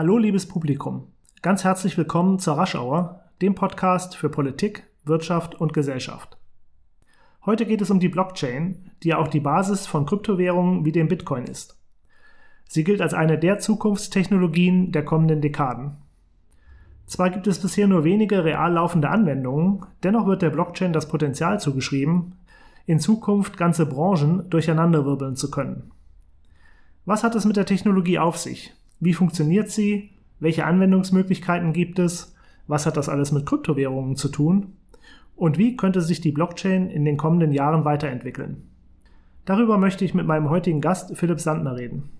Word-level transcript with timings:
Hallo 0.00 0.16
liebes 0.16 0.46
Publikum, 0.46 1.08
ganz 1.42 1.62
herzlich 1.62 1.98
willkommen 1.98 2.38
zur 2.38 2.56
Raschauer, 2.56 3.22
dem 3.42 3.54
Podcast 3.54 4.16
für 4.16 4.30
Politik, 4.30 4.84
Wirtschaft 5.04 5.56
und 5.56 5.74
Gesellschaft. 5.74 6.38
Heute 7.44 7.66
geht 7.66 7.82
es 7.82 7.90
um 7.90 8.00
die 8.00 8.08
Blockchain, 8.08 8.92
die 9.02 9.08
ja 9.08 9.18
auch 9.18 9.28
die 9.28 9.40
Basis 9.40 9.86
von 9.86 10.06
Kryptowährungen 10.06 10.86
wie 10.86 10.92
dem 10.92 11.08
Bitcoin 11.08 11.44
ist. 11.44 11.78
Sie 12.66 12.82
gilt 12.82 13.02
als 13.02 13.12
eine 13.12 13.38
der 13.38 13.58
Zukunftstechnologien 13.58 14.90
der 14.90 15.04
kommenden 15.04 15.42
Dekaden. 15.42 15.98
Zwar 17.04 17.28
gibt 17.28 17.46
es 17.46 17.60
bisher 17.60 17.86
nur 17.86 18.02
wenige 18.02 18.42
real 18.42 18.72
laufende 18.72 19.10
Anwendungen, 19.10 19.84
dennoch 20.02 20.26
wird 20.26 20.40
der 20.40 20.48
Blockchain 20.48 20.94
das 20.94 21.08
Potenzial 21.08 21.60
zugeschrieben, 21.60 22.36
in 22.86 23.00
Zukunft 23.00 23.58
ganze 23.58 23.84
Branchen 23.84 24.48
durcheinanderwirbeln 24.48 25.36
zu 25.36 25.50
können. 25.50 25.90
Was 27.04 27.22
hat 27.22 27.34
es 27.34 27.44
mit 27.44 27.58
der 27.58 27.66
Technologie 27.66 28.18
auf 28.18 28.38
sich? 28.38 28.74
Wie 29.00 29.14
funktioniert 29.14 29.70
sie? 29.70 30.10
Welche 30.38 30.64
Anwendungsmöglichkeiten 30.66 31.72
gibt 31.72 31.98
es? 31.98 32.34
Was 32.66 32.86
hat 32.86 32.96
das 32.96 33.08
alles 33.08 33.32
mit 33.32 33.46
Kryptowährungen 33.46 34.14
zu 34.14 34.28
tun? 34.28 34.74
Und 35.36 35.56
wie 35.56 35.76
könnte 35.76 36.02
sich 36.02 36.20
die 36.20 36.32
Blockchain 36.32 36.90
in 36.90 37.06
den 37.06 37.16
kommenden 37.16 37.52
Jahren 37.52 37.86
weiterentwickeln? 37.86 38.68
Darüber 39.46 39.78
möchte 39.78 40.04
ich 40.04 40.12
mit 40.12 40.26
meinem 40.26 40.50
heutigen 40.50 40.82
Gast 40.82 41.16
Philipp 41.16 41.40
Sandner 41.40 41.76
reden. 41.76 42.10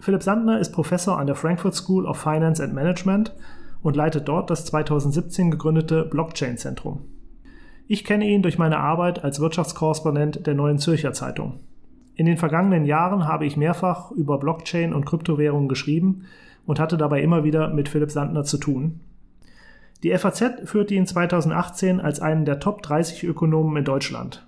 Philipp 0.00 0.22
Sandner 0.22 0.58
ist 0.58 0.72
Professor 0.72 1.18
an 1.18 1.28
der 1.28 1.36
Frankfurt 1.36 1.74
School 1.74 2.06
of 2.06 2.18
Finance 2.18 2.62
and 2.62 2.74
Management 2.74 3.34
und 3.82 3.96
leitet 3.96 4.28
dort 4.28 4.50
das 4.50 4.64
2017 4.66 5.50
gegründete 5.52 6.04
Blockchain-Zentrum. 6.04 7.02
Ich 7.86 8.04
kenne 8.04 8.26
ihn 8.26 8.42
durch 8.42 8.58
meine 8.58 8.78
Arbeit 8.78 9.24
als 9.24 9.40
Wirtschaftskorrespondent 9.40 10.46
der 10.46 10.54
Neuen 10.54 10.78
Zürcher 10.78 11.12
Zeitung. 11.12 11.60
In 12.20 12.26
den 12.26 12.36
vergangenen 12.36 12.84
Jahren 12.84 13.26
habe 13.26 13.46
ich 13.46 13.56
mehrfach 13.56 14.10
über 14.10 14.36
Blockchain 14.38 14.92
und 14.92 15.06
Kryptowährungen 15.06 15.70
geschrieben 15.70 16.26
und 16.66 16.78
hatte 16.78 16.98
dabei 16.98 17.22
immer 17.22 17.44
wieder 17.44 17.72
mit 17.72 17.88
Philipp 17.88 18.10
Sandner 18.10 18.44
zu 18.44 18.58
tun. 18.58 19.00
Die 20.02 20.12
FAZ 20.12 20.68
führte 20.68 20.92
ihn 20.92 21.06
2018 21.06 21.98
als 21.98 22.20
einen 22.20 22.44
der 22.44 22.60
Top 22.60 22.82
30 22.82 23.24
Ökonomen 23.24 23.74
in 23.78 23.84
Deutschland. 23.86 24.46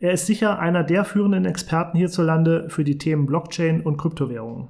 Er 0.00 0.10
ist 0.10 0.26
sicher 0.26 0.58
einer 0.58 0.82
der 0.82 1.04
führenden 1.04 1.44
Experten 1.44 1.98
hierzulande 1.98 2.68
für 2.68 2.82
die 2.82 2.98
Themen 2.98 3.26
Blockchain 3.26 3.80
und 3.82 3.96
Kryptowährungen. 3.96 4.66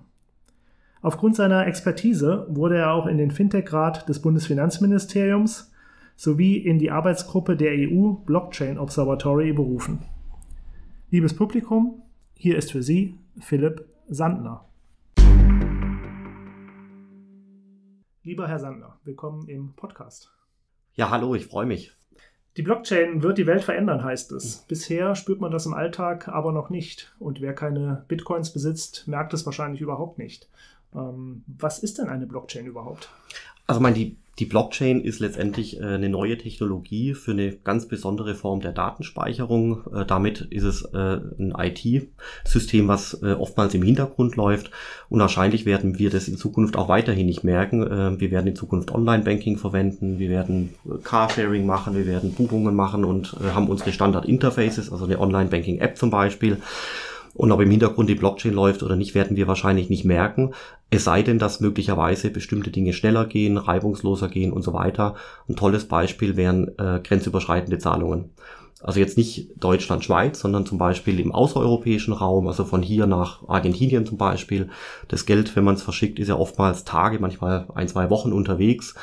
Aufgrund 1.00 1.34
seiner 1.34 1.66
Expertise 1.66 2.46
wurde 2.50 2.76
er 2.76 2.92
auch 2.92 3.06
in 3.06 3.16
den 3.16 3.30
Fintech-Rat 3.30 4.06
des 4.06 4.20
Bundesfinanzministeriums 4.20 5.72
sowie 6.14 6.58
in 6.58 6.78
die 6.78 6.90
Arbeitsgruppe 6.90 7.56
der 7.56 7.72
EU 7.72 8.16
Blockchain 8.26 8.78
Observatory 8.78 9.54
berufen. 9.54 10.00
Liebes 11.08 11.36
Publikum, 11.36 12.02
hier 12.34 12.58
ist 12.58 12.72
für 12.72 12.82
Sie 12.82 13.16
Philipp 13.38 13.86
Sandner. 14.08 14.64
Lieber 18.24 18.48
Herr 18.48 18.58
Sandner, 18.58 18.98
willkommen 19.04 19.48
im 19.48 19.72
Podcast. 19.74 20.32
Ja, 20.94 21.10
hallo, 21.10 21.36
ich 21.36 21.46
freue 21.46 21.64
mich. 21.64 21.92
Die 22.56 22.62
Blockchain 22.62 23.22
wird 23.22 23.38
die 23.38 23.46
Welt 23.46 23.62
verändern, 23.62 24.02
heißt 24.02 24.32
es. 24.32 24.64
Bisher 24.66 25.14
spürt 25.14 25.40
man 25.40 25.52
das 25.52 25.64
im 25.64 25.74
Alltag 25.74 26.26
aber 26.26 26.50
noch 26.50 26.70
nicht. 26.70 27.14
Und 27.20 27.40
wer 27.40 27.54
keine 27.54 28.04
Bitcoins 28.08 28.52
besitzt, 28.52 29.06
merkt 29.06 29.32
es 29.32 29.46
wahrscheinlich 29.46 29.80
überhaupt 29.80 30.18
nicht. 30.18 30.48
Ähm, 30.92 31.44
was 31.46 31.78
ist 31.78 31.98
denn 31.98 32.08
eine 32.08 32.26
Blockchain 32.26 32.66
überhaupt? 32.66 33.10
Also, 33.68 33.80
mein, 33.80 33.94
die 33.94 34.16
die 34.38 34.44
Blockchain 34.44 35.00
ist 35.00 35.20
letztendlich 35.20 35.80
äh, 35.80 35.84
eine 35.84 36.10
neue 36.10 36.36
Technologie 36.36 37.14
für 37.14 37.30
eine 37.30 37.52
ganz 37.52 37.88
besondere 37.88 38.34
Form 38.34 38.60
der 38.60 38.72
Datenspeicherung. 38.72 39.84
Äh, 39.94 40.04
damit 40.04 40.42
ist 40.50 40.64
es 40.64 40.82
äh, 40.82 41.20
ein 41.38 41.54
IT-System, 41.56 42.86
was 42.88 43.22
oftmals 43.22 43.74
im 43.74 43.82
Hintergrund 43.82 44.36
läuft. 44.36 44.70
Und 45.08 45.20
wahrscheinlich 45.20 45.64
werden 45.64 45.98
wir 45.98 46.10
das 46.10 46.28
in 46.28 46.36
Zukunft 46.36 46.76
auch 46.76 46.88
weiterhin 46.88 47.26
nicht 47.26 47.44
merken. 47.44 48.20
Wir 48.20 48.30
werden 48.30 48.48
in 48.48 48.56
Zukunft 48.56 48.92
Online-Banking 48.92 49.56
verwenden, 49.56 50.18
wir 50.18 50.28
werden 50.28 50.74
Carsharing 51.02 51.66
machen, 51.66 51.96
wir 51.96 52.06
werden 52.06 52.32
Buchungen 52.32 52.74
machen 52.74 53.04
und 53.04 53.36
haben 53.54 53.68
unsere 53.68 53.92
Standard-Interfaces, 53.92 54.92
also 54.92 55.04
eine 55.04 55.18
Online-Banking-App 55.18 55.96
zum 55.96 56.10
Beispiel. 56.10 56.58
Und 57.36 57.52
ob 57.52 57.60
im 57.60 57.70
Hintergrund 57.70 58.08
die 58.08 58.14
Blockchain 58.14 58.54
läuft 58.54 58.82
oder 58.82 58.96
nicht, 58.96 59.14
werden 59.14 59.36
wir 59.36 59.46
wahrscheinlich 59.46 59.90
nicht 59.90 60.04
merken. 60.04 60.54
Es 60.88 61.04
sei 61.04 61.22
denn, 61.22 61.38
dass 61.38 61.60
möglicherweise 61.60 62.30
bestimmte 62.30 62.70
Dinge 62.70 62.92
schneller 62.92 63.26
gehen, 63.26 63.58
reibungsloser 63.58 64.28
gehen 64.28 64.52
und 64.52 64.62
so 64.62 64.72
weiter. 64.72 65.14
Ein 65.48 65.56
tolles 65.56 65.86
Beispiel 65.86 66.36
wären 66.36 66.68
äh, 66.78 67.00
grenzüberschreitende 67.02 67.78
Zahlungen. 67.78 68.30
Also 68.82 69.00
jetzt 69.00 69.16
nicht 69.16 69.50
Deutschland, 69.56 70.04
Schweiz, 70.04 70.38
sondern 70.38 70.66
zum 70.66 70.78
Beispiel 70.78 71.18
im 71.18 71.32
außereuropäischen 71.32 72.12
Raum, 72.12 72.46
also 72.46 72.64
von 72.64 72.82
hier 72.82 73.06
nach 73.06 73.46
Argentinien 73.48 74.04
zum 74.04 74.18
Beispiel. 74.18 74.68
Das 75.08 75.24
Geld, 75.24 75.56
wenn 75.56 75.64
man 75.64 75.76
es 75.76 75.82
verschickt, 75.82 76.18
ist 76.18 76.28
ja 76.28 76.36
oftmals 76.36 76.84
Tage, 76.84 77.18
manchmal 77.18 77.66
ein, 77.74 77.88
zwei 77.88 78.10
Wochen 78.10 78.32
unterwegs. 78.32 78.94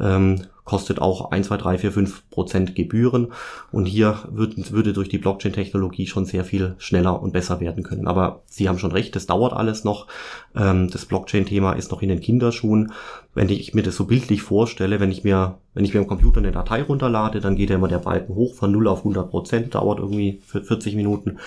Ähm, 0.00 0.46
kostet 0.64 1.00
auch 1.00 1.32
1, 1.32 1.48
2, 1.48 1.56
3, 1.56 1.78
4, 1.78 1.92
5 1.92 2.30
Prozent 2.30 2.74
Gebühren. 2.74 3.32
Und 3.72 3.86
hier 3.86 4.18
wird, 4.30 4.72
würde 4.72 4.92
durch 4.92 5.08
die 5.08 5.18
Blockchain-Technologie 5.18 6.06
schon 6.06 6.24
sehr 6.24 6.44
viel 6.44 6.74
schneller 6.78 7.20
und 7.20 7.32
besser 7.32 7.60
werden 7.60 7.82
können. 7.82 8.06
Aber 8.06 8.42
Sie 8.46 8.68
haben 8.68 8.78
schon 8.78 8.92
recht, 8.92 9.16
das 9.16 9.26
dauert 9.26 9.52
alles 9.52 9.84
noch. 9.84 10.06
Ähm, 10.54 10.88
das 10.90 11.06
Blockchain-Thema 11.06 11.72
ist 11.72 11.90
noch 11.90 12.02
in 12.02 12.08
den 12.08 12.20
Kinderschuhen. 12.20 12.92
Wenn 13.34 13.48
ich 13.48 13.72
mir 13.72 13.82
das 13.82 13.96
so 13.96 14.04
bildlich 14.04 14.42
vorstelle, 14.42 15.00
wenn 15.00 15.10
ich 15.10 15.24
mir, 15.24 15.58
wenn 15.72 15.86
ich 15.86 15.94
mir 15.94 16.00
am 16.00 16.06
Computer 16.06 16.38
eine 16.38 16.52
Datei 16.52 16.82
runterlade, 16.82 17.40
dann 17.40 17.56
geht 17.56 17.70
ja 17.70 17.76
immer 17.76 17.88
der 17.88 17.98
Balken 17.98 18.34
hoch 18.34 18.54
von 18.54 18.70
0 18.70 18.88
auf 18.88 18.98
100 18.98 19.30
Prozent, 19.30 19.74
dauert 19.74 20.00
irgendwie 20.00 20.42
für 20.46 20.62
40 20.62 20.94
Minuten. 20.96 21.38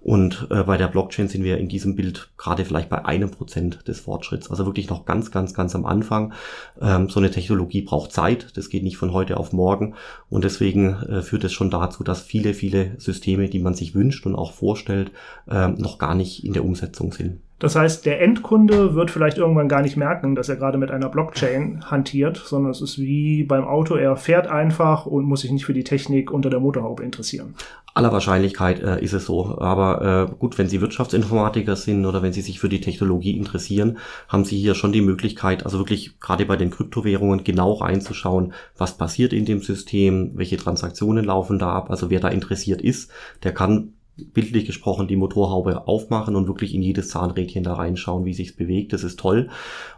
Und 0.00 0.46
äh, 0.50 0.62
bei 0.62 0.76
der 0.76 0.86
Blockchain 0.86 1.26
sind 1.26 1.42
wir 1.42 1.58
in 1.58 1.68
diesem 1.68 1.96
Bild 1.96 2.30
gerade 2.38 2.64
vielleicht 2.64 2.88
bei 2.88 3.04
einem 3.04 3.30
Prozent 3.30 3.86
des 3.88 4.00
Fortschritts. 4.00 4.50
Also 4.50 4.66
wirklich 4.66 4.88
noch 4.88 5.04
ganz, 5.04 5.32
ganz, 5.32 5.52
ganz 5.52 5.74
am 5.74 5.84
Anfang. 5.84 6.32
Ähm, 6.80 7.08
so 7.08 7.18
eine 7.18 7.32
Technologie 7.32 7.82
braucht 7.92 8.10
Zeit. 8.10 8.56
Das 8.56 8.70
geht 8.70 8.84
nicht 8.84 8.96
von 8.96 9.12
heute 9.12 9.36
auf 9.36 9.52
morgen. 9.52 9.96
Und 10.30 10.44
deswegen 10.44 10.94
äh, 11.02 11.20
führt 11.20 11.44
es 11.44 11.52
schon 11.52 11.68
dazu, 11.68 12.02
dass 12.02 12.22
viele, 12.22 12.54
viele 12.54 12.92
Systeme, 12.96 13.50
die 13.50 13.58
man 13.58 13.74
sich 13.74 13.94
wünscht 13.94 14.24
und 14.24 14.34
auch 14.34 14.52
vorstellt, 14.52 15.10
äh, 15.46 15.68
noch 15.68 15.98
gar 15.98 16.14
nicht 16.14 16.42
in 16.42 16.54
der 16.54 16.64
Umsetzung 16.64 17.12
sind. 17.12 17.40
Das 17.58 17.76
heißt, 17.76 18.06
der 18.06 18.22
Endkunde 18.22 18.94
wird 18.94 19.10
vielleicht 19.10 19.36
irgendwann 19.36 19.68
gar 19.68 19.82
nicht 19.82 19.98
merken, 19.98 20.34
dass 20.34 20.48
er 20.48 20.56
gerade 20.56 20.78
mit 20.78 20.90
einer 20.90 21.10
Blockchain 21.10 21.90
hantiert, 21.90 22.38
sondern 22.38 22.72
es 22.72 22.80
ist 22.80 22.98
wie 22.98 23.44
beim 23.44 23.64
Auto, 23.64 23.94
er 23.94 24.16
fährt 24.16 24.46
einfach 24.46 25.04
und 25.04 25.26
muss 25.26 25.42
sich 25.42 25.52
nicht 25.52 25.66
für 25.66 25.74
die 25.74 25.84
Technik 25.84 26.32
unter 26.32 26.48
der 26.48 26.60
Motorhaube 26.60 27.04
interessieren. 27.04 27.54
Aller 27.94 28.12
Wahrscheinlichkeit 28.12 28.80
äh, 28.80 29.02
ist 29.02 29.12
es 29.12 29.26
so. 29.26 29.58
Aber 29.58 30.28
äh, 30.30 30.34
gut, 30.38 30.56
wenn 30.56 30.68
Sie 30.68 30.80
Wirtschaftsinformatiker 30.80 31.76
sind 31.76 32.06
oder 32.06 32.22
wenn 32.22 32.32
Sie 32.32 32.40
sich 32.40 32.58
für 32.58 32.68
die 32.68 32.80
Technologie 32.80 33.36
interessieren, 33.36 33.98
haben 34.28 34.44
Sie 34.44 34.58
hier 34.58 34.74
schon 34.74 34.92
die 34.92 35.02
Möglichkeit, 35.02 35.64
also 35.64 35.78
wirklich 35.78 36.18
gerade 36.18 36.46
bei 36.46 36.56
den 36.56 36.70
Kryptowährungen 36.70 37.44
genau 37.44 37.72
reinzuschauen, 37.72 38.54
was 38.78 38.96
passiert 38.96 39.32
in 39.32 39.44
dem 39.44 39.60
System, 39.60 40.32
welche 40.34 40.56
Transaktionen 40.56 41.26
laufen 41.26 41.58
da 41.58 41.72
ab. 41.72 41.90
Also 41.90 42.08
wer 42.08 42.20
da 42.20 42.28
interessiert 42.28 42.80
ist, 42.80 43.10
der 43.42 43.52
kann 43.52 43.92
bildlich 44.16 44.66
gesprochen 44.66 45.08
die 45.08 45.16
Motorhaube 45.16 45.88
aufmachen 45.88 46.36
und 46.36 46.46
wirklich 46.46 46.74
in 46.74 46.82
jedes 46.82 47.08
Zahnrädchen 47.08 47.64
da 47.64 47.74
reinschauen, 47.74 48.24
wie 48.24 48.34
sich's 48.34 48.54
bewegt. 48.54 48.92
Das 48.92 49.04
ist 49.04 49.18
toll 49.18 49.48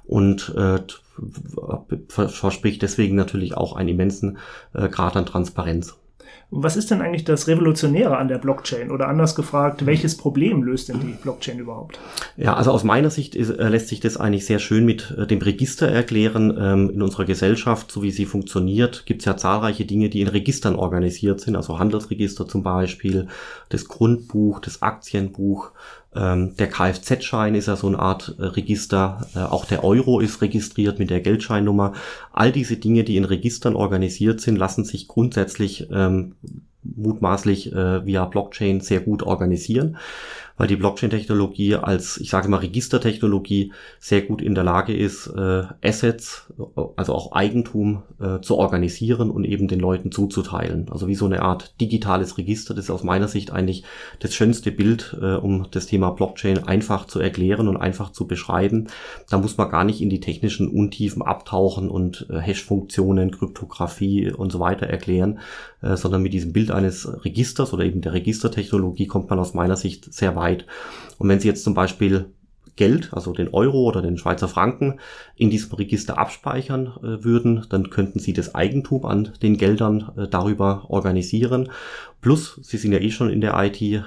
und 0.04 0.54
äh, 0.56 0.80
verspricht 2.08 2.82
deswegen 2.82 3.16
natürlich 3.16 3.56
auch 3.56 3.74
einen 3.74 3.90
immensen 3.90 4.38
äh, 4.72 4.88
Grad 4.88 5.16
an 5.16 5.26
Transparenz. 5.26 5.96
Was 6.56 6.76
ist 6.76 6.92
denn 6.92 7.02
eigentlich 7.02 7.24
das 7.24 7.48
Revolutionäre 7.48 8.16
an 8.16 8.28
der 8.28 8.38
Blockchain? 8.38 8.92
Oder 8.92 9.08
anders 9.08 9.34
gefragt, 9.34 9.86
welches 9.86 10.16
Problem 10.16 10.62
löst 10.62 10.88
denn 10.88 11.00
die 11.00 11.16
Blockchain 11.20 11.58
überhaupt? 11.58 11.98
Ja, 12.36 12.54
also 12.54 12.70
aus 12.70 12.84
meiner 12.84 13.10
Sicht 13.10 13.34
ist, 13.34 13.50
äh, 13.50 13.68
lässt 13.68 13.88
sich 13.88 13.98
das 13.98 14.16
eigentlich 14.16 14.46
sehr 14.46 14.60
schön 14.60 14.84
mit 14.84 15.12
äh, 15.18 15.26
dem 15.26 15.40
Register 15.40 15.88
erklären. 15.88 16.56
Ähm, 16.56 16.90
in 16.90 17.02
unserer 17.02 17.24
Gesellschaft, 17.24 17.90
so 17.90 18.04
wie 18.04 18.12
sie 18.12 18.24
funktioniert, 18.24 19.04
gibt 19.04 19.22
es 19.22 19.26
ja 19.26 19.36
zahlreiche 19.36 19.84
Dinge, 19.84 20.10
die 20.10 20.20
in 20.20 20.28
Registern 20.28 20.76
organisiert 20.76 21.40
sind. 21.40 21.56
Also 21.56 21.80
Handelsregister 21.80 22.46
zum 22.46 22.62
Beispiel, 22.62 23.26
das 23.70 23.88
Grundbuch, 23.88 24.60
das 24.60 24.80
Aktienbuch, 24.80 25.72
ähm, 26.16 26.56
der 26.56 26.68
Kfz-Schein 26.68 27.54
ist 27.54 27.66
ja 27.66 27.76
so 27.76 27.86
eine 27.88 27.98
Art 27.98 28.34
äh, 28.38 28.44
Register. 28.44 29.26
Äh, 29.34 29.40
auch 29.40 29.64
der 29.64 29.84
Euro 29.84 30.20
ist 30.20 30.40
registriert 30.40 30.98
mit 30.98 31.10
der 31.10 31.20
Geldscheinnummer. 31.20 31.92
All 32.32 32.52
diese 32.52 32.76
Dinge, 32.76 33.04
die 33.04 33.16
in 33.16 33.24
Registern 33.24 33.76
organisiert 33.76 34.40
sind, 34.40 34.56
lassen 34.56 34.84
sich 34.84 35.08
grundsätzlich 35.08 35.88
ähm, 35.92 36.34
mutmaßlich 36.82 37.72
äh, 37.72 38.06
via 38.06 38.24
Blockchain 38.26 38.80
sehr 38.80 39.00
gut 39.00 39.22
organisieren 39.22 39.96
weil 40.56 40.68
die 40.68 40.76
Blockchain-Technologie 40.76 41.76
als, 41.76 42.16
ich 42.18 42.30
sage 42.30 42.48
mal, 42.48 42.58
Registertechnologie 42.58 43.72
sehr 43.98 44.22
gut 44.22 44.40
in 44.40 44.54
der 44.54 44.64
Lage 44.64 44.94
ist, 44.94 45.26
äh, 45.26 45.64
Assets, 45.82 46.52
also 46.96 47.14
auch 47.14 47.32
Eigentum 47.32 48.02
äh, 48.20 48.40
zu 48.40 48.56
organisieren 48.56 49.30
und 49.30 49.44
eben 49.44 49.66
den 49.66 49.80
Leuten 49.80 50.12
zuzuteilen. 50.12 50.88
Also 50.90 51.08
wie 51.08 51.16
so 51.16 51.26
eine 51.26 51.42
Art 51.42 51.80
digitales 51.80 52.38
Register. 52.38 52.74
Das 52.74 52.84
ist 52.84 52.90
aus 52.90 53.02
meiner 53.02 53.28
Sicht 53.28 53.50
eigentlich 53.50 53.84
das 54.20 54.34
schönste 54.34 54.70
Bild, 54.70 55.16
äh, 55.20 55.34
um 55.34 55.66
das 55.70 55.86
Thema 55.86 56.10
Blockchain 56.10 56.58
einfach 56.64 57.06
zu 57.06 57.18
erklären 57.18 57.66
und 57.66 57.76
einfach 57.76 58.12
zu 58.12 58.26
beschreiben. 58.26 58.86
Da 59.28 59.38
muss 59.38 59.56
man 59.56 59.70
gar 59.70 59.84
nicht 59.84 60.00
in 60.00 60.10
die 60.10 60.20
technischen 60.20 60.68
Untiefen 60.68 61.22
abtauchen 61.22 61.88
und 61.88 62.26
äh, 62.30 62.38
Hash-Funktionen, 62.38 63.32
Kryptographie 63.32 64.30
und 64.30 64.52
so 64.52 64.60
weiter 64.60 64.86
erklären, 64.86 65.40
äh, 65.82 65.96
sondern 65.96 66.22
mit 66.22 66.32
diesem 66.32 66.52
Bild 66.52 66.70
eines 66.70 67.24
Registers 67.24 67.72
oder 67.72 67.84
eben 67.84 68.02
der 68.02 68.12
Registertechnologie 68.12 69.06
kommt 69.06 69.30
man 69.30 69.40
aus 69.40 69.54
meiner 69.54 69.76
Sicht 69.76 70.12
sehr 70.14 70.36
weit. 70.36 70.43
Und 71.18 71.28
wenn 71.28 71.40
Sie 71.40 71.48
jetzt 71.48 71.64
zum 71.64 71.74
Beispiel 71.74 72.26
Geld, 72.76 73.10
also 73.12 73.32
den 73.32 73.54
Euro 73.54 73.84
oder 73.84 74.02
den 74.02 74.18
Schweizer 74.18 74.48
Franken, 74.48 74.98
in 75.36 75.50
diesem 75.50 75.72
Register 75.74 76.18
abspeichern 76.18 76.92
äh, 76.98 77.24
würden, 77.24 77.66
dann 77.70 77.90
könnten 77.90 78.18
Sie 78.18 78.32
das 78.32 78.54
Eigentum 78.54 79.04
an 79.04 79.32
den 79.42 79.56
Geldern 79.56 80.10
äh, 80.16 80.26
darüber 80.28 80.86
organisieren. 80.88 81.70
Plus, 82.20 82.58
Sie 82.62 82.78
sind 82.78 82.92
ja 82.92 82.98
eh 82.98 83.10
schon 83.10 83.30
in 83.30 83.40
der 83.40 83.54
IT, 83.62 83.80
äh, 83.80 84.00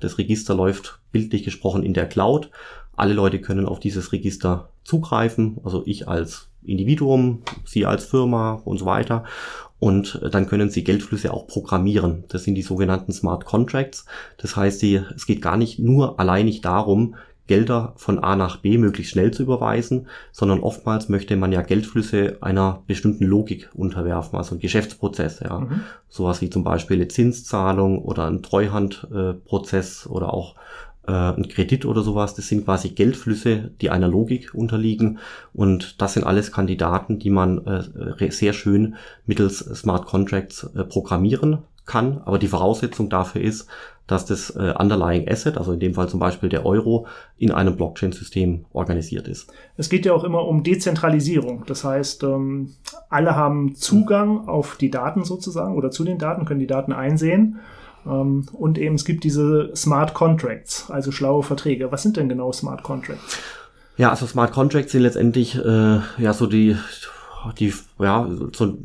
das 0.00 0.18
Register 0.18 0.54
läuft 0.54 1.00
bildlich 1.12 1.42
gesprochen 1.42 1.82
in 1.82 1.94
der 1.94 2.06
Cloud. 2.06 2.50
Alle 2.96 3.14
Leute 3.14 3.40
können 3.40 3.66
auf 3.66 3.80
dieses 3.80 4.12
Register 4.12 4.70
zugreifen, 4.84 5.58
also 5.64 5.82
ich 5.84 6.08
als 6.08 6.48
Individuum, 6.62 7.42
Sie 7.64 7.84
als 7.84 8.06
Firma 8.06 8.54
und 8.64 8.78
so 8.78 8.86
weiter. 8.86 9.24
Und 9.84 10.18
äh, 10.22 10.30
dann 10.30 10.46
können 10.46 10.70
Sie 10.70 10.82
Geldflüsse 10.82 11.34
auch 11.34 11.46
programmieren. 11.46 12.24
Das 12.28 12.44
sind 12.44 12.54
die 12.54 12.62
sogenannten 12.62 13.12
Smart 13.12 13.44
Contracts. 13.44 14.06
Das 14.38 14.56
heißt, 14.56 14.80
die, 14.80 15.02
es 15.14 15.26
geht 15.26 15.42
gar 15.42 15.58
nicht 15.58 15.78
nur 15.78 16.18
alleinig 16.18 16.62
darum, 16.62 17.16
Gelder 17.48 17.92
von 17.96 18.18
A 18.18 18.34
nach 18.34 18.56
B 18.56 18.78
möglichst 18.78 19.12
schnell 19.12 19.30
zu 19.30 19.42
überweisen, 19.42 20.06
sondern 20.32 20.60
oftmals 20.60 21.10
möchte 21.10 21.36
man 21.36 21.52
ja 21.52 21.60
Geldflüsse 21.60 22.38
einer 22.40 22.82
bestimmten 22.86 23.26
Logik 23.26 23.68
unterwerfen, 23.74 24.38
also 24.38 24.54
ein 24.54 24.58
Geschäftsprozess, 24.58 25.40
ja. 25.40 25.60
Mhm. 25.60 25.82
Sowas 26.08 26.40
wie 26.40 26.48
zum 26.48 26.64
Beispiel 26.64 26.96
eine 26.96 27.08
Zinszahlung 27.08 27.98
oder 28.02 28.26
ein 28.26 28.42
Treuhandprozess 28.42 30.06
oder 30.06 30.32
auch 30.32 30.54
äh, 31.06 31.12
ein 31.12 31.48
Kredit 31.48 31.84
oder 31.84 32.02
sowas, 32.02 32.34
das 32.34 32.48
sind 32.48 32.64
quasi 32.64 32.90
Geldflüsse, 32.90 33.70
die 33.80 33.90
einer 33.90 34.08
Logik 34.08 34.54
unterliegen. 34.54 35.18
Und 35.52 36.00
das 36.00 36.14
sind 36.14 36.24
alles 36.24 36.52
Kandidaten, 36.52 37.18
die 37.18 37.30
man 37.30 37.66
äh, 37.66 38.30
sehr 38.30 38.52
schön 38.52 38.96
mittels 39.26 39.58
Smart 39.58 40.06
Contracts 40.06 40.64
äh, 40.74 40.84
programmieren 40.84 41.58
kann. 41.86 42.22
Aber 42.24 42.38
die 42.38 42.48
Voraussetzung 42.48 43.10
dafür 43.10 43.42
ist, 43.42 43.68
dass 44.06 44.26
das 44.26 44.50
äh, 44.50 44.74
Underlying 44.78 45.28
Asset, 45.28 45.56
also 45.56 45.72
in 45.72 45.80
dem 45.80 45.94
Fall 45.94 46.08
zum 46.08 46.20
Beispiel 46.20 46.48
der 46.48 46.66
Euro, 46.66 47.06
in 47.38 47.50
einem 47.50 47.76
Blockchain-System 47.76 48.66
organisiert 48.72 49.28
ist. 49.28 49.50
Es 49.76 49.88
geht 49.88 50.04
ja 50.04 50.12
auch 50.12 50.24
immer 50.24 50.46
um 50.46 50.62
Dezentralisierung. 50.62 51.64
Das 51.66 51.84
heißt, 51.84 52.22
ähm, 52.24 52.74
alle 53.08 53.34
haben 53.34 53.74
Zugang 53.74 54.46
auf 54.46 54.76
die 54.76 54.90
Daten 54.90 55.24
sozusagen 55.24 55.74
oder 55.74 55.90
zu 55.90 56.04
den 56.04 56.18
Daten, 56.18 56.44
können 56.44 56.60
die 56.60 56.66
Daten 56.66 56.92
einsehen. 56.92 57.60
Ähm, 58.06 58.46
und 58.52 58.78
eben 58.78 58.94
es 58.94 59.04
gibt 59.04 59.24
diese 59.24 59.70
Smart 59.74 60.14
Contracts, 60.14 60.90
also 60.90 61.12
schlaue 61.12 61.42
Verträge. 61.42 61.90
Was 61.92 62.02
sind 62.02 62.16
denn 62.16 62.28
genau 62.28 62.52
Smart 62.52 62.82
Contracts? 62.82 63.38
Ja, 63.96 64.10
also 64.10 64.26
Smart 64.26 64.52
Contracts 64.52 64.92
sind 64.92 65.02
letztendlich 65.02 65.56
äh, 65.56 66.00
ja 66.18 66.32
so 66.32 66.46
die 66.46 66.76
die, 67.52 67.72
ja, 67.98 68.28
so 68.52 68.78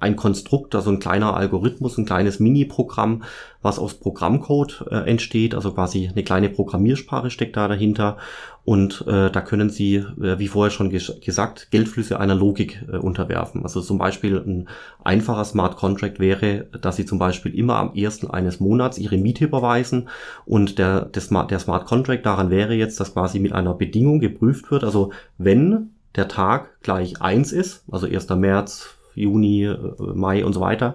ein 0.00 0.16
Konstrukt, 0.16 0.74
also 0.74 0.90
ein 0.90 0.98
kleiner 0.98 1.34
Algorithmus, 1.34 1.96
ein 1.98 2.06
kleines 2.06 2.40
Mini-Programm, 2.40 3.22
was 3.62 3.78
aus 3.78 3.94
Programmcode 3.94 4.86
äh, 4.90 5.10
entsteht, 5.10 5.54
also 5.54 5.72
quasi 5.72 6.08
eine 6.08 6.22
kleine 6.22 6.48
Programmiersprache 6.48 7.30
steckt 7.30 7.56
da 7.56 7.68
dahinter. 7.68 8.16
Und 8.64 9.04
äh, 9.06 9.30
da 9.30 9.40
können 9.42 9.70
Sie, 9.70 9.94
äh, 9.94 10.40
wie 10.40 10.48
vorher 10.48 10.72
schon 10.72 10.90
ges 10.90 11.20
gesagt, 11.24 11.70
Geldflüsse 11.70 12.18
einer 12.18 12.34
Logik 12.34 12.84
äh, 12.92 12.96
unterwerfen. 12.96 13.62
Also 13.62 13.80
zum 13.80 13.96
Beispiel 13.96 14.38
ein 14.38 14.68
einfacher 15.04 15.44
Smart 15.44 15.76
Contract 15.76 16.18
wäre, 16.18 16.66
dass 16.82 16.96
Sie 16.96 17.06
zum 17.06 17.20
Beispiel 17.20 17.54
immer 17.56 17.76
am 17.76 17.94
ersten 17.94 18.28
eines 18.28 18.58
Monats 18.58 18.98
Ihre 18.98 19.18
Miete 19.18 19.44
überweisen. 19.44 20.08
Und 20.46 20.78
der, 20.78 21.04
der, 21.04 21.22
Smart, 21.22 21.52
der 21.52 21.60
Smart 21.60 21.86
Contract 21.86 22.26
daran 22.26 22.50
wäre 22.50 22.74
jetzt, 22.74 22.98
dass 22.98 23.14
quasi 23.14 23.38
mit 23.38 23.52
einer 23.52 23.74
Bedingung 23.74 24.18
geprüft 24.18 24.68
wird, 24.72 24.82
also 24.82 25.12
wenn 25.38 25.90
der 26.16 26.28
Tag 26.28 26.80
gleich 26.82 27.20
eins 27.20 27.52
ist, 27.52 27.84
also 27.90 28.06
1. 28.06 28.28
März, 28.30 28.96
Juni, 29.14 29.64
äh, 29.64 29.78
Mai 29.98 30.44
und 30.44 30.52
so 30.52 30.60
weiter, 30.60 30.94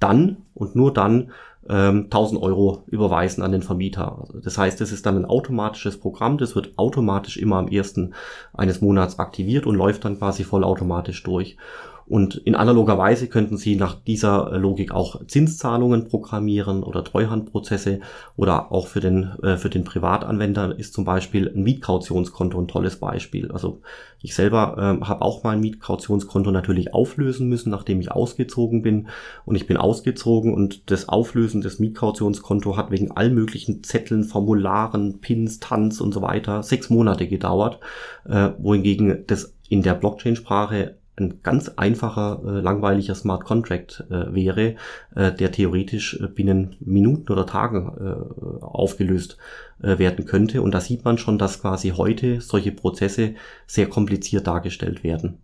dann 0.00 0.38
und 0.54 0.76
nur 0.76 0.92
dann 0.92 1.32
ähm, 1.68 2.04
1000 2.04 2.42
Euro 2.42 2.84
überweisen 2.86 3.42
an 3.42 3.52
den 3.52 3.62
Vermieter. 3.62 4.18
Also 4.20 4.40
das 4.40 4.58
heißt, 4.58 4.80
es 4.80 4.92
ist 4.92 5.06
dann 5.06 5.16
ein 5.16 5.24
automatisches 5.24 5.98
Programm, 5.98 6.38
das 6.38 6.54
wird 6.54 6.78
automatisch 6.78 7.36
immer 7.36 7.56
am 7.56 7.68
ersten 7.68 8.14
eines 8.52 8.80
Monats 8.80 9.18
aktiviert 9.18 9.66
und 9.66 9.76
läuft 9.76 10.04
dann 10.04 10.18
quasi 10.18 10.44
vollautomatisch 10.44 11.22
durch. 11.22 11.56
Und 12.06 12.36
in 12.36 12.54
analoger 12.54 12.98
Weise 12.98 13.28
könnten 13.28 13.56
Sie 13.56 13.76
nach 13.76 13.94
dieser 13.94 14.58
Logik 14.58 14.92
auch 14.92 15.24
Zinszahlungen 15.26 16.08
programmieren 16.08 16.82
oder 16.82 17.02
Treuhandprozesse 17.02 18.00
oder 18.36 18.72
auch 18.72 18.86
für 18.86 19.00
den, 19.00 19.32
äh, 19.42 19.56
für 19.56 19.70
den 19.70 19.84
Privatanwender 19.84 20.78
ist 20.78 20.92
zum 20.92 21.04
Beispiel 21.04 21.50
ein 21.54 21.62
Mietkautionskonto 21.62 22.60
ein 22.60 22.68
tolles 22.68 22.98
Beispiel. 23.00 23.50
Also 23.50 23.80
ich 24.20 24.34
selber 24.34 24.76
äh, 24.78 25.04
habe 25.04 25.22
auch 25.22 25.44
mal 25.44 25.50
ein 25.50 25.60
Mietkautionskonto 25.60 26.50
natürlich 26.50 26.92
auflösen 26.94 27.48
müssen, 27.48 27.70
nachdem 27.70 28.00
ich 28.00 28.10
ausgezogen 28.10 28.82
bin. 28.82 29.08
Und 29.44 29.56
ich 29.56 29.66
bin 29.66 29.76
ausgezogen 29.76 30.52
und 30.52 30.90
das 30.90 31.08
Auflösen 31.08 31.60
des 31.60 31.78
Mietkautionskonto 31.78 32.76
hat 32.76 32.90
wegen 32.90 33.12
all 33.12 33.30
möglichen 33.30 33.82
Zetteln, 33.82 34.24
Formularen, 34.24 35.20
Pins, 35.20 35.60
Tanz 35.60 36.00
und 36.00 36.12
so 36.12 36.22
weiter 36.22 36.62
sechs 36.62 36.90
Monate 36.90 37.28
gedauert, 37.28 37.80
äh, 38.26 38.50
wohingegen 38.58 39.24
das 39.26 39.54
in 39.68 39.82
der 39.82 39.94
Blockchain-Sprache 39.94 40.96
ein 41.16 41.40
ganz 41.42 41.68
einfacher, 41.68 42.42
äh, 42.44 42.60
langweiliger 42.60 43.14
Smart 43.14 43.44
Contract 43.44 44.04
äh, 44.10 44.34
wäre, 44.34 44.74
äh, 45.14 45.32
der 45.32 45.52
theoretisch 45.52 46.20
äh, 46.20 46.26
binnen 46.26 46.76
Minuten 46.80 47.30
oder 47.30 47.46
Tagen 47.46 47.92
äh, 47.98 48.64
aufgelöst 48.64 49.38
werden 49.78 50.24
könnte. 50.24 50.62
Und 50.62 50.72
da 50.72 50.80
sieht 50.80 51.04
man 51.04 51.18
schon, 51.18 51.36
dass 51.36 51.60
quasi 51.60 51.90
heute 51.90 52.40
solche 52.40 52.72
Prozesse 52.72 53.34
sehr 53.66 53.88
kompliziert 53.88 54.46
dargestellt 54.46 55.02
werden. 55.02 55.43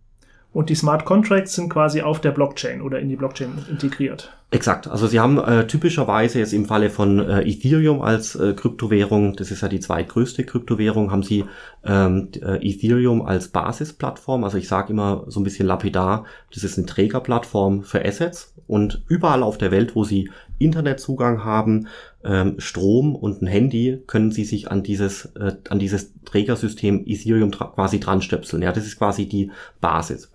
Und 0.53 0.69
die 0.69 0.75
Smart 0.75 1.05
Contracts 1.05 1.53
sind 1.53 1.69
quasi 1.69 2.01
auf 2.01 2.19
der 2.19 2.31
Blockchain 2.31 2.81
oder 2.81 2.99
in 2.99 3.07
die 3.07 3.15
Blockchain 3.15 3.53
integriert. 3.69 4.33
Exakt. 4.53 4.85
Also 4.85 5.07
Sie 5.07 5.17
haben 5.17 5.39
äh, 5.39 5.65
typischerweise 5.65 6.39
jetzt 6.39 6.51
im 6.51 6.65
Falle 6.65 6.89
von 6.89 7.19
äh, 7.19 7.41
Ethereum 7.47 8.01
als 8.01 8.35
äh, 8.35 8.53
Kryptowährung, 8.53 9.37
das 9.37 9.49
ist 9.49 9.61
ja 9.61 9.69
die 9.69 9.79
zweitgrößte 9.79 10.43
Kryptowährung, 10.43 11.09
haben 11.09 11.23
Sie 11.23 11.45
ähm, 11.85 12.27
äh, 12.41 12.57
Ethereum 12.57 13.21
als 13.21 13.47
Basisplattform. 13.47 14.43
Also 14.43 14.57
ich 14.57 14.67
sage 14.67 14.91
immer 14.91 15.23
so 15.27 15.39
ein 15.39 15.45
bisschen 15.45 15.67
lapidar, 15.67 16.25
das 16.53 16.65
ist 16.65 16.77
eine 16.77 16.85
Trägerplattform 16.85 17.83
für 17.83 18.03
Assets 18.03 18.53
und 18.67 19.03
überall 19.07 19.43
auf 19.43 19.57
der 19.57 19.71
Welt, 19.71 19.95
wo 19.95 20.03
Sie 20.03 20.29
Internetzugang 20.59 21.45
haben, 21.45 21.87
ähm, 22.23 22.55
Strom 22.59 23.15
und 23.15 23.41
ein 23.41 23.47
Handy, 23.47 24.01
können 24.07 24.31
Sie 24.31 24.43
sich 24.43 24.69
an 24.71 24.83
dieses, 24.83 25.25
äh, 25.35 25.55
an 25.69 25.79
dieses 25.79 26.13
Trägersystem 26.25 27.03
Ethereum 27.05 27.51
quasi 27.51 27.99
dran 27.99 28.21
stöpseln. 28.21 28.61
Ja, 28.61 28.71
das 28.71 28.85
ist 28.85 28.97
quasi 28.97 29.27
die 29.27 29.51
Basis. 29.79 30.31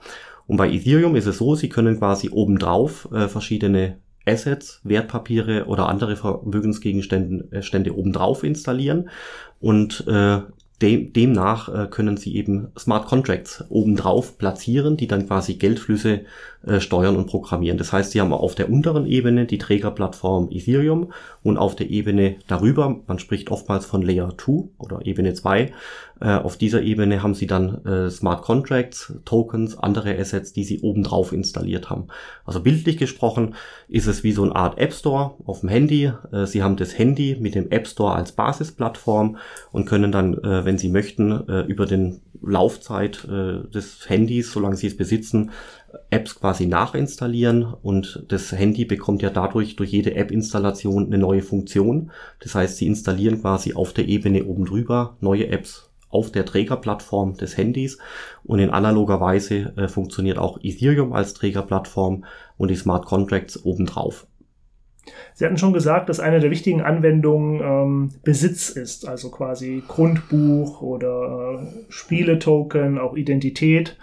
Und 0.46 0.56
bei 0.56 0.70
Ethereum 0.70 1.16
ist 1.16 1.26
es 1.26 1.38
so, 1.38 1.54
Sie 1.54 1.68
können 1.68 1.98
quasi 1.98 2.30
obendrauf 2.30 3.08
äh, 3.12 3.28
verschiedene 3.28 3.98
Assets, 4.26 4.80
Wertpapiere 4.82 5.66
oder 5.66 5.88
andere 5.88 6.16
Vermögensgegenstände 6.16 7.48
äh, 7.52 7.62
Stände 7.62 7.96
obendrauf 7.96 8.42
installieren 8.42 9.08
und 9.60 10.04
äh, 10.08 10.40
dem, 10.82 11.12
demnach 11.12 11.68
äh, 11.68 11.86
können 11.86 12.16
Sie 12.16 12.36
eben 12.36 12.68
Smart 12.78 13.06
Contracts 13.06 13.64
obendrauf 13.70 14.36
platzieren, 14.36 14.96
die 14.96 15.06
dann 15.06 15.26
quasi 15.26 15.54
Geldflüsse 15.54 16.22
äh, 16.66 16.80
steuern 16.80 17.16
und 17.16 17.26
programmieren. 17.26 17.78
Das 17.78 17.92
heißt, 17.92 18.10
Sie 18.10 18.20
haben 18.20 18.32
auf 18.32 18.54
der 18.54 18.70
unteren 18.70 19.06
Ebene 19.06 19.46
die 19.46 19.58
Trägerplattform 19.58 20.48
Ethereum 20.50 21.12
und 21.42 21.56
auf 21.56 21.76
der 21.76 21.88
Ebene 21.88 22.36
darüber, 22.46 23.00
man 23.06 23.18
spricht 23.18 23.50
oftmals 23.50 23.86
von 23.86 24.02
Layer 24.02 24.34
2 24.36 24.68
oder 24.78 25.06
Ebene 25.06 25.32
2, 25.32 25.60
äh, 25.62 26.15
auf 26.20 26.56
dieser 26.56 26.82
Ebene 26.82 27.22
haben 27.22 27.34
Sie 27.34 27.46
dann 27.46 27.84
äh, 27.84 28.10
Smart 28.10 28.42
Contracts, 28.42 29.12
Tokens, 29.26 29.76
andere 29.76 30.18
Assets, 30.18 30.52
die 30.52 30.64
Sie 30.64 30.80
obendrauf 30.80 31.32
installiert 31.32 31.90
haben. 31.90 32.08
Also 32.44 32.60
bildlich 32.60 32.96
gesprochen 32.96 33.54
ist 33.88 34.06
es 34.06 34.24
wie 34.24 34.32
so 34.32 34.42
eine 34.42 34.56
Art 34.56 34.78
App 34.78 34.94
Store 34.94 35.34
auf 35.44 35.60
dem 35.60 35.68
Handy. 35.68 36.12
Äh, 36.32 36.46
Sie 36.46 36.62
haben 36.62 36.76
das 36.76 36.96
Handy 36.96 37.36
mit 37.38 37.54
dem 37.54 37.70
App 37.70 37.86
Store 37.86 38.14
als 38.14 38.32
Basisplattform 38.32 39.36
und 39.72 39.84
können 39.84 40.10
dann, 40.10 40.34
äh, 40.38 40.64
wenn 40.64 40.78
Sie 40.78 40.88
möchten, 40.88 41.32
äh, 41.48 41.60
über 41.62 41.84
den 41.84 42.22
Laufzeit 42.42 43.24
äh, 43.24 43.68
des 43.68 44.08
Handys, 44.08 44.52
solange 44.52 44.76
Sie 44.76 44.86
es 44.86 44.96
besitzen, 44.96 45.50
Apps 46.10 46.38
quasi 46.38 46.66
nachinstallieren 46.66 47.62
und 47.64 48.24
das 48.28 48.52
Handy 48.52 48.84
bekommt 48.84 49.22
ja 49.22 49.30
dadurch 49.30 49.76
durch 49.76 49.90
jede 49.90 50.14
App-Installation 50.14 51.06
eine 51.06 51.18
neue 51.18 51.42
Funktion. 51.42 52.10
Das 52.40 52.54
heißt, 52.54 52.76
Sie 52.76 52.86
installieren 52.86 53.40
quasi 53.40 53.74
auf 53.74 53.92
der 53.92 54.08
Ebene 54.08 54.44
oben 54.44 54.64
drüber 54.64 55.16
neue 55.20 55.48
Apps 55.48 55.85
auf 56.08 56.30
der 56.30 56.44
Trägerplattform 56.44 57.36
des 57.36 57.56
Handys 57.56 57.98
und 58.44 58.58
in 58.58 58.70
analoger 58.70 59.20
Weise 59.20 59.72
äh, 59.76 59.88
funktioniert 59.88 60.38
auch 60.38 60.58
Ethereum 60.62 61.12
als 61.12 61.34
Trägerplattform 61.34 62.24
und 62.56 62.70
die 62.70 62.76
Smart 62.76 63.06
Contracts 63.06 63.64
obendrauf. 63.64 64.26
Sie 65.34 65.44
hatten 65.44 65.58
schon 65.58 65.72
gesagt, 65.72 66.08
dass 66.08 66.20
eine 66.20 66.40
der 66.40 66.50
wichtigen 66.50 66.82
Anwendungen 66.82 67.60
ähm, 67.60 68.10
Besitz 68.24 68.70
ist, 68.70 69.06
also 69.06 69.30
quasi 69.30 69.82
Grundbuch 69.86 70.80
oder 70.82 71.60
äh, 71.62 71.66
Spieletoken, 71.88 72.98
auch 72.98 73.16
Identität. 73.16 73.96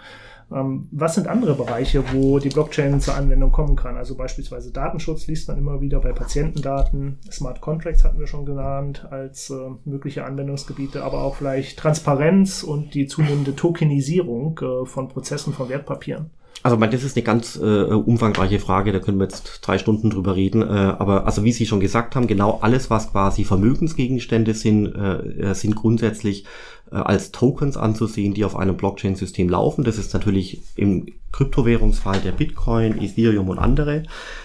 Ähm, 0.52 0.88
was 0.90 1.14
sind 1.14 1.28
andere 1.28 1.54
Bereiche, 1.54 2.04
wo 2.12 2.38
die 2.38 2.48
Blockchain 2.48 3.00
zur 3.00 3.14
Anwendung 3.14 3.52
kommen 3.52 3.76
kann? 3.76 3.96
Also 3.96 4.14
beispielsweise 4.14 4.72
Datenschutz 4.72 5.26
liest 5.26 5.48
man 5.48 5.58
immer 5.58 5.80
wieder 5.80 6.00
bei 6.00 6.12
Patientendaten, 6.12 7.18
Smart 7.30 7.60
Contracts 7.60 8.04
hatten 8.04 8.18
wir 8.18 8.26
schon 8.26 8.46
genannt 8.46 9.06
als 9.10 9.50
äh, 9.50 9.54
mögliche 9.84 10.24
Anwendungsgebiete, 10.24 11.02
aber 11.02 11.22
auch 11.22 11.36
vielleicht 11.36 11.78
Transparenz 11.78 12.62
und 12.62 12.94
die 12.94 13.06
zunehmende 13.06 13.54
Tokenisierung 13.54 14.58
äh, 14.60 14.86
von 14.86 15.08
Prozessen 15.08 15.52
von 15.52 15.68
Wertpapieren. 15.68 16.30
Also 16.64 16.78
man, 16.78 16.90
das 16.90 17.04
ist 17.04 17.14
eine 17.14 17.24
ganz 17.24 17.56
äh, 17.56 17.60
umfangreiche 17.60 18.58
Frage, 18.58 18.90
da 18.92 18.98
können 18.98 19.18
wir 19.18 19.24
jetzt 19.24 19.60
drei 19.60 19.76
Stunden 19.76 20.08
drüber 20.08 20.34
reden. 20.34 20.62
Äh, 20.62 20.64
aber 20.64 21.26
also 21.26 21.44
wie 21.44 21.52
Sie 21.52 21.66
schon 21.66 21.78
gesagt 21.78 22.16
haben, 22.16 22.26
genau 22.26 22.58
alles, 22.62 22.88
was 22.88 23.12
quasi 23.12 23.44
Vermögensgegenstände 23.44 24.54
sind, 24.54 24.86
äh, 24.86 25.50
äh 25.50 25.54
sind 25.54 25.76
grundsätzlich 25.76 26.46
äh, 26.90 26.96
als 26.96 27.32
Tokens 27.32 27.76
anzusehen, 27.76 28.34
die 28.34 28.44
auf 28.44 28.56
einem 28.56 28.76
Blockchain-System 28.76 29.48
laufen. 29.48 29.84
Das 29.84 29.98
ist 29.98 30.12
natürlich 30.14 30.60
im 30.76 31.06
Kryptowährungsfall 31.32 32.20
der 32.20 32.32
Bitcoin, 32.32 33.00
Ethereum 33.02 33.48
und 33.48 33.58
andere. 33.58 34.04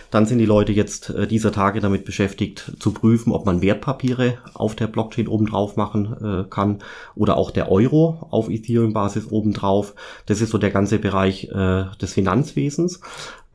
Dann 0.10 0.26
sind 0.26 0.40
die 0.40 0.46
Leute 0.46 0.72
jetzt 0.72 1.10
äh, 1.10 1.28
dieser 1.28 1.52
Tage 1.52 1.82
damit 1.82 2.06
beschäftigt 2.06 2.72
zu 2.80 2.92
prüfen, 2.92 3.32
ob 3.32 3.46
man 3.46 3.62
Wertpapiere 3.62 4.38
auf 4.54 4.76
der 4.76 4.88
Blockchain 4.88 5.28
obendrauf 5.28 5.76
machen 5.76 6.16
äh, 6.24 6.50
kann 6.50 6.80
oder 7.16 7.38
auch 7.38 7.52
der 7.52 7.72
Euro 7.72 8.28
auf 8.32 8.50
Ethereum-Basis 8.50 9.32
obendrauf. 9.32 9.94
Das 10.26 10.42
ist 10.42 10.50
so 10.50 10.58
der 10.58 10.72
ganze 10.72 10.98
Bereich 11.00 11.50
des 11.50 12.14
Finanzwesens. 12.14 13.02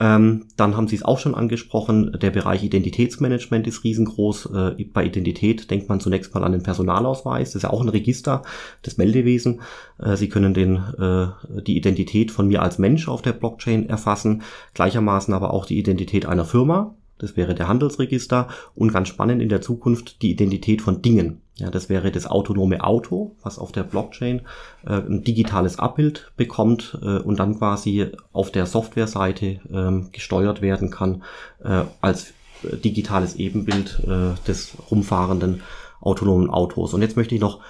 Ähm, 0.00 0.46
dann 0.56 0.76
haben 0.76 0.88
Sie 0.88 0.96
es 0.96 1.04
auch 1.04 1.20
schon 1.20 1.36
angesprochen, 1.36 2.16
der 2.20 2.30
Bereich 2.30 2.64
Identitätsmanagement 2.64 3.66
ist 3.66 3.84
riesengroß. 3.84 4.46
Äh, 4.46 4.84
bei 4.92 5.04
Identität 5.04 5.70
denkt 5.70 5.88
man 5.88 6.00
zunächst 6.00 6.34
mal 6.34 6.42
an 6.42 6.50
den 6.50 6.64
Personalausweis. 6.64 7.50
Das 7.50 7.56
ist 7.56 7.62
ja 7.62 7.70
auch 7.70 7.80
ein 7.80 7.88
Register 7.88 8.42
des 8.84 8.96
Meldewesen. 8.96 9.60
Äh, 9.98 10.16
Sie 10.16 10.28
können 10.28 10.52
den, 10.52 10.76
äh, 10.98 11.62
die 11.62 11.76
Identität 11.76 12.32
von 12.32 12.48
mir 12.48 12.62
als 12.62 12.78
Mensch 12.78 13.08
auf 13.08 13.22
der 13.22 13.34
Blockchain 13.34 13.88
erfassen, 13.88 14.42
gleichermaßen 14.74 15.32
aber 15.32 15.52
auch 15.54 15.64
die 15.64 15.78
Identität 15.78 16.26
einer 16.26 16.44
Firma. 16.44 16.96
Das 17.18 17.36
wäre 17.36 17.54
der 17.54 17.68
Handelsregister 17.68 18.48
und 18.74 18.92
ganz 18.92 19.08
spannend 19.08 19.40
in 19.40 19.48
der 19.48 19.60
Zukunft 19.60 20.22
die 20.22 20.32
Identität 20.32 20.82
von 20.82 21.02
Dingen. 21.02 21.43
Ja, 21.56 21.70
das 21.70 21.88
wäre 21.88 22.10
das 22.10 22.26
autonome 22.26 22.82
Auto, 22.82 23.36
was 23.42 23.60
auf 23.60 23.70
der 23.70 23.84
Blockchain 23.84 24.42
äh, 24.84 24.94
ein 24.94 25.22
digitales 25.22 25.78
Abbild 25.78 26.32
bekommt 26.36 26.98
äh, 27.00 27.18
und 27.18 27.38
dann 27.38 27.58
quasi 27.58 28.08
auf 28.32 28.50
der 28.50 28.66
Softwareseite 28.66 29.46
äh, 29.46 30.10
gesteuert 30.10 30.62
werden 30.62 30.90
kann 30.90 31.22
äh, 31.62 31.84
als 32.00 32.30
äh, 32.64 32.76
digitales 32.76 33.36
Ebenbild 33.36 34.00
äh, 34.04 34.34
des 34.48 34.72
rumfahrenden 34.90 35.62
autonomen 36.00 36.50
Autos. 36.50 36.92
Und 36.92 37.02
jetzt 37.02 37.16
möchte 37.16 37.36
ich 37.36 37.40
noch 37.40 37.60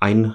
ein, 0.00 0.34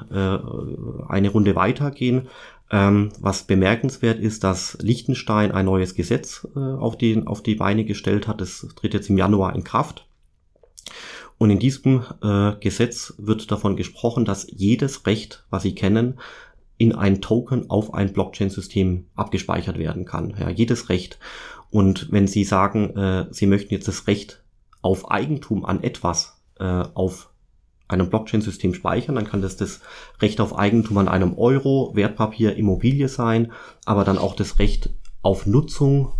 eine 1.09 1.29
Runde 1.29 1.55
weitergehen. 1.55 2.29
Ähm, 2.71 3.09
was 3.19 3.43
bemerkenswert 3.43 4.17
ist, 4.17 4.43
dass 4.43 4.77
Liechtenstein 4.81 5.51
ein 5.51 5.65
neues 5.65 5.93
Gesetz 5.93 6.47
auf, 6.55 6.97
die, 6.97 7.21
auf 7.27 7.43
die 7.43 7.55
Beine 7.55 7.83
gestellt 7.83 8.27
hat. 8.27 8.39
Das 8.41 8.65
tritt 8.75 8.93
jetzt 8.93 9.09
im 9.09 9.17
Januar 9.17 9.53
in 9.53 9.63
Kraft. 9.63 10.07
Und 11.39 11.50
in 11.50 11.58
diesem 11.58 12.03
äh, 12.22 12.51
Gesetz 12.60 13.15
wird 13.17 13.50
davon 13.50 13.77
gesprochen, 13.77 14.25
dass 14.25 14.46
jedes 14.51 15.08
Recht, 15.08 15.46
was 15.50 15.63
Sie 15.63 15.74
kennen, 15.74 16.19
in 16.77 16.93
ein 16.93 17.22
Token 17.22 17.69
auf 17.69 17.93
ein 17.93 18.13
Blockchain-System 18.13 19.08
abgespeichert 19.15 19.79
werden 19.79 20.05
kann. 20.05 20.36
Ja, 20.38 20.50
jedes 20.50 20.89
Recht. 20.89 21.17
Und 21.72 22.12
wenn 22.12 22.27
Sie 22.27 22.43
sagen, 22.43 22.96
äh, 22.96 23.27
Sie 23.31 23.48
möchten 23.48 23.74
jetzt 23.74 23.88
das 23.88 24.05
Recht 24.05 24.43
auf 24.81 25.10
Eigentum 25.10 25.65
an 25.65 25.81
etwas 25.81 26.41
äh, 26.60 26.65
auf 26.65 27.29
einem 27.88 28.10
Blockchain-System 28.10 28.74
speichern, 28.74 29.15
dann 29.15 29.27
kann 29.27 29.41
das 29.41 29.55
das 29.55 29.79
Recht 30.22 30.41
auf 30.41 30.58
Eigentum 30.58 30.98
an 30.98 31.08
einem 31.08 31.38
Euro, 31.38 31.91
Wertpapier, 31.96 32.58
Immobilie 32.58 33.08
sein, 33.08 33.53
aber 33.86 34.03
dann 34.03 34.17
auch 34.17 34.36
das 34.36 34.60
Recht 34.60 34.89
auf 35.22 35.46
Nutzung, 35.46 36.12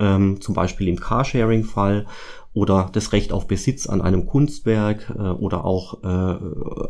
ähm, 0.00 0.40
zum 0.40 0.54
Beispiel 0.54 0.88
im 0.88 0.98
Carsharing-Fall 0.98 2.06
oder 2.54 2.88
das 2.92 3.12
Recht 3.12 3.32
auf 3.32 3.48
Besitz 3.48 3.88
an 3.88 4.00
einem 4.00 4.26
Kunstwerk 4.26 5.12
äh, 5.18 5.20
oder 5.20 5.64
auch 5.64 6.02
äh, 6.04 6.36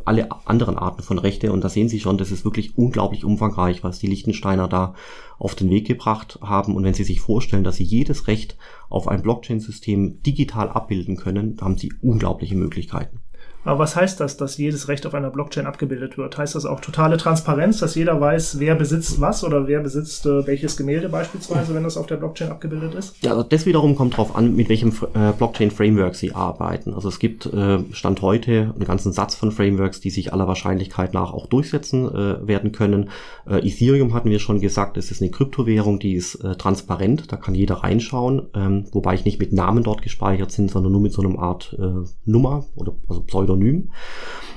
alle 0.05 0.29
anderen 0.45 0.77
Arten 0.77 1.03
von 1.03 1.19
Rechte. 1.19 1.53
Und 1.53 1.65
da 1.65 1.71
sehen 1.71 1.89
Sie 1.89 2.01
schon, 2.01 2.19
das 2.19 2.31
ist 2.31 2.45
wirklich 2.45 2.77
unglaublich 2.77 3.25
umfangreich, 3.25 3.83
was 3.83 3.99
die 3.99 4.07
Lichtensteiner 4.07 4.69
da 4.69 4.95
auf 5.39 5.55
den 5.55 5.71
Weg 5.71 5.87
gebracht 5.87 6.39
haben. 6.43 6.77
Und 6.77 6.85
wenn 6.85 6.95
Sie 6.95 7.05
sich 7.05 7.21
vorstellen, 7.21 7.65
dass 7.65 7.77
Sie 7.77 7.85
jedes 7.85 8.29
Recht 8.29 8.57
auf 8.91 9.09
ein 9.09 9.23
Blockchain-System 9.23 10.23
digital 10.23 10.69
abbilden 10.69 11.17
können, 11.17 11.57
haben 11.61 11.79
Sie 11.79 11.93
unglaubliche 12.03 12.57
Möglichkeiten. 12.57 13.24
Aber 13.65 13.79
was 13.79 13.97
heißt 13.97 14.21
das, 14.21 14.37
dass 14.37 14.59
jedes 14.59 14.89
Recht 14.89 15.07
auf 15.07 15.15
einer 15.15 15.31
Blockchain 15.31 15.67
abgebildet 15.67 16.19
wird? 16.19 16.37
Heißt 16.37 16.55
das 16.55 16.67
auch 16.67 16.81
totale 16.81 17.17
Transparenz, 17.17 17.79
dass 17.79 17.95
jeder 17.95 18.21
weiß, 18.21 18.59
wer 18.59 18.75
besitzt 18.75 19.21
was 19.21 19.43
oder 19.43 19.67
wer 19.67 19.81
besitzt 19.81 20.27
äh, 20.27 20.47
welches 20.47 20.77
Gemälde 20.77 21.09
beispielsweise, 21.09 21.75
wenn 21.75 21.83
das 21.83 21.97
auf 21.97 22.07
der 22.07 22.17
Blockchain 22.17 22.51
abgebildet 22.51 22.95
ist? 22.95 23.23
Ja, 23.23 23.31
also 23.31 23.43
das 23.43 23.67
wiederum 23.67 23.97
kommt 23.97 24.15
darauf 24.15 24.37
an, 24.37 24.55
mit 24.55 24.69
welchem 24.69 24.91
äh, 25.15 25.33
Blockchain-Framework 25.33 26.15
Sie 26.15 26.35
arbeiten. 26.35 26.95
Also 26.95 27.09
es 27.09 27.19
gibt 27.19 27.47
äh, 27.47 27.79
Stand 27.93 28.21
heute 28.23 28.73
einen 28.75 28.85
ganzen 28.85 29.13
Satz 29.13 29.35
von 29.35 29.51
Frameworks, 29.51 30.01
die 30.01 30.11
sich 30.11 30.33
aller 30.33 30.47
Wahrscheinlichkeit 30.47 31.15
nach 31.15 31.33
auch 31.33 31.47
durchsetzen 31.47 32.09
äh, 32.09 32.47
werden 32.47 32.73
können. 32.73 33.11
Äh, 33.49 33.67
Ethereum 33.67 34.13
hatten 34.13 34.31
wir 34.31 34.39
schon 34.39 34.61
gesagt, 34.61 34.97
es 34.97 35.11
ist 35.11 35.23
eine 35.23 35.31
Kryptowährung, 35.31 35.99
die 35.99 36.15
ist 36.15 36.37
äh, 36.37 36.57
transparent, 36.57 37.33
da 37.33 37.37
kann 37.37 37.55
jeder 37.55 37.77
reinschauen, 37.77 38.43
ähm, 38.55 38.87
wobei 38.93 39.15
ich 39.15 39.25
nicht 39.25 39.39
mit 39.39 39.53
Namen 39.53 39.83
dort 39.83 40.03
gespeichert 40.03 40.53
sind, 40.53 40.71
sondern 40.71 40.93
nur 40.93 41.01
mit 41.01 41.13
so 41.13 41.23
einem 41.23 41.39
Art 41.39 41.77
äh, 41.79 42.07
Nummer 42.25 42.67
oder 42.77 42.95
also 43.09 43.23
Pseudo 43.23 43.54
Pseudonym. 43.55 43.91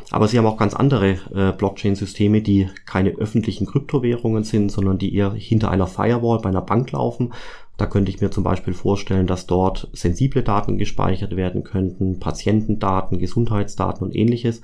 Aber 0.09 0.27
sie 0.27 0.37
haben 0.37 0.45
auch 0.45 0.57
ganz 0.57 0.73
andere 0.73 1.17
äh, 1.33 1.51
Blockchain-Systeme, 1.51 2.41
die 2.41 2.69
keine 2.85 3.11
öffentlichen 3.11 3.67
Kryptowährungen 3.67 4.45
sind, 4.45 4.71
sondern 4.71 4.97
die 4.97 5.13
eher 5.13 5.33
hinter 5.33 5.69
einer 5.69 5.87
Firewall 5.87 6.39
bei 6.39 6.49
einer 6.49 6.61
Bank 6.61 6.91
laufen. 6.93 7.33
Da 7.77 7.85
könnte 7.85 8.09
ich 8.09 8.19
mir 8.21 8.31
zum 8.31 8.43
Beispiel 8.43 8.73
vorstellen, 8.73 9.27
dass 9.27 9.45
dort 9.45 9.87
sensible 9.93 10.41
Daten 10.41 10.77
gespeichert 10.77 11.35
werden 11.35 11.63
könnten, 11.63 12.19
Patientendaten, 12.19 13.19
Gesundheitsdaten 13.19 14.05
und 14.05 14.15
ähnliches. 14.15 14.61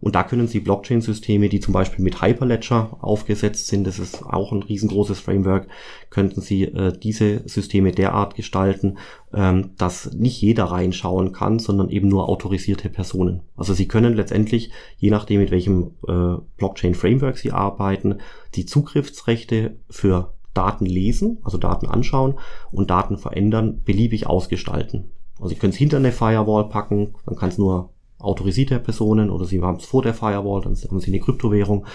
Und 0.00 0.14
da 0.14 0.22
können 0.22 0.46
Sie 0.46 0.60
Blockchain-Systeme, 0.60 1.48
die 1.48 1.60
zum 1.60 1.72
Beispiel 1.72 2.02
mit 2.02 2.22
Hyperledger 2.22 2.98
aufgesetzt 3.00 3.66
sind, 3.66 3.86
das 3.86 3.98
ist 3.98 4.22
auch 4.24 4.52
ein 4.52 4.62
riesengroßes 4.62 5.20
Framework, 5.20 5.68
könnten 6.08 6.40
Sie 6.40 6.64
äh, 6.64 6.92
diese 6.96 7.46
Systeme 7.48 7.92
derart 7.92 8.34
gestalten, 8.34 8.98
ähm, 9.34 9.70
dass 9.76 10.12
nicht 10.12 10.40
jeder 10.40 10.64
reinschauen 10.64 11.32
kann, 11.32 11.58
sondern 11.58 11.90
eben 11.90 12.08
nur 12.08 12.28
autorisierte 12.28 12.88
Personen. 12.88 13.40
Also 13.56 13.74
Sie 13.74 13.88
können 13.88 14.14
letztendlich, 14.14 14.70
je 14.98 15.10
nachdem 15.10 15.40
mit 15.40 15.50
welchem 15.50 15.92
äh, 16.08 16.40
Blockchain-Framework 16.56 17.36
Sie 17.36 17.52
arbeiten, 17.52 18.16
die 18.54 18.66
Zugriffsrechte 18.66 19.76
für 19.90 20.32
Daten 20.54 20.86
lesen, 20.86 21.38
also 21.42 21.58
Daten 21.58 21.86
anschauen 21.86 22.34
und 22.72 22.90
Daten 22.90 23.18
verändern, 23.18 23.82
beliebig 23.84 24.26
ausgestalten. 24.26 25.10
Also 25.38 25.50
Sie 25.50 25.54
können 25.56 25.72
es 25.72 25.78
hinter 25.78 25.96
eine 25.96 26.12
Firewall 26.12 26.68
packen, 26.68 27.14
dann 27.26 27.36
kann 27.36 27.48
es 27.48 27.58
nur 27.58 27.90
autorisierte 28.18 28.78
Personen 28.78 29.30
oder 29.30 29.46
Sie 29.46 29.62
haben 29.62 29.76
es 29.76 29.86
vor 29.86 30.02
der 30.02 30.14
Firewall, 30.14 30.62
dann 30.62 30.76
haben 30.76 31.00
Sie 31.00 31.10
eine 31.10 31.20
Kryptowährung. 31.20 31.86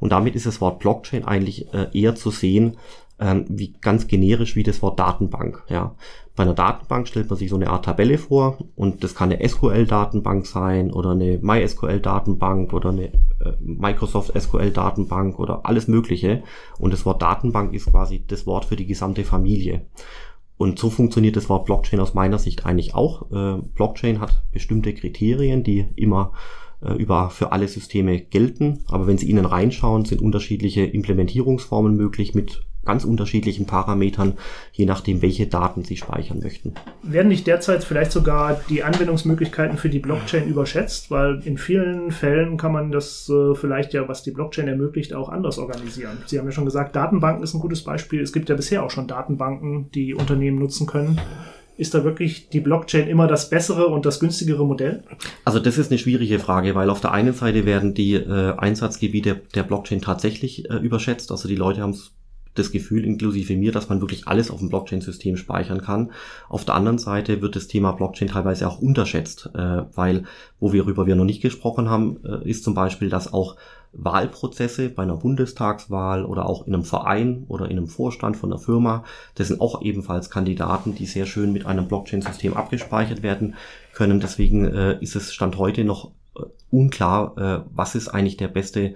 Und 0.00 0.12
damit 0.12 0.34
ist 0.34 0.46
das 0.46 0.60
Wort 0.60 0.80
Blockchain 0.80 1.24
eigentlich 1.24 1.72
äh, 1.72 1.88
eher 1.92 2.14
zu 2.14 2.30
sehen, 2.30 2.76
ähm, 3.20 3.44
wie 3.48 3.74
ganz 3.80 4.06
generisch 4.06 4.56
wie 4.56 4.62
das 4.62 4.82
Wort 4.82 4.98
Datenbank. 4.98 5.64
Ja. 5.68 5.94
Bei 6.36 6.44
einer 6.44 6.54
Datenbank 6.54 7.08
stellt 7.08 7.28
man 7.28 7.38
sich 7.38 7.50
so 7.50 7.56
eine 7.56 7.70
Art 7.70 7.84
Tabelle 7.84 8.18
vor 8.18 8.58
und 8.76 9.02
das 9.02 9.14
kann 9.14 9.32
eine 9.32 9.46
SQL-Datenbank 9.46 10.46
sein 10.46 10.92
oder 10.92 11.10
eine 11.10 11.38
MySQL-Datenbank 11.38 12.72
oder 12.72 12.90
eine 12.90 13.10
äh, 13.44 13.52
Microsoft 13.60 14.32
SQL-Datenbank 14.38 15.38
oder 15.38 15.64
alles 15.64 15.88
Mögliche. 15.88 16.42
Und 16.78 16.92
das 16.92 17.04
Wort 17.06 17.22
Datenbank 17.22 17.72
ist 17.74 17.90
quasi 17.90 18.24
das 18.26 18.46
Wort 18.46 18.64
für 18.64 18.76
die 18.76 18.86
gesamte 18.86 19.24
Familie. 19.24 19.86
Und 20.56 20.78
so 20.78 20.90
funktioniert 20.90 21.36
das 21.36 21.48
Wort 21.48 21.66
Blockchain 21.66 22.00
aus 22.00 22.14
meiner 22.14 22.38
Sicht 22.38 22.66
eigentlich 22.66 22.94
auch. 22.94 23.30
Äh, 23.30 23.62
Blockchain 23.74 24.20
hat 24.20 24.42
bestimmte 24.52 24.92
Kriterien, 24.92 25.62
die 25.62 25.86
immer 25.94 26.32
äh, 26.80 26.92
über 26.94 27.30
für 27.30 27.52
alle 27.52 27.68
Systeme 27.68 28.20
gelten. 28.20 28.80
Aber 28.88 29.06
wenn 29.06 29.18
Sie 29.18 29.28
ihnen 29.28 29.44
reinschauen, 29.44 30.04
sind 30.04 30.22
unterschiedliche 30.22 30.84
Implementierungsformen 30.84 31.96
möglich 31.96 32.34
mit 32.34 32.62
ganz 32.88 33.04
unterschiedlichen 33.04 33.66
Parametern, 33.66 34.38
je 34.72 34.86
nachdem, 34.86 35.20
welche 35.20 35.46
Daten 35.46 35.84
Sie 35.84 35.98
speichern 35.98 36.40
möchten. 36.42 36.72
Werden 37.02 37.28
nicht 37.28 37.46
derzeit 37.46 37.84
vielleicht 37.84 38.12
sogar 38.12 38.60
die 38.70 38.82
Anwendungsmöglichkeiten 38.82 39.76
für 39.76 39.90
die 39.90 39.98
Blockchain 39.98 40.48
überschätzt? 40.48 41.10
Weil 41.10 41.42
in 41.44 41.58
vielen 41.58 42.10
Fällen 42.12 42.56
kann 42.56 42.72
man 42.72 42.90
das 42.90 43.28
äh, 43.28 43.54
vielleicht 43.54 43.92
ja, 43.92 44.08
was 44.08 44.22
die 44.22 44.30
Blockchain 44.30 44.68
ermöglicht, 44.68 45.12
auch 45.12 45.28
anders 45.28 45.58
organisieren. 45.58 46.16
Sie 46.24 46.38
haben 46.38 46.46
ja 46.46 46.52
schon 46.52 46.64
gesagt, 46.64 46.96
Datenbanken 46.96 47.44
ist 47.44 47.52
ein 47.52 47.60
gutes 47.60 47.84
Beispiel. 47.84 48.22
Es 48.22 48.32
gibt 48.32 48.48
ja 48.48 48.54
bisher 48.54 48.82
auch 48.82 48.90
schon 48.90 49.06
Datenbanken, 49.06 49.90
die 49.92 50.14
Unternehmen 50.14 50.58
nutzen 50.58 50.86
können. 50.86 51.20
Ist 51.78 51.94
da 51.94 52.02
wirklich 52.02 52.48
die 52.48 52.58
Blockchain 52.58 53.06
immer 53.06 53.28
das 53.28 53.50
bessere 53.50 53.86
und 53.86 54.04
das 54.04 54.18
günstigere 54.18 54.66
Modell? 54.66 55.04
Also 55.44 55.60
das 55.60 55.78
ist 55.78 55.92
eine 55.92 55.98
schwierige 55.98 56.40
Frage, 56.40 56.74
weil 56.74 56.90
auf 56.90 57.00
der 57.00 57.12
einen 57.12 57.32
Seite 57.32 57.64
werden 57.66 57.94
die 57.94 58.14
äh, 58.14 58.54
Einsatzgebiete 58.56 59.42
der 59.54 59.62
Blockchain 59.62 60.00
tatsächlich 60.00 60.68
äh, 60.68 60.74
überschätzt. 60.74 61.30
Also 61.30 61.46
die 61.46 61.54
Leute 61.54 61.80
haben 61.80 61.90
es 61.90 62.17
das 62.58 62.72
Gefühl, 62.72 63.04
inklusive 63.04 63.56
mir, 63.56 63.72
dass 63.72 63.88
man 63.88 64.00
wirklich 64.00 64.26
alles 64.26 64.50
auf 64.50 64.58
dem 64.58 64.68
Blockchain-System 64.68 65.36
speichern 65.36 65.80
kann. 65.80 66.10
Auf 66.48 66.64
der 66.64 66.74
anderen 66.74 66.98
Seite 66.98 67.40
wird 67.40 67.54
das 67.54 67.68
Thema 67.68 67.92
Blockchain 67.92 68.28
teilweise 68.28 68.68
auch 68.68 68.80
unterschätzt, 68.80 69.50
äh, 69.54 69.82
weil, 69.94 70.24
wo 70.58 70.72
wir 70.72 70.88
darüber 70.88 71.06
wir 71.06 71.16
noch 71.16 71.24
nicht 71.24 71.42
gesprochen 71.42 71.90
haben, 71.90 72.24
äh, 72.24 72.48
ist 72.48 72.64
zum 72.64 72.74
Beispiel, 72.74 73.10
dass 73.10 73.32
auch 73.32 73.56
Wahlprozesse 73.92 74.88
bei 74.88 75.02
einer 75.02 75.16
Bundestagswahl 75.16 76.24
oder 76.24 76.46
auch 76.46 76.66
in 76.66 76.74
einem 76.74 76.84
Verein 76.84 77.44
oder 77.48 77.66
in 77.66 77.78
einem 77.78 77.88
Vorstand 77.88 78.36
von 78.36 78.52
einer 78.52 78.60
Firma, 78.60 79.04
das 79.34 79.48
sind 79.48 79.60
auch 79.60 79.82
ebenfalls 79.82 80.30
Kandidaten, 80.30 80.94
die 80.94 81.06
sehr 81.06 81.26
schön 81.26 81.52
mit 81.52 81.66
einem 81.66 81.88
Blockchain-System 81.88 82.54
abgespeichert 82.54 83.22
werden 83.22 83.54
können. 83.92 84.20
Deswegen 84.20 84.64
äh, 84.66 84.98
ist 85.00 85.16
es 85.16 85.32
Stand 85.32 85.58
heute 85.58 85.84
noch 85.84 86.12
äh, 86.36 86.42
unklar, 86.70 87.38
äh, 87.38 87.64
was 87.74 87.94
ist 87.94 88.08
eigentlich 88.08 88.36
der 88.36 88.48
beste 88.48 88.94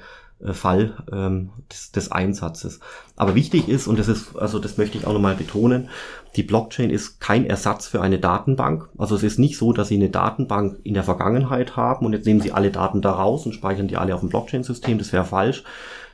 Fall 0.52 1.04
ähm, 1.12 1.50
des, 1.70 1.92
des 1.92 2.11
Einsatzes. 2.11 2.80
Aber 3.16 3.34
wichtig 3.34 3.68
ist, 3.68 3.87
und 3.87 3.99
das 3.99 4.08
ist, 4.08 4.37
also 4.37 4.58
das 4.58 4.76
möchte 4.76 4.99
ich 4.99 5.06
auch 5.06 5.12
nochmal 5.12 5.37
betonen, 5.37 5.88
die 6.37 6.42
Blockchain 6.42 6.90
ist 6.90 7.20
kein 7.20 7.46
Ersatz 7.46 7.87
für 7.87 8.00
eine 8.00 8.18
Datenbank. 8.18 8.88
Also 8.99 9.14
es 9.14 9.22
ist 9.22 9.38
nicht 9.38 9.56
so, 9.56 9.72
dass 9.72 9.88
Sie 9.88 9.96
eine 9.96 10.11
Datenbank 10.11 10.80
in 10.82 10.94
der 10.94 11.04
Vergangenheit 11.04 11.76
haben 11.76 12.06
und 12.06 12.12
jetzt 12.12 12.26
nehmen 12.26 12.40
Sie 12.40 12.52
alle 12.52 12.70
Daten 12.70 13.02
da 13.02 13.12
raus 13.12 13.46
und 13.46 13.52
speichern 13.52 13.88
die 13.88 13.96
alle 13.96 14.14
auf 14.14 14.20
dem 14.20 14.30
Blockchain-System. 14.30 14.99
Das 14.99 15.12
wäre 15.12 15.25
falsch. 15.25 15.62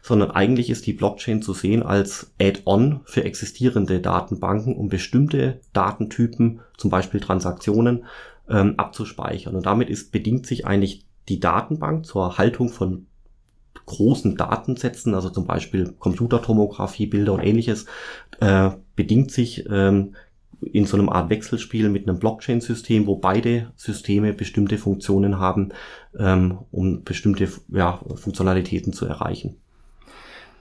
Sondern 0.00 0.30
eigentlich 0.30 0.70
ist 0.70 0.86
die 0.86 0.92
Blockchain 0.92 1.42
zu 1.42 1.52
sehen 1.52 1.82
als 1.82 2.32
Add-on 2.40 3.00
für 3.04 3.24
existierende 3.24 4.00
Datenbanken, 4.00 4.76
um 4.76 4.88
bestimmte 4.88 5.60
Datentypen, 5.72 6.60
zum 6.76 6.90
Beispiel 6.90 7.20
Transaktionen, 7.20 8.04
ähm, 8.48 8.74
abzuspeichern. 8.76 9.56
Und 9.56 9.66
damit 9.66 9.90
ist, 9.90 10.12
bedingt 10.12 10.46
sich 10.46 10.66
eigentlich 10.66 11.04
die 11.28 11.40
Datenbank 11.40 12.06
zur 12.06 12.38
Haltung 12.38 12.68
von 12.68 13.07
großen 13.88 14.36
Datensätzen, 14.36 15.14
also 15.14 15.30
zum 15.30 15.46
Beispiel 15.46 15.94
Computertomographie, 15.98 17.06
Bilder 17.06 17.32
und 17.32 17.40
ähnliches, 17.40 17.86
äh, 18.40 18.70
bedingt 18.94 19.30
sich 19.32 19.64
ähm, 19.68 20.14
in 20.60 20.86
so 20.86 20.96
einem 20.96 21.08
Art 21.08 21.30
Wechselspiel 21.30 21.88
mit 21.88 22.08
einem 22.08 22.18
Blockchain-System, 22.18 23.06
wo 23.06 23.16
beide 23.16 23.72
Systeme 23.76 24.32
bestimmte 24.32 24.78
Funktionen 24.78 25.38
haben, 25.38 25.70
ähm, 26.18 26.58
um 26.70 27.04
bestimmte 27.04 27.48
ja, 27.68 28.00
Funktionalitäten 28.16 28.92
zu 28.92 29.06
erreichen. 29.06 29.56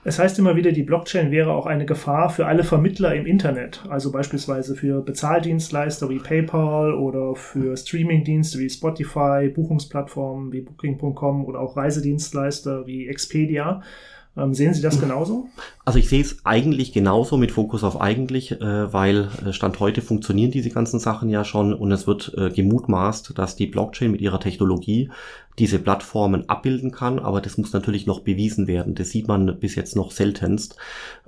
Es 0.04 0.18
heißt 0.18 0.38
immer 0.38 0.54
wieder, 0.54 0.70
die 0.70 0.84
Blockchain 0.84 1.32
wäre 1.32 1.52
auch 1.52 1.66
eine 1.66 1.84
Gefahr 1.84 2.30
für 2.30 2.46
alle 2.46 2.62
Vermittler 2.62 3.14
im 3.14 3.26
Internet, 3.26 3.84
also 3.88 4.12
beispielsweise 4.12 4.76
für 4.76 5.02
Bezahldienstleister 5.02 6.08
wie 6.08 6.20
PayPal 6.20 6.94
oder 6.94 7.34
für 7.34 7.76
Streamingdienste 7.76 8.60
wie 8.60 8.70
Spotify, 8.70 9.48
Buchungsplattformen 9.48 10.52
wie 10.52 10.60
Booking.com 10.60 11.44
oder 11.44 11.60
auch 11.60 11.76
Reisedienstleister 11.76 12.86
wie 12.86 13.08
Expedia. 13.08 13.82
Ähm, 14.38 14.54
sehen 14.54 14.72
Sie 14.72 14.82
das 14.82 15.00
genauso? 15.00 15.48
Also 15.84 15.98
ich 15.98 16.08
sehe 16.08 16.20
es 16.20 16.44
eigentlich 16.44 16.92
genauso 16.92 17.36
mit 17.36 17.50
Fokus 17.50 17.82
auf 17.82 18.00
eigentlich, 18.00 18.52
äh, 18.52 18.92
weil 18.92 19.28
äh, 19.44 19.52
Stand 19.52 19.80
heute 19.80 20.00
funktionieren 20.00 20.50
diese 20.50 20.70
ganzen 20.70 21.00
Sachen 21.00 21.28
ja 21.28 21.44
schon 21.44 21.74
und 21.74 21.90
es 21.92 22.06
wird 22.06 22.34
äh, 22.36 22.50
gemutmaßt, 22.50 23.36
dass 23.36 23.56
die 23.56 23.66
Blockchain 23.66 24.10
mit 24.10 24.20
ihrer 24.20 24.40
Technologie 24.40 25.10
diese 25.58 25.78
Plattformen 25.78 26.48
abbilden 26.48 26.92
kann, 26.92 27.18
aber 27.18 27.40
das 27.40 27.58
muss 27.58 27.72
natürlich 27.72 28.06
noch 28.06 28.20
bewiesen 28.20 28.66
werden. 28.68 28.94
Das 28.94 29.10
sieht 29.10 29.26
man 29.26 29.58
bis 29.58 29.74
jetzt 29.74 29.96
noch 29.96 30.12
seltenst. 30.12 30.76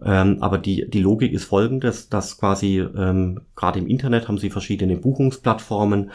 Ähm, 0.05 0.39
aber 0.41 0.59
die, 0.59 0.89
die 0.89 1.01
Logik 1.01 1.33
ist 1.33 1.45
folgendes, 1.45 2.09
dass 2.09 2.39
quasi 2.39 2.79
ähm, 2.79 3.41
gerade 3.57 3.81
im 3.81 3.89
Internet 3.89 4.29
haben 4.29 4.39
sie 4.39 4.51
verschiedene 4.51 4.97
Buchungsplattformen, 4.97 6.11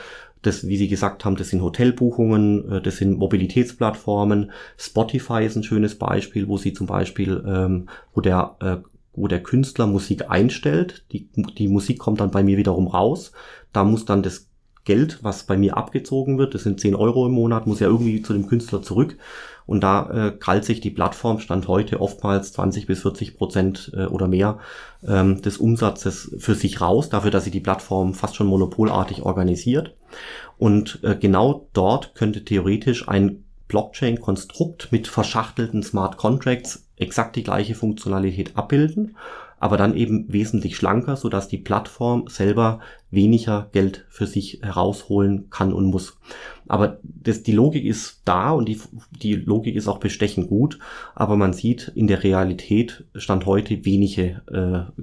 das, 0.46 0.68
wie 0.68 0.78
Sie 0.78 0.88
gesagt 0.88 1.26
haben, 1.26 1.36
das 1.36 1.50
sind 1.50 1.62
Hotelbuchungen, 1.62 2.72
äh, 2.72 2.82
das 2.82 2.98
sind 2.98 3.18
Mobilitätsplattformen. 3.18 4.52
Spotify 4.78 5.46
ist 5.46 5.56
ein 5.56 5.64
schönes 5.64 5.98
Beispiel, 5.98 6.48
wo 6.48 6.58
Sie 6.58 6.74
zum 6.74 6.88
Beispiel, 6.88 7.44
ähm, 7.48 7.90
wo 8.14 8.22
der 8.22 8.56
äh, 8.62 8.78
wo 9.18 9.28
der 9.28 9.42
Künstler 9.42 9.88
Musik 9.88 10.30
einstellt, 10.30 11.06
die, 11.12 11.30
die 11.58 11.70
Musik 11.70 12.00
kommt 12.00 12.20
dann 12.20 12.32
bei 12.32 12.44
mir 12.44 12.58
wiederum 12.58 12.88
raus. 12.88 13.32
Da 13.72 13.86
muss 13.86 14.04
dann 14.04 14.24
das 14.24 14.50
Geld, 14.84 15.20
was 15.24 15.44
bei 15.44 15.58
mir 15.58 15.78
abgezogen 15.78 16.38
wird, 16.38 16.54
das 16.54 16.64
sind 16.64 16.80
10 16.80 16.96
Euro 16.96 17.26
im 17.26 17.32
Monat, 17.32 17.66
muss 17.66 17.80
ja 17.80 17.88
irgendwie 17.88 18.22
zu 18.22 18.34
dem 18.34 18.48
Künstler 18.48 18.82
zurück. 18.82 19.18
Und 19.66 19.82
da 19.82 20.28
äh, 20.28 20.32
krallt 20.32 20.66
sich 20.66 20.80
die 20.80 20.92
Plattform 20.92 21.40
Stand 21.40 21.68
heute 21.68 22.00
oftmals 22.02 22.54
20 22.54 22.86
bis 22.86 23.02
40 23.02 23.38
Prozent 23.38 23.92
äh, 23.96 24.06
oder 24.06 24.28
mehr 24.28 24.60
ähm, 25.08 25.42
des 25.42 25.58
Umsatzes 25.58 26.36
für 26.38 26.56
sich 26.56 26.82
raus, 26.82 27.10
dafür, 27.10 27.32
dass 27.32 27.46
sie 27.46 27.52
die 27.52 27.60
Plattform 27.60 28.14
fast 28.14 28.36
schon 28.36 28.48
monopolartig 28.48 29.24
organisiert. 29.24 29.96
Und 30.58 31.00
äh, 31.04 31.16
genau 31.16 31.68
dort 31.74 32.16
könnte 32.16 32.46
theoretisch 32.46 33.08
ein 33.08 33.44
Blockchain-Konstrukt 33.68 34.92
mit 34.92 35.08
verschachtelten 35.08 35.82
Smart 35.82 36.18
Contracts 36.18 36.86
exakt 36.98 37.36
die 37.36 37.44
gleiche 37.44 37.76
Funktionalität 37.76 38.56
abbilden 38.56 39.18
aber 39.60 39.78
dann 39.78 39.96
eben 39.96 40.32
wesentlich 40.32 40.76
schlanker, 40.76 41.16
so 41.16 41.30
dass 41.30 41.48
die 41.48 41.58
Plattform 41.58 42.26
selber 42.28 42.80
weniger 43.10 43.70
Geld 43.72 44.06
für 44.10 44.28
sich 44.28 44.60
herausholen 44.62 45.50
kann 45.50 45.74
und 45.74 45.86
muss. 45.86 46.18
Aber 46.68 47.00
das, 47.04 47.44
die 47.44 47.54
Logik 47.54 47.86
ist 47.86 48.22
da 48.26 48.52
und 48.52 48.68
die, 48.68 48.80
die 49.22 49.36
Logik 49.36 49.76
ist 49.76 49.88
auch 49.88 50.00
bestechend 50.00 50.50
gut, 50.50 50.80
aber 51.14 51.38
man 51.38 51.54
sieht 51.54 51.92
in 51.96 52.08
der 52.08 52.24
Realität 52.24 53.06
Stand 53.16 53.46
heute 53.46 53.86
wenige 53.86 54.42
äh, 54.52 55.02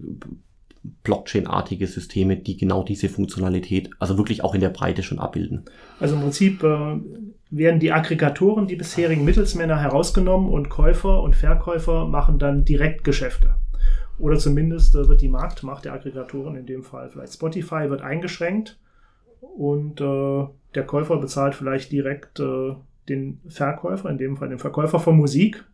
Blockchain-artige 1.04 1.86
Systeme, 1.86 2.36
die 2.36 2.56
genau 2.56 2.82
diese 2.82 3.08
Funktionalität, 3.08 3.90
also 3.98 4.18
wirklich 4.18 4.42
auch 4.42 4.54
in 4.54 4.60
der 4.60 4.70
Breite 4.70 5.02
schon 5.02 5.18
abbilden. 5.18 5.64
Also 6.00 6.16
im 6.16 6.22
Prinzip 6.22 6.62
äh, 6.62 7.00
werden 7.50 7.80
die 7.80 7.92
Aggregatoren, 7.92 8.66
die 8.66 8.76
bisherigen 8.76 9.24
Mittelsmänner 9.24 9.80
herausgenommen 9.80 10.50
und 10.50 10.70
Käufer 10.70 11.22
und 11.22 11.36
Verkäufer 11.36 12.06
machen 12.06 12.38
dann 12.38 12.64
Direktgeschäfte. 12.64 13.54
Oder 14.18 14.38
zumindest 14.38 14.94
äh, 14.94 15.08
wird 15.08 15.20
die 15.20 15.28
Marktmacht 15.28 15.84
der 15.84 15.94
Aggregatoren, 15.94 16.56
in 16.56 16.66
dem 16.66 16.82
Fall 16.82 17.10
vielleicht 17.10 17.34
Spotify, 17.34 17.90
wird 17.90 18.02
eingeschränkt 18.02 18.78
und 19.40 20.00
äh, 20.00 20.46
der 20.74 20.86
Käufer 20.86 21.18
bezahlt 21.18 21.54
vielleicht 21.54 21.92
direkt 21.92 22.40
äh, 22.40 22.74
den 23.08 23.40
Verkäufer, 23.48 24.08
in 24.10 24.18
dem 24.18 24.36
Fall 24.36 24.48
den 24.48 24.58
Verkäufer 24.58 25.00
von 25.00 25.16
Musik, 25.16 25.64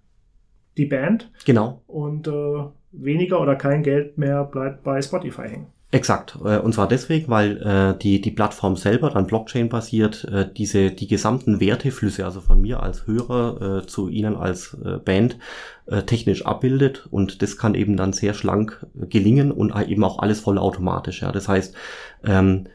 die 0.76 0.86
Band. 0.86 1.30
Genau. 1.44 1.82
Und 1.86 2.26
äh, 2.26 2.64
weniger 2.92 3.40
oder 3.40 3.56
kein 3.56 3.82
Geld 3.82 4.18
mehr 4.18 4.44
bleibt 4.44 4.82
bei 4.82 5.00
Spotify 5.02 5.48
hängen. 5.48 5.66
Exakt. 5.90 6.36
Äh, 6.44 6.58
und 6.58 6.74
zwar 6.74 6.86
deswegen, 6.86 7.28
weil 7.28 7.62
äh, 7.62 7.98
die, 7.98 8.20
die 8.20 8.30
Plattform 8.30 8.76
selber 8.76 9.08
dann 9.08 9.26
Blockchain-basiert 9.26 10.24
äh, 10.24 10.46
diese, 10.52 10.90
die 10.90 11.06
gesamten 11.06 11.60
Werteflüsse, 11.60 12.26
also 12.26 12.42
von 12.42 12.60
mir 12.60 12.82
als 12.82 13.06
Hörer 13.06 13.78
äh, 13.78 13.86
zu 13.86 14.08
Ihnen 14.08 14.36
als 14.36 14.76
äh, 14.84 14.98
Band, 14.98 15.38
äh, 15.86 16.02
technisch 16.02 16.44
abbildet. 16.44 17.06
Und 17.10 17.40
das 17.40 17.56
kann 17.56 17.74
eben 17.74 17.96
dann 17.96 18.12
sehr 18.12 18.34
schlank 18.34 18.86
gelingen 18.94 19.50
und 19.50 19.74
eben 19.88 20.04
auch 20.04 20.18
alles 20.18 20.40
vollautomatisch. 20.40 21.22
Ja. 21.22 21.32
Das 21.32 21.48
heißt, 21.48 21.74
ähm, 22.22 22.66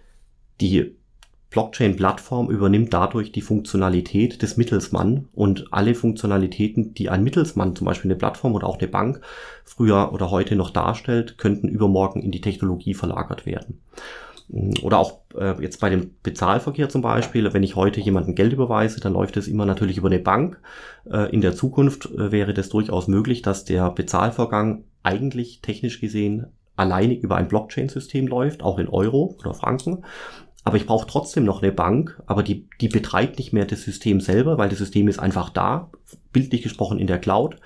die 0.59 0.95
Blockchain-Plattform 1.53 2.49
übernimmt 2.49 2.93
dadurch 2.93 3.31
die 3.31 3.41
Funktionalität 3.41 4.41
des 4.41 4.57
Mittelsmann 4.57 5.29
und 5.33 5.67
alle 5.71 5.93
Funktionalitäten, 5.93 6.95
die 6.95 7.09
ein 7.09 7.23
Mittelsmann, 7.23 7.75
zum 7.75 7.85
Beispiel 7.85 8.09
eine 8.09 8.17
Plattform 8.17 8.55
oder 8.55 8.67
auch 8.67 8.79
eine 8.79 8.87
Bank, 8.87 9.21
früher 9.63 10.11
oder 10.13 10.31
heute 10.31 10.55
noch 10.55 10.71
darstellt, 10.71 11.37
könnten 11.37 11.69
übermorgen 11.69 12.23
in 12.23 12.31
die 12.31 12.41
Technologie 12.41 12.95
verlagert 12.95 13.45
werden. 13.45 13.79
Oder 14.81 14.97
auch 14.97 15.19
äh, 15.35 15.61
jetzt 15.61 15.79
bei 15.79 15.89
dem 15.89 16.15
Bezahlverkehr 16.23 16.89
zum 16.89 17.01
Beispiel, 17.01 17.53
wenn 17.53 17.63
ich 17.63 17.75
heute 17.75 18.01
jemandem 18.01 18.35
Geld 18.35 18.51
überweise, 18.51 18.99
dann 18.99 19.13
läuft 19.13 19.37
es 19.37 19.47
immer 19.47 19.65
natürlich 19.65 19.97
über 19.97 20.09
eine 20.09 20.19
Bank. 20.19 20.59
Äh, 21.09 21.31
in 21.31 21.41
der 21.41 21.55
Zukunft 21.55 22.07
äh, 22.11 22.31
wäre 22.31 22.53
das 22.53 22.69
durchaus 22.69 23.07
möglich, 23.07 23.41
dass 23.43 23.63
der 23.63 23.91
Bezahlvorgang 23.91 24.83
eigentlich 25.03 25.61
technisch 25.61 26.01
gesehen 26.01 26.47
alleinig 26.75 27.21
über 27.21 27.35
ein 27.35 27.47
Blockchain-System 27.47 28.27
läuft, 28.27 28.63
auch 28.63 28.79
in 28.79 28.87
Euro 28.89 29.35
oder 29.39 29.53
Franken 29.53 30.03
aber 30.63 30.77
ich 30.77 30.85
brauche 30.85 31.07
trotzdem 31.07 31.43
noch 31.43 31.61
eine 31.61 31.71
Bank, 31.71 32.21
aber 32.25 32.43
die, 32.43 32.67
die 32.79 32.87
betreibt 32.87 33.37
nicht 33.37 33.53
mehr 33.53 33.65
das 33.65 33.83
System 33.83 34.21
selber, 34.21 34.57
weil 34.57 34.69
das 34.69 34.79
System 34.79 35.07
ist 35.07 35.19
einfach 35.19 35.49
da, 35.49 35.89
bildlich 36.31 36.61
gesprochen 36.61 36.99
in 36.99 37.07
der 37.07 37.19
Cloud. 37.19 37.57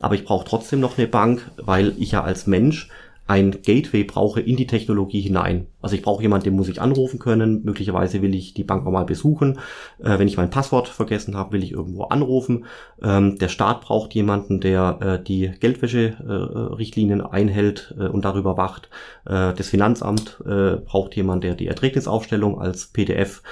Aber 0.00 0.14
ich 0.14 0.24
brauche 0.24 0.44
trotzdem 0.44 0.80
noch 0.80 0.98
eine 0.98 1.06
Bank, 1.06 1.50
weil 1.56 1.94
ich 1.98 2.12
ja 2.12 2.22
als 2.22 2.46
Mensch 2.46 2.88
ein 3.32 3.62
Gateway 3.62 4.04
brauche 4.04 4.42
in 4.42 4.56
die 4.56 4.66
Technologie 4.66 5.22
hinein. 5.22 5.66
Also 5.80 5.96
ich 5.96 6.02
brauche 6.02 6.22
jemanden, 6.22 6.44
den 6.44 6.54
muss 6.54 6.68
ich 6.68 6.82
anrufen 6.82 7.18
können. 7.18 7.64
Möglicherweise 7.64 8.20
will 8.20 8.34
ich 8.34 8.52
die 8.52 8.62
Bank 8.62 8.84
mal 8.84 9.06
besuchen. 9.06 9.58
Äh, 10.00 10.18
wenn 10.18 10.28
ich 10.28 10.36
mein 10.36 10.50
Passwort 10.50 10.86
vergessen 10.86 11.34
habe, 11.34 11.52
will 11.52 11.62
ich 11.62 11.72
irgendwo 11.72 12.04
anrufen. 12.04 12.66
Ähm, 13.02 13.38
der 13.38 13.48
Staat 13.48 13.80
braucht 13.80 14.14
jemanden, 14.14 14.60
der 14.60 14.98
äh, 15.00 15.24
die 15.24 15.50
Geldwäsche-Richtlinien 15.58 17.20
äh, 17.20 17.24
einhält 17.30 17.94
äh, 17.98 18.06
und 18.06 18.26
darüber 18.26 18.58
wacht. 18.58 18.90
Äh, 19.24 19.54
das 19.54 19.68
Finanzamt 19.68 20.42
äh, 20.44 20.76
braucht 20.76 21.16
jemanden, 21.16 21.40
der 21.40 21.54
die 21.54 21.68
Erträgnisaufstellung 21.68 22.60
als 22.60 22.88
PDF 22.88 23.42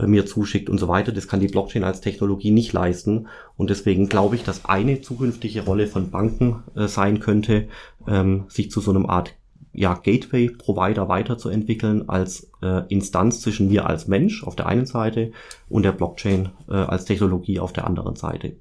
mir 0.00 0.26
zuschickt 0.26 0.70
und 0.70 0.78
so 0.78 0.86
weiter. 0.86 1.10
Das 1.10 1.26
kann 1.26 1.40
die 1.40 1.48
Blockchain 1.48 1.82
als 1.82 2.00
Technologie 2.00 2.52
nicht 2.52 2.72
leisten. 2.72 3.26
Und 3.56 3.68
deswegen 3.68 4.08
glaube 4.08 4.36
ich, 4.36 4.44
dass 4.44 4.64
eine 4.64 5.00
zukünftige 5.00 5.64
Rolle 5.64 5.88
von 5.88 6.10
Banken 6.10 6.62
sein 6.76 7.18
könnte, 7.18 7.66
ähm, 8.08 8.44
sich 8.48 8.70
zu 8.70 8.80
so 8.80 8.90
einem 8.90 9.06
Art 9.06 9.34
ja, 9.72 9.94
Gateway-Provider 9.94 11.08
weiterzuentwickeln 11.08 12.08
als 12.08 12.50
äh, 12.62 12.82
Instanz 12.88 13.40
zwischen 13.40 13.68
mir 13.68 13.86
als 13.86 14.08
Mensch 14.08 14.42
auf 14.42 14.56
der 14.56 14.66
einen 14.66 14.86
Seite 14.86 15.32
und 15.68 15.84
der 15.84 15.92
Blockchain 15.92 16.48
äh, 16.68 16.74
als 16.74 17.04
Technologie 17.04 17.60
auf 17.60 17.72
der 17.72 17.86
anderen 17.86 18.16
Seite. 18.16 18.56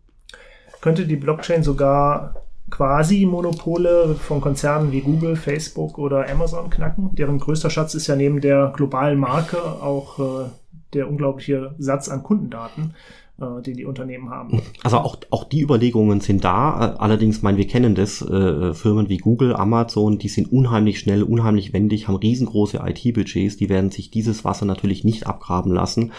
Könnte 0.82 1.08
die 1.08 1.16
Blockchain 1.16 1.64
sogar 1.64 2.36
quasi 2.70 3.26
Monopole 3.26 4.16
von 4.16 4.42
Konzernen 4.42 4.92
wie 4.92 5.02
Google, 5.02 5.36
Facebook 5.36 5.98
oder 5.98 6.30
Amazon 6.30 6.70
knacken? 6.70 7.16
Deren 7.16 7.40
größter 7.40 7.70
Schatz 7.70 7.96
ist 7.96 8.08
ja 8.08 8.16
neben 8.16 8.42
der 8.42 8.74
globalen 8.76 9.18
Marke 9.18 9.58
auch 9.58 10.20
äh, 10.20 10.50
der 10.94 11.10
unglaubliche 11.10 11.76
Satz 11.78 12.10
an 12.10 12.24
Kundendaten. 12.24 12.94
Äh, 13.40 13.62
die 13.62 13.74
die 13.74 13.86
Unternehmen 13.86 14.30
haben. 14.30 14.62
Also 14.84 14.98
auch, 14.98 15.18
auch 15.30 15.44
die 15.44 15.62
Überlegungen 15.62 16.22
sind 16.22 16.44
da. 16.44 16.96
Allerdings, 16.98 17.42
mein, 17.42 17.58
wir 17.58 17.68
kennen 17.68 17.96
das, 17.96 18.22
äh, 18.22 18.74
Firmen 18.74 19.10
wie 19.10 19.18
Google, 19.18 19.56
Amazon, 19.56 20.18
die 20.18 20.30
sind 20.30 20.52
unheimlich 20.52 21.00
schnell, 21.00 21.24
unheimlich 21.24 21.74
wendig, 21.74 22.08
haben 22.08 22.16
riesengroße 22.16 22.82
IT-Budgets, 22.84 23.58
die 23.58 23.70
werden 23.70 23.92
sich 23.92 24.12
dieses 24.12 24.46
Wasser 24.46 24.66
natürlich 24.66 25.04
nicht 25.04 25.28
abgraben 25.28 25.72
lassen. 25.72 26.12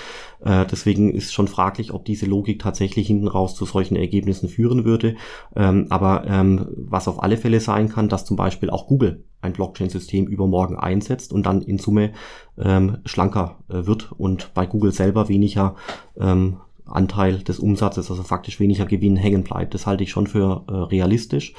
Äh, 0.45 0.67
deswegen 0.71 1.11
ist 1.11 1.33
schon 1.33 1.49
fraglich, 1.49 1.93
ob 1.93 2.05
diese 2.05 2.27
Logik 2.27 2.61
tatsächlich 2.61 3.07
hinten 3.07 3.29
raus 3.29 3.55
zu 3.55 3.65
solchen 3.65 3.97
Ergebnissen 3.97 4.49
führen 4.49 4.85
würde. 4.85 5.17
Ähm, 5.57 5.87
aber 5.91 6.25
ähm, 6.27 6.69
was 6.77 7.09
auf 7.09 7.23
alle 7.23 7.37
Fälle 7.37 7.61
sein 7.61 7.89
kann, 7.89 8.09
dass 8.09 8.25
zum 8.25 8.37
Beispiel 8.37 8.71
auch 8.71 8.87
Google 8.87 9.25
ein 9.41 9.53
Blockchain-System 9.53 10.27
übermorgen 10.27 10.77
einsetzt 10.77 11.33
und 11.33 11.47
dann 11.47 11.63
in 11.63 11.79
Summe 11.79 12.13
ähm, 12.59 12.99
schlanker 13.05 13.59
äh, 13.69 13.87
wird 13.87 14.13
und 14.13 14.53
bei 14.55 14.67
Google 14.67 14.93
selber 14.93 15.29
weniger 15.29 15.77
ähm, 16.19 16.59
Anteil 16.91 17.39
des 17.39 17.59
Umsatzes, 17.59 18.11
also 18.11 18.23
faktisch 18.23 18.61
weniger 18.61 18.87
Gewinn 18.87 19.17
hängen 19.17 19.45
bleibt. 19.45 19.75
Das 19.75 19.87
halte 19.87 20.05
ich 20.05 20.11
schon 20.11 20.27
für 20.27 20.65
äh, 20.69 20.73
realistisch. 20.73 21.55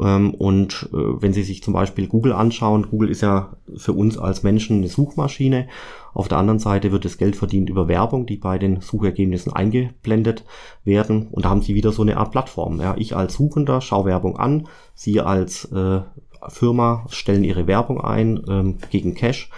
Ähm, 0.00 0.34
und 0.34 0.88
äh, 0.92 0.96
wenn 0.96 1.32
Sie 1.32 1.42
sich 1.42 1.62
zum 1.62 1.74
Beispiel 1.74 2.06
Google 2.06 2.32
anschauen, 2.32 2.88
Google 2.90 3.10
ist 3.10 3.22
ja 3.22 3.56
für 3.76 3.92
uns 3.92 4.18
als 4.18 4.42
Menschen 4.42 4.78
eine 4.78 4.88
Suchmaschine. 4.88 5.68
Auf 6.14 6.28
der 6.28 6.38
anderen 6.38 6.58
Seite 6.58 6.92
wird 6.92 7.04
das 7.04 7.18
Geld 7.18 7.36
verdient 7.36 7.68
über 7.68 7.88
Werbung, 7.88 8.26
die 8.26 8.36
bei 8.36 8.58
den 8.58 8.80
Suchergebnissen 8.80 9.52
eingeblendet 9.52 10.44
werden. 10.84 11.28
Und 11.30 11.44
da 11.44 11.50
haben 11.50 11.62
Sie 11.62 11.74
wieder 11.74 11.92
so 11.92 12.02
eine 12.02 12.16
Art 12.16 12.30
Plattform. 12.30 12.80
Ja, 12.80 12.94
ich 12.96 13.16
als 13.16 13.34
Suchender 13.34 13.80
schaue 13.80 14.06
Werbung 14.06 14.38
an, 14.38 14.68
Sie 14.94 15.20
als 15.20 15.66
äh, 15.72 16.00
Firma 16.48 17.04
stellen 17.08 17.44
Ihre 17.44 17.66
Werbung 17.66 18.00
ein 18.00 18.42
ähm, 18.48 18.78
gegen 18.90 19.14
Cash 19.14 19.50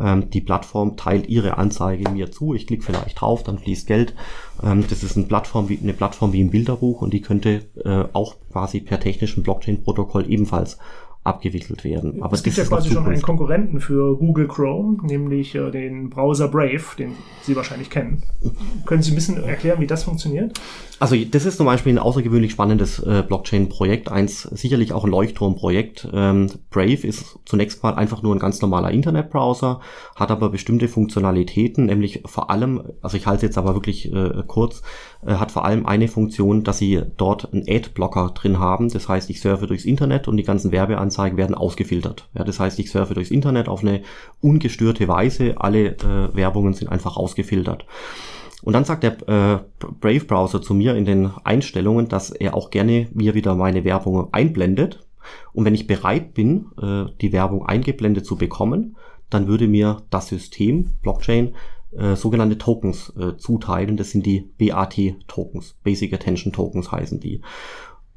ähm, 0.00 0.30
die 0.30 0.40
Plattform 0.40 0.96
teilt 0.96 1.28
ihre 1.28 1.58
Anzeige 1.58 2.10
mir 2.10 2.30
zu. 2.30 2.54
Ich 2.54 2.66
klicke 2.66 2.84
vielleicht 2.84 3.20
drauf, 3.20 3.42
dann 3.42 3.58
fließt 3.58 3.86
Geld. 3.86 4.14
Ähm, 4.62 4.84
das 4.88 5.02
ist 5.02 5.16
eine 5.16 5.26
Plattform, 5.26 5.68
wie, 5.68 5.78
eine 5.78 5.92
Plattform 5.92 6.32
wie 6.32 6.40
im 6.40 6.50
Bilderbuch 6.50 7.02
und 7.02 7.12
die 7.12 7.20
könnte 7.20 7.64
äh, 7.84 8.04
auch 8.12 8.36
quasi 8.50 8.80
per 8.80 9.00
technischen 9.00 9.42
Blockchain-Protokoll 9.42 10.30
ebenfalls 10.30 10.78
abgewickelt 11.24 11.84
werden. 11.84 12.20
Aber 12.22 12.34
es 12.34 12.42
gibt 12.42 12.56
ja 12.56 12.64
quasi 12.64 12.90
schon 12.90 13.06
einen 13.06 13.22
Konkurrenten 13.22 13.80
für 13.80 14.16
Google 14.16 14.48
Chrome, 14.48 14.98
nämlich 15.04 15.54
äh, 15.54 15.70
den 15.70 16.10
Browser 16.10 16.48
Brave, 16.48 16.82
den 16.98 17.12
Sie 17.42 17.54
wahrscheinlich 17.54 17.90
kennen. 17.90 18.24
Können 18.86 19.02
Sie 19.02 19.12
ein 19.12 19.14
bisschen 19.14 19.42
erklären, 19.42 19.80
wie 19.80 19.86
das 19.86 20.02
funktioniert? 20.02 20.58
Also 20.98 21.16
das 21.16 21.46
ist 21.46 21.56
zum 21.56 21.66
Beispiel 21.66 21.92
ein 21.92 21.98
außergewöhnlich 21.98 22.52
spannendes 22.52 22.98
äh, 23.00 23.24
Blockchain-Projekt, 23.26 24.10
eins 24.10 24.42
sicherlich 24.42 24.92
auch 24.92 25.04
ein 25.04 25.10
Leuchtturm-Projekt. 25.10 26.08
Ähm, 26.12 26.48
Brave 26.70 27.06
ist 27.06 27.38
zunächst 27.44 27.82
mal 27.82 27.94
einfach 27.94 28.22
nur 28.22 28.34
ein 28.34 28.38
ganz 28.38 28.60
normaler 28.60 28.90
Internetbrowser, 28.90 29.80
hat 30.16 30.30
aber 30.30 30.50
bestimmte 30.50 30.88
Funktionalitäten, 30.88 31.86
nämlich 31.86 32.22
vor 32.26 32.50
allem, 32.50 32.82
also 33.00 33.16
ich 33.16 33.26
halte 33.26 33.38
es 33.38 33.42
jetzt 33.42 33.58
aber 33.58 33.74
wirklich 33.74 34.12
äh, 34.12 34.42
kurz, 34.46 34.82
äh, 35.24 35.34
hat 35.34 35.50
vor 35.50 35.64
allem 35.64 35.86
eine 35.86 36.08
Funktion, 36.08 36.62
dass 36.62 36.78
sie 36.78 37.02
dort 37.16 37.52
einen 37.52 37.64
Ad-Blocker 37.68 38.30
drin 38.34 38.58
haben. 38.58 38.88
Das 38.88 39.08
heißt, 39.08 39.30
ich 39.30 39.40
surfe 39.40 39.66
durchs 39.66 39.84
Internet 39.84 40.28
und 40.28 40.36
die 40.36 40.44
ganzen 40.44 40.72
Werbeanzeigen 40.72 41.11
werden 41.18 41.54
ausgefiltert. 41.54 42.28
Ja, 42.34 42.44
das 42.44 42.60
heißt, 42.60 42.78
ich 42.78 42.90
surfe 42.90 43.14
durchs 43.14 43.30
Internet 43.30 43.68
auf 43.68 43.82
eine 43.82 44.02
ungestörte 44.40 45.08
Weise. 45.08 45.54
Alle 45.58 45.96
äh, 45.96 46.34
Werbungen 46.34 46.74
sind 46.74 46.88
einfach 46.88 47.16
ausgefiltert. 47.16 47.86
Und 48.62 48.74
dann 48.74 48.84
sagt 48.84 49.02
der 49.02 49.12
äh, 49.28 49.58
Brave 50.00 50.24
Browser 50.24 50.62
zu 50.62 50.74
mir 50.74 50.94
in 50.94 51.04
den 51.04 51.30
Einstellungen, 51.44 52.08
dass 52.08 52.30
er 52.30 52.54
auch 52.54 52.70
gerne 52.70 53.08
mir 53.12 53.34
wieder 53.34 53.54
meine 53.54 53.84
Werbung 53.84 54.32
einblendet. 54.32 55.00
Und 55.52 55.64
wenn 55.64 55.74
ich 55.74 55.86
bereit 55.86 56.34
bin, 56.34 56.66
äh, 56.80 57.04
die 57.20 57.32
Werbung 57.32 57.66
eingeblendet 57.66 58.24
zu 58.24 58.36
bekommen, 58.36 58.96
dann 59.30 59.48
würde 59.48 59.66
mir 59.66 60.02
das 60.10 60.28
System 60.28 60.90
Blockchain 61.02 61.54
äh, 61.96 62.16
sogenannte 62.16 62.58
Tokens 62.58 63.12
äh, 63.16 63.36
zuteilen. 63.36 63.96
Das 63.96 64.10
sind 64.10 64.26
die 64.26 64.50
BAT-Tokens, 64.58 65.76
Basic 65.82 66.12
Attention 66.12 66.52
Tokens 66.52 66.92
heißen 66.92 67.20
die. 67.20 67.42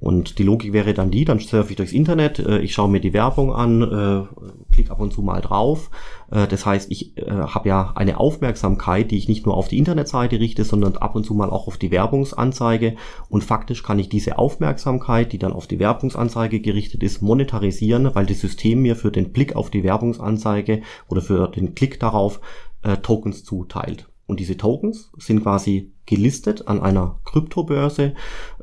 Und 0.06 0.38
die 0.38 0.44
Logik 0.44 0.72
wäre 0.72 0.94
dann 0.94 1.10
die, 1.10 1.26
dann 1.26 1.40
surfe 1.40 1.72
ich 1.72 1.78
durchs 1.78 1.92
Internet, 1.92 2.38
äh, 2.38 2.60
ich 2.60 2.76
schaue 2.76 2.92
mir 2.92 3.00
die 3.00 3.12
Werbung 3.12 3.52
an, 3.52 3.82
äh, 3.82 4.72
klicke 4.72 4.92
ab 4.92 5.00
und 5.00 5.12
zu 5.12 5.24
mal 5.24 5.42
drauf. 5.42 5.90
Äh, 6.30 6.46
das 6.46 6.64
heißt, 6.64 6.92
ich 6.92 7.18
äh, 7.18 7.26
habe 7.28 7.70
ja 7.70 7.92
eine 7.96 8.20
Aufmerksamkeit, 8.20 9.10
die 9.10 9.18
ich 9.18 9.28
nicht 9.28 9.48
nur 9.48 9.58
auf 9.58 9.68
die 9.68 9.80
Internetseite 9.80 10.40
richte, 10.40 10.64
sondern 10.64 10.96
ab 10.98 11.16
und 11.16 11.26
zu 11.26 11.34
mal 11.34 11.50
auch 11.50 11.68
auf 11.68 11.78
die 11.78 11.90
Werbungsanzeige. 11.90 12.98
Und 13.30 13.44
faktisch 13.44 13.82
kann 13.82 13.98
ich 13.98 14.08
diese 14.08 14.38
Aufmerksamkeit, 14.38 15.34
die 15.34 15.40
dann 15.40 15.54
auf 15.54 15.66
die 15.66 15.80
Werbungsanzeige 15.80 16.60
gerichtet 16.60 17.02
ist, 17.02 17.24
monetarisieren, 17.24 18.14
weil 18.14 18.28
das 18.28 18.42
System 18.42 18.84
mir 18.84 18.96
für 18.96 19.10
den 19.10 19.32
Blick 19.32 19.56
auf 19.56 19.72
die 19.72 19.84
Werbungsanzeige 19.84 20.84
oder 21.08 21.22
für 21.22 21.48
den 21.48 21.74
Klick 21.74 22.00
darauf 22.00 22.42
äh, 22.84 22.98
Tokens 22.98 23.44
zuteilt. 23.44 24.08
Und 24.28 24.40
diese 24.40 24.56
Tokens 24.56 25.10
sind 25.18 25.42
quasi 25.42 25.95
gelistet 26.06 26.68
an 26.68 26.82
einer 26.82 27.20
Kryptobörse, 27.26 28.14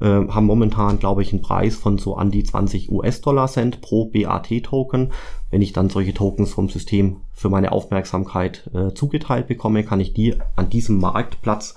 äh, 0.01 0.05
haben 0.05 0.47
momentan, 0.47 0.99
glaube 0.99 1.23
ich, 1.23 1.33
einen 1.33 1.43
Preis 1.43 1.77
von 1.77 1.99
so 1.99 2.17
an 2.17 2.31
die 2.31 2.45
20 2.45 2.91
US-Dollar 2.91 3.49
Cent 3.49 3.81
pro 3.81 4.07
BAT-Token. 4.07 5.13
Wenn 5.51 5.63
ich 5.63 5.73
dann 5.73 5.91
solche 5.91 6.15
Tokens 6.15 6.53
vom 6.53 6.69
System 6.69 7.19
für 7.33 7.49
meine 7.49 7.73
Aufmerksamkeit 7.73 8.71
äh, 8.75 8.95
zugeteilt 8.95 9.49
bekomme, 9.49 9.85
kann 9.85 10.01
ich 10.01 10.15
die 10.15 10.37
an 10.57 10.71
diesem 10.71 10.99
Marktplatz 10.99 11.75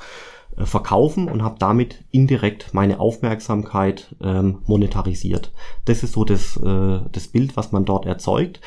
äh, 0.57 0.65
verkaufen 0.65 1.27
und 1.27 1.43
habe 1.43 1.57
damit 1.59 2.03
indirekt 2.11 2.73
meine 2.73 2.99
Aufmerksamkeit 2.99 4.15
ähm, 4.21 4.59
monetarisiert. 4.65 5.51
Das 5.85 6.03
ist 6.03 6.13
so 6.13 6.23
das, 6.23 6.57
äh, 6.57 6.99
das 7.11 7.27
Bild, 7.27 7.57
was 7.57 7.71
man 7.71 7.85
dort 7.85 8.05
erzeugt. 8.05 8.61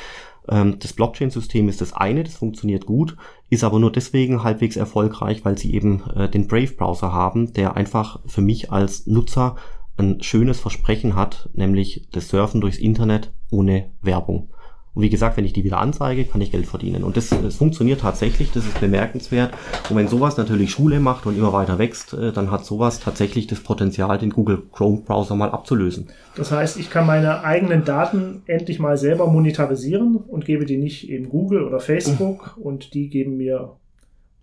Ähm, 0.49 0.79
das 0.79 0.93
Blockchain-System 0.93 1.69
ist 1.69 1.81
das 1.81 1.93
eine, 1.93 2.25
das 2.25 2.37
funktioniert 2.37 2.87
gut, 2.87 3.17
ist 3.51 3.65
aber 3.65 3.79
nur 3.79 3.93
deswegen 3.93 4.43
halbwegs 4.43 4.77
erfolgreich, 4.77 5.45
weil 5.45 5.57
sie 5.57 5.75
eben 5.75 6.03
äh, 6.11 6.29
den 6.29 6.47
Brave-Browser 6.49 7.13
haben, 7.13 7.53
der 7.53 7.77
einfach 7.77 8.21
für 8.27 8.43
mich 8.43 8.71
als 8.71 9.07
Nutzer 9.07 9.57
ein 9.97 10.23
schönes 10.23 10.61
Versprechen 10.61 11.17
hat, 11.17 11.51
nämlich 11.55 12.09
das 12.13 12.29
Surfen 12.29 12.61
durchs 12.61 12.79
Internet 12.79 13.33
ohne 13.51 13.91
Werbung. 14.03 14.51
Und 14.99 15.05
wie 15.05 15.11
gesagt, 15.11 15.37
wenn 15.37 15.45
ich 15.45 15.53
die 15.53 15.63
wieder 15.63 15.79
anzeige, 15.79 16.25
kann 16.25 16.41
ich 16.41 16.51
Geld 16.51 16.67
verdienen. 16.67 17.05
Und 17.05 17.17
das, 17.17 17.29
das 17.29 17.55
funktioniert 17.55 18.01
tatsächlich, 18.01 18.51
das 18.51 18.67
ist 18.67 18.81
bemerkenswert. 18.81 19.55
Und 19.89 19.95
wenn 19.95 20.09
sowas 20.09 20.37
natürlich 20.37 20.73
Schule 20.73 20.99
macht 20.99 21.25
und 21.25 21.39
immer 21.39 21.53
weiter 21.53 21.79
wächst, 21.79 22.15
äh, 22.15 22.33
dann 22.33 22.51
hat 22.51 22.65
sowas 22.65 22.99
tatsächlich 22.99 23.47
das 23.47 23.61
Potenzial, 23.61 24.19
den 24.19 24.31
Google 24.31 24.65
Chrome 24.73 25.03
Browser 25.03 25.37
mal 25.37 25.51
abzulösen. 25.51 26.09
Das 26.35 26.51
heißt, 26.51 26.81
ich 26.81 26.91
kann 26.91 27.07
meine 27.07 27.45
eigenen 27.45 27.85
Daten 27.85 28.43
endlich 28.47 28.81
mal 28.81 28.99
selber 28.99 29.29
monetarisieren 29.29 30.17
und 30.17 30.45
gebe 30.45 30.65
die 30.65 30.79
nicht 30.79 31.09
eben 31.09 31.29
Google 31.29 31.63
oder 31.63 31.79
Facebook 31.79 32.57
mhm. 32.57 32.63
und 32.65 32.95
die 32.95 33.09
geben 33.09 33.37
mir 33.37 33.77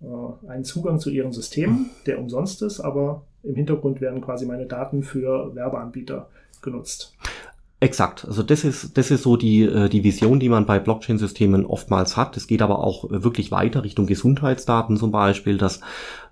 äh, 0.01 0.47
einen 0.47 0.63
Zugang 0.63 0.99
zu 0.99 1.09
ihren 1.09 1.33
Systemen, 1.33 1.89
der 2.05 2.17
umsonst 2.17 2.61
ist, 2.61 2.79
aber 2.79 3.23
im 3.43 3.55
Hintergrund 3.55 3.99
werden 3.99 4.21
quasi 4.21 4.45
meine 4.45 4.67
Daten 4.67 5.03
für 5.03 5.53
Werbeanbieter 5.53 6.29
genutzt. 6.61 7.13
Exakt. 7.85 8.25
Also 8.25 8.41
das 8.41 8.63
ist, 8.63 8.97
das 8.97 9.11
ist 9.11 9.21
so 9.21 9.37
die, 9.37 9.61
äh, 9.61 9.89
die 9.89 10.03
Vision, 10.03 10.39
die 10.39 10.49
man 10.49 10.65
bei 10.65 10.79
Blockchain-Systemen 10.79 11.67
oftmals 11.67 12.17
hat. 12.17 12.35
Es 12.35 12.47
geht 12.47 12.63
aber 12.63 12.79
auch 12.79 13.05
wirklich 13.11 13.51
weiter 13.51 13.83
Richtung 13.83 14.07
Gesundheitsdaten 14.07 14.97
zum 14.97 15.11
Beispiel, 15.11 15.59
dass 15.59 15.81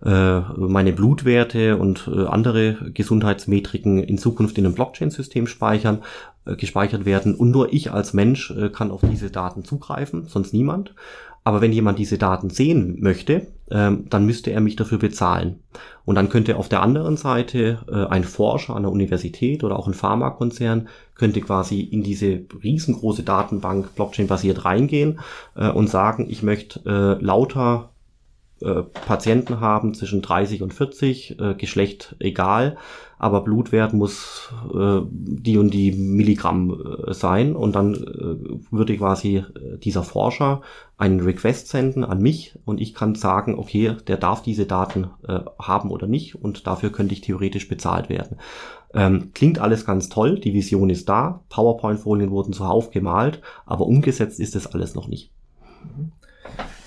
äh, 0.03 0.39
meine 0.57 0.93
Blutwerte 0.93 1.77
und 1.77 2.09
äh, 2.11 2.25
andere 2.25 2.91
Gesundheitsmetriken 2.91 3.99
in 3.99 4.17
Zukunft 4.17 4.57
in 4.57 4.65
einem 4.65 4.73
Blockchain-System 4.73 5.45
speichern, 5.45 6.01
äh, 6.47 6.55
gespeichert 6.55 7.05
werden. 7.05 7.35
Und 7.35 7.51
nur 7.51 7.71
ich 7.71 7.91
als 7.91 8.13
Mensch 8.13 8.49
äh, 8.49 8.69
kann 8.69 8.89
auf 8.89 9.01
diese 9.07 9.29
Daten 9.29 9.63
zugreifen, 9.63 10.25
sonst 10.25 10.55
niemand. 10.55 10.95
Aber 11.43 11.61
wenn 11.61 11.73
jemand 11.73 11.99
diese 11.99 12.17
Daten 12.17 12.49
sehen 12.49 12.97
möchte, 13.01 13.47
ähm, 13.69 14.05
dann 14.09 14.25
müsste 14.25 14.51
er 14.51 14.61
mich 14.61 14.75
dafür 14.75 14.97
bezahlen. 14.97 15.59
Und 16.05 16.15
dann 16.15 16.29
könnte 16.29 16.57
auf 16.57 16.69
der 16.69 16.81
anderen 16.81 17.17
Seite 17.17 17.79
äh, 17.91 18.05
ein 18.05 18.23
Forscher 18.23 18.75
an 18.75 18.83
der 18.83 18.91
Universität 18.91 19.63
oder 19.63 19.77
auch 19.77 19.87
ein 19.87 19.93
Pharmakonzern 19.93 20.87
könnte 21.15 21.41
quasi 21.41 21.81
in 21.81 22.03
diese 22.03 22.41
riesengroße 22.63 23.23
Datenbank 23.23 23.95
Blockchain-basiert 23.95 24.65
reingehen 24.65 25.19
äh, 25.55 25.69
und 25.69 25.89
sagen, 25.89 26.27
ich 26.29 26.43
möchte 26.43 26.81
äh, 26.85 27.23
lauter 27.23 27.89
äh, 28.61 28.83
Patienten 28.83 29.59
haben 29.59 29.93
zwischen 29.93 30.21
30 30.21 30.61
und 30.61 30.73
40, 30.73 31.39
äh, 31.39 31.53
Geschlecht 31.55 32.15
egal, 32.19 32.77
aber 33.23 33.41
Blutwert 33.41 33.93
muss 33.93 34.53
äh, 34.73 34.99
die 35.09 35.57
und 35.57 35.73
die 35.73 35.93
Milligramm 35.93 36.77
äh, 37.07 37.13
sein 37.13 37.55
und 37.55 37.73
dann 37.73 37.93
äh, 37.93 38.59
würde 38.69 38.97
quasi 38.97 39.37
äh, 39.37 39.77
dieser 39.77 40.03
Forscher 40.03 40.61
einen 40.97 41.21
Request 41.21 41.69
senden 41.69 42.03
an 42.03 42.21
mich 42.21 42.59
und 42.65 42.81
ich 42.81 42.93
kann 42.93 43.15
sagen, 43.15 43.57
okay, 43.57 43.95
der 44.07 44.17
darf 44.17 44.43
diese 44.43 44.65
Daten 44.65 45.07
äh, 45.25 45.39
haben 45.57 45.89
oder 45.89 46.05
nicht 46.05 46.35
und 46.35 46.67
dafür 46.67 46.91
könnte 46.91 47.13
ich 47.13 47.21
theoretisch 47.21 47.69
bezahlt 47.69 48.09
werden. 48.09 48.39
Ähm, 48.93 49.31
klingt 49.33 49.57
alles 49.57 49.85
ganz 49.85 50.09
toll, 50.09 50.37
die 50.37 50.53
Vision 50.53 50.89
ist 50.89 51.07
da, 51.07 51.39
PowerPoint-Folien 51.47 52.29
wurden 52.29 52.51
zuhauf 52.51 52.91
gemalt, 52.91 53.41
aber 53.65 53.87
umgesetzt 53.87 54.41
ist 54.41 54.53
das 54.53 54.67
alles 54.67 54.95
noch 54.95 55.07
nicht. 55.07 55.31
Mhm. 55.81 56.11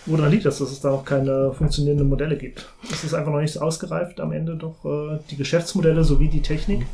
Woran 0.06 0.30
liegt 0.30 0.46
das, 0.46 0.58
dass 0.58 0.70
es 0.70 0.80
da 0.80 0.90
noch 0.90 1.04
keine 1.04 1.52
funktionierenden 1.52 2.08
Modelle 2.08 2.36
gibt? 2.36 2.68
Ist 2.88 3.02
es 3.02 3.12
einfach 3.12 3.32
noch 3.32 3.40
nicht 3.40 3.52
so 3.52 3.60
ausgereift 3.60 4.20
am 4.20 4.30
Ende 4.30 4.56
doch 4.56 4.84
äh, 4.84 5.18
die 5.30 5.36
Geschäftsmodelle 5.36 6.04
sowie 6.04 6.28
die 6.28 6.42
Technik? 6.42 6.86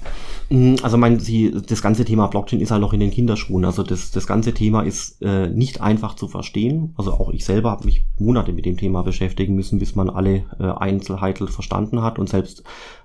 Mm, 0.48 0.76
also 0.82 0.96
mein, 0.96 1.20
sie, 1.20 1.54
das 1.66 1.82
ganze 1.82 2.06
Thema 2.06 2.28
Blockchain 2.28 2.60
ist 2.60 2.70
halt 2.70 2.80
noch 2.80 2.94
in 2.94 3.00
den 3.00 3.10
Kinderschuhen. 3.10 3.66
Also 3.66 3.82
das, 3.82 4.12
das 4.12 4.26
ganze 4.26 4.54
Thema 4.54 4.82
ist 4.82 5.20
äh, 5.20 5.48
nicht 5.48 5.82
einfach 5.82 6.16
zu 6.16 6.26
verstehen. 6.26 6.94
Also 6.96 7.12
auch 7.12 7.30
ich 7.30 7.44
selber 7.44 7.70
habe 7.70 7.84
mich 7.84 8.06
Monate 8.18 8.54
mit 8.54 8.64
dem 8.64 8.78
Thema 8.78 9.02
beschäftigen 9.02 9.54
müssen, 9.54 9.78
bis 9.78 9.94
man 9.94 10.08
alle 10.08 10.44
äh, 10.58 10.64
Einzelheiten 10.64 11.48
verstanden 11.48 12.02
hat. 12.02 12.18
Und 12.18 12.30
selbst 12.30 12.64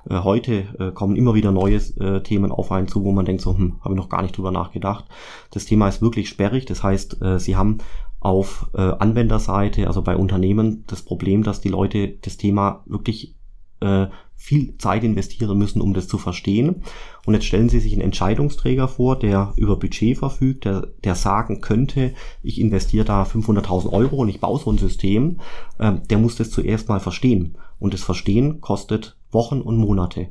äh, 0.10 0.20
heute 0.20 0.64
äh, 0.80 0.92
kommen 0.92 1.18
immer 1.18 1.34
wieder 1.34 1.52
neue 1.52 1.76
äh, 2.00 2.22
Themen 2.22 2.54
auf 2.54 2.72
einen 2.72 2.88
zu, 2.88 3.04
wo 3.04 3.12
man 3.12 3.26
denkt, 3.26 3.42
so, 3.42 3.58
hm, 3.58 3.82
habe 3.82 3.94
ich 3.94 3.98
noch 3.98 4.10
gar 4.10 4.22
nicht 4.22 4.38
drüber 4.38 4.52
nachgedacht. 4.52 5.04
Das 5.52 5.66
Thema 5.66 5.90
ist 5.90 6.02
wirklich 6.02 6.30
sperrig. 6.30 6.66
Das 6.66 6.82
heißt, 6.82 7.22
äh, 7.22 7.40
sie 7.40 7.58
haben 7.58 7.80
auf 8.28 8.70
äh, 8.74 8.82
Anwenderseite, 8.82 9.88
also 9.88 10.02
bei 10.02 10.18
Unternehmen, 10.18 10.84
das 10.88 11.02
Problem, 11.02 11.44
dass 11.44 11.62
die 11.62 11.70
Leute 11.70 12.10
das 12.10 12.36
Thema 12.36 12.84
wirklich 12.86 13.36
äh, 13.80 14.08
viel 14.36 14.78
Zeit 14.80 15.06
investieren 15.06 15.58
müssen, 15.58 15.80
um 15.80 15.94
das 15.94 16.10
zu 16.10 16.18
verstehen. 16.18 16.84
Und 17.26 17.36
jetzt 17.36 17.46
stellen 17.46 17.70
Sie 17.70 17.80
sich 17.80 17.94
einen 17.94 18.02
Entscheidungsträger 18.02 18.90
vor, 18.90 19.18
der 19.18 19.54
über 19.56 19.78
Budget 19.78 20.18
verfügt, 20.18 20.66
der, 20.66 20.90
der 21.06 21.16
sagen 21.16 21.62
könnte, 21.62 22.14
ich 22.44 22.60
investiere 22.60 23.06
da 23.06 23.24
500.000 23.24 23.94
Euro 23.94 24.18
und 24.18 24.28
ich 24.28 24.42
baue 24.42 24.60
so 24.60 24.70
ein 24.70 24.78
System. 24.78 25.40
Ähm, 25.80 26.02
der 26.10 26.18
muss 26.18 26.36
das 26.36 26.52
zuerst 26.52 26.90
mal 26.90 27.00
verstehen. 27.00 27.58
Und 27.80 27.94
das 27.94 28.04
Verstehen 28.04 28.60
kostet 28.60 29.16
Wochen 29.32 29.62
und 29.62 29.78
Monate. 29.78 30.28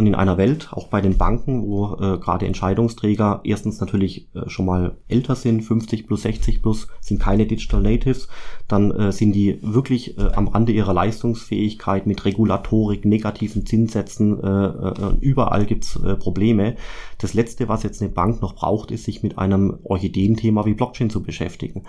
Und 0.00 0.06
in 0.06 0.14
einer 0.14 0.38
Welt, 0.38 0.68
auch 0.72 0.86
bei 0.86 1.02
den 1.02 1.18
Banken, 1.18 1.62
wo 1.66 1.94
äh, 1.96 2.16
gerade 2.16 2.46
Entscheidungsträger 2.46 3.42
erstens 3.44 3.80
natürlich 3.80 4.34
äh, 4.34 4.48
schon 4.48 4.64
mal 4.64 4.96
älter 5.08 5.34
sind, 5.34 5.60
50 5.60 6.06
plus, 6.06 6.22
60 6.22 6.62
plus, 6.62 6.88
sind 7.02 7.20
keine 7.20 7.44
Digital 7.44 7.82
Natives, 7.82 8.28
dann 8.66 8.92
äh, 8.92 9.12
sind 9.12 9.32
die 9.32 9.58
wirklich 9.60 10.16
äh, 10.16 10.32
am 10.32 10.48
Rande 10.48 10.72
ihrer 10.72 10.94
Leistungsfähigkeit 10.94 12.06
mit 12.06 12.24
Regulatorik, 12.24 13.04
negativen 13.04 13.66
Zinssätzen, 13.66 14.42
äh, 14.42 14.68
äh, 14.68 15.16
überall 15.20 15.66
gibt's 15.66 15.96
äh, 15.96 16.16
Probleme. 16.16 16.76
Das 17.18 17.34
Letzte, 17.34 17.68
was 17.68 17.82
jetzt 17.82 18.00
eine 18.00 18.10
Bank 18.10 18.40
noch 18.40 18.54
braucht, 18.54 18.92
ist, 18.92 19.04
sich 19.04 19.22
mit 19.22 19.36
einem 19.36 19.80
Orchideenthema 19.84 20.64
wie 20.64 20.72
Blockchain 20.72 21.10
zu 21.10 21.22
beschäftigen. 21.22 21.82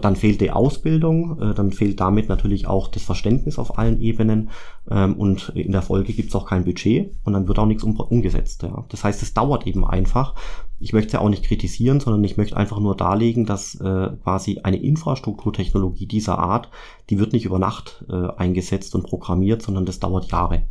Dann 0.00 0.16
fehlt 0.16 0.40
die 0.40 0.50
Ausbildung, 0.50 1.40
äh, 1.40 1.54
dann 1.54 1.72
fehlt 1.72 2.00
damit 2.00 2.28
natürlich 2.28 2.66
auch 2.66 2.88
das 2.88 3.02
Verständnis 3.02 3.58
auf 3.58 3.78
allen 3.78 4.00
Ebenen 4.00 4.50
ähm, 4.90 5.14
und 5.14 5.50
in 5.54 5.72
der 5.72 5.82
Folge 5.82 6.12
gibt 6.12 6.30
es 6.30 6.34
auch 6.34 6.46
kein 6.46 6.64
Budget 6.64 7.12
und 7.24 7.32
dann 7.32 7.48
wird 7.48 7.58
auch 7.58 7.66
nichts 7.66 7.84
umgesetzt. 7.84 8.66
Das 8.88 9.04
heißt, 9.04 9.22
es 9.22 9.34
dauert 9.34 9.66
eben 9.66 9.84
einfach. 9.84 10.34
Ich 10.80 10.92
möchte 10.92 11.08
es 11.08 11.12
ja 11.14 11.20
auch 11.20 11.28
nicht 11.28 11.44
kritisieren, 11.44 12.00
sondern 12.00 12.24
ich 12.24 12.36
möchte 12.36 12.56
einfach 12.56 12.80
nur 12.80 12.96
darlegen, 12.96 13.46
dass 13.46 13.74
äh, 13.76 14.10
quasi 14.22 14.60
eine 14.62 14.82
Infrastrukturtechnologie 14.82 16.06
dieser 16.06 16.38
Art, 16.38 16.68
die 17.10 17.18
wird 17.18 17.32
nicht 17.32 17.44
über 17.44 17.58
Nacht 17.58 18.04
äh, 18.08 18.28
eingesetzt 18.36 18.94
und 18.94 19.04
programmiert, 19.04 19.62
sondern 19.62 19.86
das 19.86 20.00
dauert 20.00 20.30
Jahre. 20.30 20.64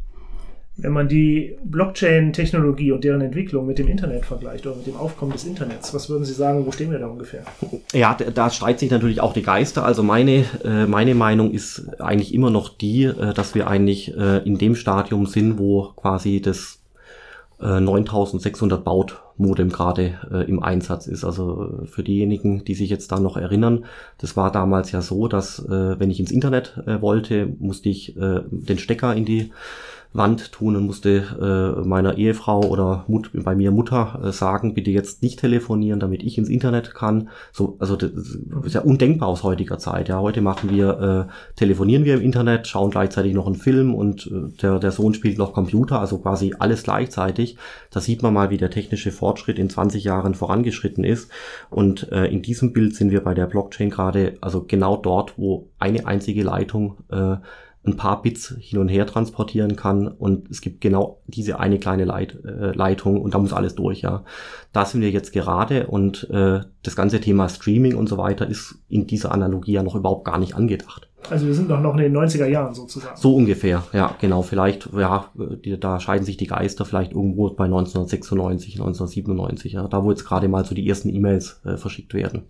Wenn 0.76 0.92
man 0.92 1.08
die 1.08 1.56
Blockchain-Technologie 1.64 2.92
und 2.92 3.04
deren 3.04 3.22
Entwicklung 3.22 3.68
mit 3.68 3.78
dem 3.78 3.88
Internet 3.88 4.26
vergleicht 4.26 4.66
oder 4.66 4.76
mit 4.76 4.88
dem 4.88 4.96
Aufkommen 4.96 5.32
des 5.32 5.46
Internets, 5.46 5.94
was 5.94 6.10
würden 6.10 6.26
Sie 6.26 6.34
sagen, 6.34 6.66
wo 6.66 6.72
stehen 6.72 6.92
wir 6.92 6.98
da 6.98 7.08
ungefähr? 7.08 7.44
Ja, 7.94 8.16
da 8.16 8.50
streiten 8.50 8.80
sich 8.80 8.90
natürlich 8.90 9.22
auch 9.22 9.34
die 9.34 9.44
Geister. 9.44 9.86
Also 9.86 10.02
meine, 10.02 10.46
äh, 10.64 10.88
meine 10.88 11.14
Meinung 11.14 11.52
ist 11.52 12.02
eigentlich 12.02 12.34
immer 12.34 12.50
noch 12.50 12.70
die, 12.70 13.04
äh, 13.04 13.34
dass 13.34 13.54
wir 13.54 13.68
eigentlich 13.68 14.18
äh, 14.18 14.40
in 14.40 14.58
dem 14.58 14.76
Stadium 14.76 15.28
sind, 15.28 15.60
wo 15.60 15.90
quasi 15.96 16.42
das 16.42 16.80
9600 17.60 18.84
Baut 18.84 19.24
Modem 19.38 19.70
gerade 19.70 20.20
äh, 20.32 20.48
im 20.50 20.62
Einsatz 20.62 21.08
ist. 21.08 21.24
Also 21.24 21.86
für 21.86 22.04
diejenigen, 22.04 22.66
die 22.66 22.76
sich 22.76 22.90
jetzt 22.90 23.12
da 23.12 23.20
noch 23.20 23.38
erinnern, 23.38 23.86
das 24.18 24.38
war 24.38 24.52
damals 24.52 24.92
ja 24.92 25.02
so, 25.02 25.28
dass 25.28 25.60
äh, 25.60 26.00
wenn 26.00 26.12
ich 26.12 26.20
ins 26.20 26.32
Internet 26.32 26.78
äh, 26.86 27.02
wollte, 27.02 27.48
musste 27.60 27.90
ich 27.90 28.16
äh, 28.18 28.42
den 28.50 28.78
Stecker 28.78 29.16
in 29.16 29.26
die 29.26 29.52
Wand 30.14 30.52
tun 30.52 30.76
und 30.76 30.86
musste 30.86 31.76
äh, 31.82 31.88
meiner 31.88 32.18
Ehefrau 32.18 32.62
oder 32.62 33.04
Mut, 33.08 33.32
bei 33.34 33.56
mir 33.56 33.72
Mutter 33.72 34.22
äh, 34.24 34.32
sagen, 34.32 34.74
bitte 34.76 34.92
jetzt 34.92 35.24
nicht 35.24 35.40
telefonieren, 35.40 36.00
damit 36.00 36.24
ich 36.24 36.38
ins 36.38 36.50
Internet 36.50 36.94
kann. 36.94 37.30
So, 37.52 37.78
also 37.80 37.96
das 37.96 38.12
ist 38.12 38.74
ja 38.74 38.82
undenkbar 38.82 39.28
aus 39.28 39.44
heutiger 39.44 39.80
Zeit. 39.80 40.10
Ja, 40.10 40.20
heute 40.20 40.42
machen 40.42 40.70
wir, 40.70 41.28
äh, 41.30 41.56
telefonieren 41.56 42.06
wir 42.06 42.14
im 42.16 42.22
Internet, 42.22 42.68
schauen 42.68 42.92
gleichzeitig 42.92 43.34
noch 43.34 43.48
einen 43.48 43.56
Film 43.56 43.96
und 43.96 44.28
äh, 44.28 44.56
der, 44.62 44.80
der 44.80 44.92
Sohn 44.92 45.16
spielt 45.16 45.38
noch 45.38 45.54
Computer, 45.54 46.00
also 46.00 46.20
quasi 46.20 46.54
alles 46.60 46.84
gleichzeitig. 46.84 47.58
Da 47.90 48.00
sieht 48.00 48.22
man 48.22 48.34
mal, 48.34 48.52
wie 48.52 48.58
der 48.58 48.70
technische 48.70 49.12
Fortschritt 49.12 49.58
in 49.58 49.70
20 49.70 50.04
Jahren 50.04 50.36
vorangeschritten 50.36 51.04
ist. 51.04 51.32
Und 51.70 52.12
äh, 52.12 52.26
in 52.26 52.44
diesem 52.44 52.72
Bild 52.72 52.96
sind 52.96 53.12
wir 53.12 53.24
bei 53.24 53.34
der 53.34 53.48
Blockchain 53.48 53.90
gerade, 53.90 54.36
also 54.42 54.64
genau 54.64 54.96
dort, 54.96 55.38
wo 55.38 55.70
eine 55.80 56.06
einzige 56.06 56.44
Leitung 56.44 56.98
äh, 57.10 57.38
ein 57.86 57.98
paar 57.98 58.22
Bits 58.22 58.56
hin 58.60 58.80
und 58.80 58.88
her 58.88 59.06
transportieren 59.06 59.76
kann 59.76 60.08
und 60.08 60.50
es 60.50 60.62
gibt 60.62 60.80
genau 60.80 61.22
diese 61.28 61.60
eine 61.60 61.80
kleine 61.80 62.06
Leit, 62.06 62.38
äh, 62.46 62.72
Leitung 62.72 63.22
und 63.22 63.34
da 63.34 63.40
muss 63.40 63.52
alles 63.52 63.76
durch, 63.76 64.02
ja. 64.02 64.24
Da 64.72 64.86
sind 64.86 65.02
wir 65.02 65.12
jetzt 65.12 65.34
gerade 65.34 65.88
und 65.88 66.30
äh, 66.30 66.62
das 66.82 66.96
ganze 66.96 67.20
Thema 67.20 67.50
Streaming 67.50 67.96
und 67.96 68.08
so 68.08 68.18
weiter 68.18 68.48
ist 68.48 68.76
in 68.88 69.06
dieser 69.06 69.34
Analogie 69.34 69.74
ja 69.74 69.84
noch 69.84 69.96
überhaupt 69.96 70.24
gar 70.24 70.40
nicht 70.40 70.56
angedacht. 70.56 71.10
Also 71.30 71.46
wir 71.46 71.54
sind 71.54 71.70
doch 71.70 71.80
noch 71.80 71.94
in 71.96 72.00
den 72.00 72.18
90er 72.18 72.48
Jahren 72.48 72.74
sozusagen. 72.74 73.16
So 73.16 73.36
ungefähr, 73.36 73.84
ja, 73.94 74.16
genau. 74.20 74.42
Vielleicht, 74.42 74.90
ja, 74.94 75.26
die, 75.36 75.80
da 75.80 76.00
scheiden 76.00 76.26
sich 76.26 76.38
die 76.38 76.48
Geister 76.48 76.86
vielleicht 76.86 77.12
irgendwo 77.12 77.50
bei 77.50 77.66
1996, 77.66 78.76
1997, 78.76 79.74
ja, 79.74 79.88
da 79.88 80.04
wo 80.04 80.12
jetzt 80.12 80.26
gerade 80.26 80.48
mal 80.48 80.66
so 80.66 80.76
die 80.76 80.88
ersten 80.88 81.10
E-Mails 81.10 81.62
äh, 81.66 81.78
verschickt 81.78 82.14
werden 82.14 82.44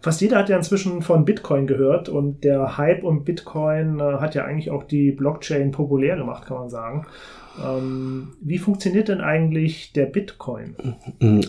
fast 0.00 0.20
jeder 0.20 0.38
hat 0.38 0.48
ja 0.48 0.56
inzwischen 0.56 1.02
von 1.02 1.24
Bitcoin 1.24 1.66
gehört 1.66 2.08
und 2.08 2.44
der 2.44 2.78
Hype 2.78 3.04
um 3.04 3.24
Bitcoin 3.24 4.00
äh, 4.00 4.18
hat 4.18 4.34
ja 4.34 4.44
eigentlich 4.44 4.70
auch 4.70 4.84
die 4.84 5.12
Blockchain 5.12 5.70
populär 5.70 6.16
gemacht, 6.16 6.46
kann 6.46 6.58
man 6.58 6.70
sagen. 6.70 7.06
Ähm, 7.62 8.34
wie 8.40 8.58
funktioniert 8.58 9.08
denn 9.08 9.20
eigentlich 9.20 9.92
der 9.92 10.06
Bitcoin? 10.06 10.76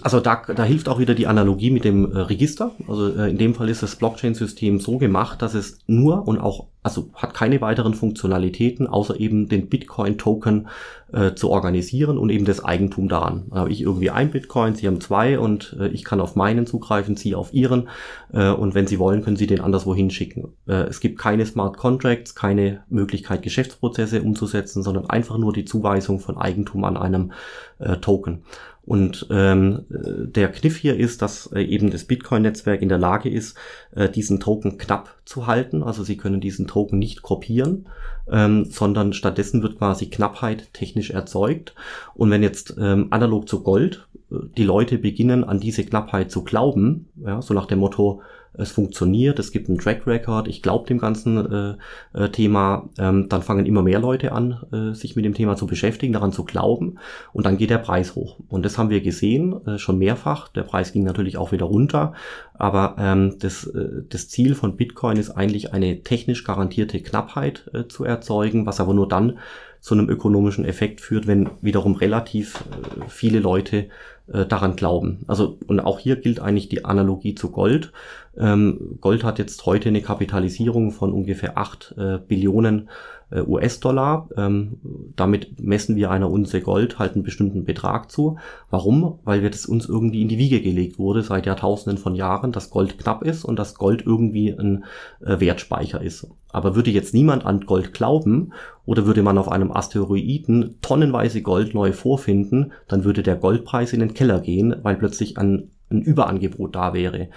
Also 0.02 0.20
da, 0.20 0.42
da 0.56 0.64
hilft 0.64 0.90
auch 0.90 1.00
wieder 1.00 1.14
die 1.14 1.28
Analogie 1.28 1.72
mit 1.72 1.84
dem 1.84 2.12
äh, 2.12 2.20
Register. 2.20 2.72
Also 2.88 3.16
äh, 3.16 3.30
in 3.30 3.38
dem 3.38 3.54
Fall 3.54 3.70
ist 3.70 3.84
das 3.84 3.96
Blockchain-System 3.96 4.80
so 4.80 4.98
gemacht, 4.98 5.42
dass 5.42 5.54
es 5.54 5.80
nur 5.88 6.28
und 6.28 6.40
auch 6.40 6.68
also 6.84 7.10
hat 7.14 7.34
keine 7.34 7.62
weiteren 7.62 7.94
Funktionalitäten, 7.94 8.88
außer 8.88 9.20
eben 9.20 9.48
den 9.48 9.70
Bitcoin-Token 9.70 10.68
äh, 11.14 11.36
zu 11.36 11.52
organisieren 11.52 12.18
und 12.18 12.32
eben 12.32 12.46
das 12.46 12.64
Eigentum 12.64 13.08
daran. 13.08 13.46
Da 13.52 13.58
habe 13.58 13.72
ich 13.72 13.82
irgendwie 13.82 14.10
ein 14.10 14.32
Bitcoin, 14.32 14.74
Sie 14.74 14.88
haben 14.88 15.00
zwei 15.00 15.38
und 15.38 15.78
äh, 15.80 15.90
ich 15.90 16.04
kann 16.04 16.20
auf 16.20 16.36
meinen 16.36 16.66
zugreifen, 16.66 17.16
Sie 17.16 17.36
auf 17.36 17.54
Ihren 17.54 17.90
äh, 18.34 18.50
und 18.50 18.74
wenn 18.74 18.88
Sie 18.88 18.98
wollen, 18.98 19.22
können 19.24 19.36
Sie 19.36 19.46
den 19.46 19.62
anderswo 19.62 19.94
hinschicken. 19.94 20.54
Äh, 20.68 20.88
es 20.88 21.00
gibt 21.00 21.20
keine 21.20 21.46
Smart 21.46 21.78
Contracts, 21.78 22.34
keine 22.34 22.84
Möglichkeit, 22.90 23.44
Geschäftsprozesse 23.44 24.24
umzusetzen, 24.24 24.82
sondern 24.82 25.08
einfach 25.08 25.38
nur 25.38 25.54
die 25.54 25.66
Zuweisung 25.66 25.91
von 26.00 26.38
Eigentum 26.38 26.86
an 26.86 26.96
einem 26.96 27.34
äh, 27.80 27.98
Token. 27.98 28.44
Und 28.84 29.28
ähm, 29.30 29.86
der 29.90 30.52
Kniff 30.52 30.76
hier 30.76 30.98
ist, 30.98 31.22
dass 31.22 31.52
äh, 31.54 31.62
eben 31.62 31.92
das 31.92 32.06
Bitcoin-Netzwerk 32.06 32.82
in 32.82 32.90
der 32.90 32.98
Lage 32.98 33.30
ist, 33.30 33.56
äh, 33.96 34.10
diesen 34.10 34.40
Token 34.40 34.78
knapp 34.78 35.16
zu 35.24 35.46
halten. 35.46 35.84
Also 35.84 36.04
Sie 36.04 36.18
können 36.18 36.42
diesen 36.42 36.68
Token 36.68 36.98
nicht 36.98 37.22
kopieren, 37.22 37.88
ähm, 38.30 38.66
sondern 38.66 39.14
stattdessen 39.14 39.62
wird 39.62 39.78
quasi 39.78 40.10
Knappheit 40.10 40.74
technisch 40.74 41.12
erzeugt. 41.12 41.76
Und 42.16 42.32
wenn 42.32 42.42
jetzt 42.42 42.76
ähm, 42.80 43.08
analog 43.12 43.48
zu 43.48 43.62
Gold 43.62 44.08
äh, 44.32 44.36
die 44.58 44.64
Leute 44.64 44.98
beginnen, 44.98 45.44
an 45.44 45.60
diese 45.60 45.86
Knappheit 45.86 46.32
zu 46.32 46.44
glauben, 46.44 47.08
ja, 47.24 47.42
so 47.42 47.54
nach 47.54 47.68
dem 47.68 47.80
Motto, 47.80 48.24
es 48.54 48.72
funktioniert, 48.72 49.40
es 49.40 49.52
gibt 49.52 49.70
einen 49.70 49.78
Track 49.78 50.06
Record, 50.06 50.48
ich 50.48 50.62
glaube 50.62 50.88
dem 50.88 50.98
ganzen 50.98 51.38
äh, 51.52 51.76
äh, 52.14 52.30
Thema, 52.30 52.90
ähm, 53.00 53.30
dann 53.30 53.42
fangen 53.42 53.66
immer 53.66 53.82
mehr 53.82 54.00
Leute 54.00 54.34
an, 54.34 54.60
äh, 54.72 54.94
sich 54.94 55.16
mit 55.16 55.26
dem 55.26 55.34
Thema 55.34 55.56
zu 55.56 55.68
beschäftigen, 55.68 56.14
daran 56.14 56.34
zu 56.34 56.44
glauben 56.44 56.98
und 57.34 57.46
dann 57.46 57.58
geht 57.58 57.70
der 57.70 57.78
Preis 57.78 58.16
hoch. 58.16 58.38
Und 58.50 58.66
das 58.66 58.78
haben 58.78 58.90
wir 58.90 59.02
gesehen, 59.02 59.66
äh, 59.66 59.78
schon 59.78 59.98
mehrfach. 59.98 60.50
Der 60.50 60.64
Preis 60.64 60.92
ging 60.92 61.04
natürlich 61.04 61.38
auch 61.38 61.52
wieder 61.52 61.66
runter, 61.66 62.14
aber 62.54 62.96
ähm, 63.00 63.36
das, 63.40 63.66
äh, 63.68 64.04
das 64.10 64.28
Ziel 64.28 64.56
von 64.56 64.76
Bitcoin 64.76 65.18
ist 65.18 65.32
eigentlich 65.32 65.74
eine 65.74 66.02
technisch 66.02 66.44
garantierte 66.44 67.00
Knappheit 67.02 67.70
äh, 67.74 67.88
zu 67.88 68.04
erzeugen, 68.04 68.66
was 68.66 68.80
aber 68.80 68.94
nur 68.94 69.08
dann 69.08 69.40
zu 69.80 69.96
einem 69.96 70.10
ökonomischen 70.10 70.64
Effekt 70.64 71.02
führt, 71.02 71.26
wenn 71.26 71.50
wiederum 71.62 71.96
relativ 71.96 72.56
äh, 72.56 73.10
viele 73.10 73.40
Leute 73.40 73.88
äh, 74.32 74.46
daran 74.46 74.76
glauben. 74.76 75.24
Also 75.28 75.58
und 75.68 75.80
auch 75.80 76.00
hier 76.00 76.16
gilt 76.16 76.40
eigentlich 76.40 76.70
die 76.70 76.86
Analogie 76.86 77.36
zu 77.36 77.50
Gold. 77.50 77.92
Ähm, 78.38 78.98
Gold 79.02 79.24
hat 79.24 79.40
jetzt 79.40 79.66
heute 79.66 79.90
eine 79.90 80.02
Kapitalisierung 80.02 80.92
von 80.92 81.12
ungefähr 81.12 81.58
acht 81.58 81.94
äh, 81.98 82.18
Billionen 82.18 82.90
äh, 83.32 83.42
US-Dollar. 83.42 84.30
Ähm, 84.38 84.78
damit 85.16 85.60
messen 85.60 85.96
wir 85.96 86.12
einer 86.12 86.30
Unze 86.30 86.62
Gold 86.62 87.00
halt 87.00 87.14
einen 87.14 87.24
bestimmten 87.24 87.66
Betrag 87.66 88.12
zu. 88.12 88.38
Warum? 88.70 89.20
Weil 89.24 89.42
wir 89.42 89.50
das 89.50 89.66
uns 89.66 89.88
irgendwie 89.88 90.22
in 90.22 90.28
die 90.28 90.38
Wiege 90.38 90.62
gelegt 90.62 91.00
wurde 91.00 91.24
seit 91.24 91.46
Jahrtausenden 91.46 91.98
von 91.98 92.16
Jahren, 92.16 92.52
dass 92.52 92.70
Gold 92.70 92.98
knapp 92.98 93.24
ist 93.24 93.44
und 93.44 93.58
dass 93.58 93.76
Gold 93.76 94.06
irgendwie 94.06 94.52
ein 94.52 94.86
äh, 95.22 95.40
Wertspeicher 95.40 96.02
ist. 96.02 96.28
Aber 96.54 96.76
würde 96.76 96.92
jetzt 96.92 97.14
niemand 97.14 97.46
an 97.46 97.62
Gold 97.66 97.94
glauben 97.94 98.54
oder 98.86 99.06
würde 99.06 99.24
man 99.24 99.38
auf 99.38 99.50
einem 99.50 99.72
Asteroiden 99.72 100.76
tonnenweise 100.82 101.42
Gold 101.42 101.74
neu 101.74 101.94
vorfinden, 101.94 102.74
dann 102.88 103.04
würde 103.04 103.24
der 103.24 103.38
Goldpreis 103.38 103.94
in 103.94 104.02
den 104.02 104.14
Keller 104.14 104.42
gehen, 104.42 104.76
weil 104.84 104.96
plötzlich 104.96 105.38
an 105.38 105.70
ein 105.92 106.02
Überangebot 106.02 106.76
da 106.76 106.94
wäre. 106.94 107.30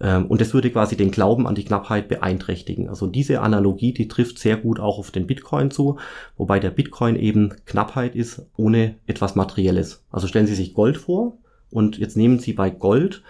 Ähm, 0.00 0.26
und 0.26 0.40
das 0.40 0.54
würde 0.54 0.70
quasi 0.70 0.96
den 0.96 1.10
Glauben 1.10 1.46
an 1.46 1.54
die 1.54 1.64
Knappheit 1.64 2.08
beeinträchtigen. 2.08 2.88
Also 2.88 3.06
diese 3.06 3.40
Analogie, 3.40 3.92
die 3.92 4.08
trifft 4.08 4.38
sehr 4.38 4.56
gut 4.56 4.80
auch 4.80 4.98
auf 4.98 5.10
den 5.10 5.26
Bitcoin 5.26 5.70
zu, 5.70 5.98
wobei 6.36 6.58
der 6.58 6.70
Bitcoin 6.70 7.16
eben 7.16 7.54
Knappheit 7.64 8.14
ist 8.14 8.46
ohne 8.56 8.96
etwas 9.06 9.34
Materielles. 9.34 10.04
Also 10.10 10.26
stellen 10.26 10.46
Sie 10.46 10.54
sich 10.54 10.74
Gold 10.74 10.96
vor 10.96 11.38
und 11.70 11.98
jetzt 11.98 12.16
nehmen 12.16 12.38
Sie 12.38 12.52
bei 12.52 12.70
Gold 12.70 13.22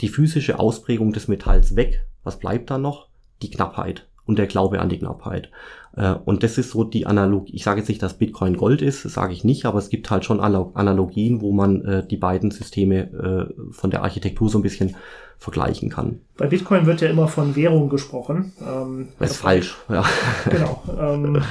die 0.00 0.08
physische 0.08 0.58
Ausprägung 0.58 1.12
des 1.12 1.28
Metalls 1.28 1.76
weg. 1.76 2.04
Was 2.22 2.38
bleibt 2.38 2.70
da 2.70 2.78
noch? 2.78 3.08
Die 3.42 3.50
Knappheit 3.50 4.06
und 4.28 4.38
der 4.38 4.46
Glaube 4.46 4.80
an 4.80 4.88
die 4.88 4.98
Knappheit. 4.98 5.50
Äh, 5.96 6.14
und 6.24 6.42
das 6.42 6.58
ist 6.58 6.70
so 6.70 6.84
die 6.84 7.06
Analogie. 7.06 7.54
Ich 7.54 7.64
sage 7.64 7.80
jetzt 7.80 7.88
nicht, 7.88 8.02
dass 8.02 8.14
Bitcoin 8.14 8.56
Gold 8.56 8.82
ist, 8.82 9.02
sage 9.02 9.32
ich 9.32 9.42
nicht, 9.42 9.64
aber 9.64 9.78
es 9.78 9.88
gibt 9.88 10.10
halt 10.10 10.24
schon 10.24 10.38
Analogien, 10.38 11.40
wo 11.40 11.52
man 11.52 11.84
äh, 11.84 12.06
die 12.06 12.18
beiden 12.18 12.50
Systeme 12.50 13.48
äh, 13.50 13.72
von 13.72 13.90
der 13.90 14.02
Architektur 14.02 14.48
so 14.48 14.58
ein 14.58 14.62
bisschen 14.62 14.94
vergleichen 15.38 15.88
kann. 15.88 16.20
Bei 16.36 16.48
Bitcoin 16.48 16.84
wird 16.86 17.00
ja 17.00 17.08
immer 17.08 17.28
von 17.28 17.54
Währung 17.54 17.88
gesprochen. 17.88 18.52
Ähm, 18.60 19.08
das 19.18 19.32
ist 19.32 19.36
falsch, 19.38 19.76
ja. 19.88 20.04
Genau. 20.50 20.82
Ähm, 21.00 21.42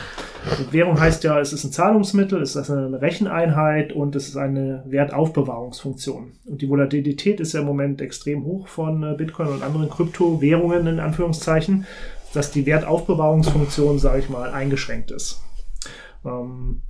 Währung 0.71 0.99
heißt 0.99 1.23
ja, 1.23 1.39
es 1.39 1.51
ist 1.51 1.63
ein 1.63 1.71
Zahlungsmittel, 1.71 2.41
es 2.41 2.55
ist 2.55 2.69
eine 2.69 3.01
Recheneinheit 3.01 3.91
und 3.91 4.15
es 4.15 4.27
ist 4.27 4.37
eine 4.37 4.83
Wertaufbewahrungsfunktion. 4.85 6.31
Und 6.45 6.61
die 6.61 6.69
Volatilität 6.69 7.39
ist 7.39 7.53
ja 7.53 7.61
im 7.61 7.65
Moment 7.65 8.01
extrem 8.01 8.43
hoch 8.43 8.67
von 8.67 9.15
Bitcoin 9.17 9.47
und 9.47 9.63
anderen 9.63 9.89
Kryptowährungen 9.89 10.87
in 10.87 10.99
Anführungszeichen 10.99 11.85
dass 12.37 12.51
die 12.51 12.67
Wertaufbewahrungsfunktion, 12.67 13.97
sage 13.97 14.19
ich 14.19 14.29
mal, 14.29 14.51
eingeschränkt 14.51 15.09
ist. 15.09 15.41
Ähm, 16.23 16.83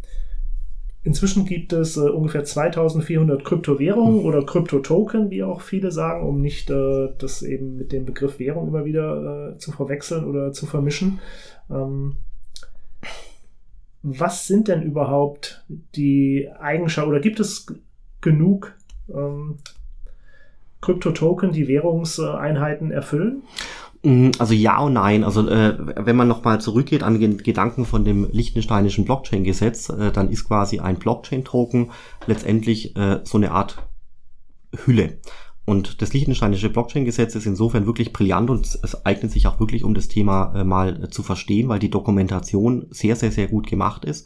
inzwischen 1.04 1.46
gibt 1.46 1.72
es 1.72 1.96
äh, 1.96 2.02
ungefähr 2.02 2.44
2400 2.44 3.46
Kryptowährungen 3.46 4.26
oder 4.26 4.46
Kryptotoken, 4.46 5.30
wie 5.30 5.44
auch 5.44 5.62
viele 5.62 5.92
sagen, 5.92 6.28
um 6.28 6.42
nicht 6.42 6.70
äh, 6.70 7.08
das 7.18 7.44
eben 7.44 7.78
mit 7.78 7.94
dem 7.94 8.06
Begriff 8.06 8.40
Währung 8.40 8.68
immer 8.68 8.84
wieder 8.84 9.54
äh, 9.54 9.58
zu 9.58 9.72
verwechseln 9.72 10.26
oder 10.26 10.52
zu 10.52 10.66
vermischen. 10.66 11.20
Ähm, 11.70 12.18
was 14.04 14.48
sind 14.48 14.68
denn 14.68 14.82
überhaupt 14.82 15.64
die 15.96 16.50
Eigenschaften 16.60 17.10
oder 17.10 17.22
gibt 17.22 17.40
es 17.40 17.68
genug 18.20 18.76
ähm, 19.10 19.60
Kryptotoken, 20.82 21.54
die 21.54 21.70
Währungseinheiten 21.70 22.92
erfüllen? 22.92 23.44
Mm, 24.08 24.32
also 24.40 24.54
ja 24.54 24.80
und 24.80 24.94
nein. 24.94 25.26
Also 25.26 25.50
äh, 25.50 25.78
wenn 25.98 26.16
man 26.16 26.30
nochmal 26.30 26.62
zurückgeht 26.62 27.04
an 27.04 27.20
den 27.20 27.38
Gedanken 27.40 27.86
von 27.86 28.06
dem 28.06 28.30
liechtensteinischen 28.32 29.04
Blockchain-Gesetz, 29.04 29.90
äh, 29.90 30.14
dann 30.14 30.30
ist 30.30 30.48
quasi 30.48 30.80
ein 30.80 30.96
Blockchain-Token 30.96 31.92
letztendlich 32.26 32.96
äh, 32.96 33.20
so 33.26 33.38
eine 33.38 33.52
Art 33.52 33.86
Hülle. 34.86 35.18
Und 35.66 36.02
das 36.02 36.14
liechtensteinische 36.14 36.70
Blockchain-Gesetz 36.70 37.36
ist 37.36 37.46
insofern 37.46 37.86
wirklich 37.86 38.14
brillant 38.14 38.50
und 38.50 38.66
es 38.66 39.06
eignet 39.06 39.34
sich 39.34 39.46
auch 39.46 39.60
wirklich, 39.60 39.84
um 39.84 39.94
das 39.94 40.08
Thema 40.08 40.54
äh, 40.56 40.64
mal 40.64 41.10
zu 41.10 41.22
verstehen, 41.22 41.68
weil 41.68 41.80
die 41.80 41.90
Dokumentation 41.90 42.86
sehr, 42.90 43.18
sehr, 43.18 43.34
sehr 43.34 43.50
gut 43.50 43.68
gemacht 43.68 44.06
ist. 44.06 44.26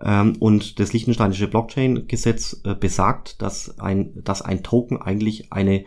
Ähm, 0.00 0.36
und 0.38 0.80
das 0.80 0.94
liechtensteinische 0.94 1.48
Blockchain-Gesetz 1.48 2.62
äh, 2.64 2.74
besagt, 2.74 3.42
dass 3.42 3.78
ein, 3.78 4.24
dass 4.24 4.40
ein 4.40 4.62
Token 4.62 4.96
eigentlich 5.02 5.52
eine 5.52 5.84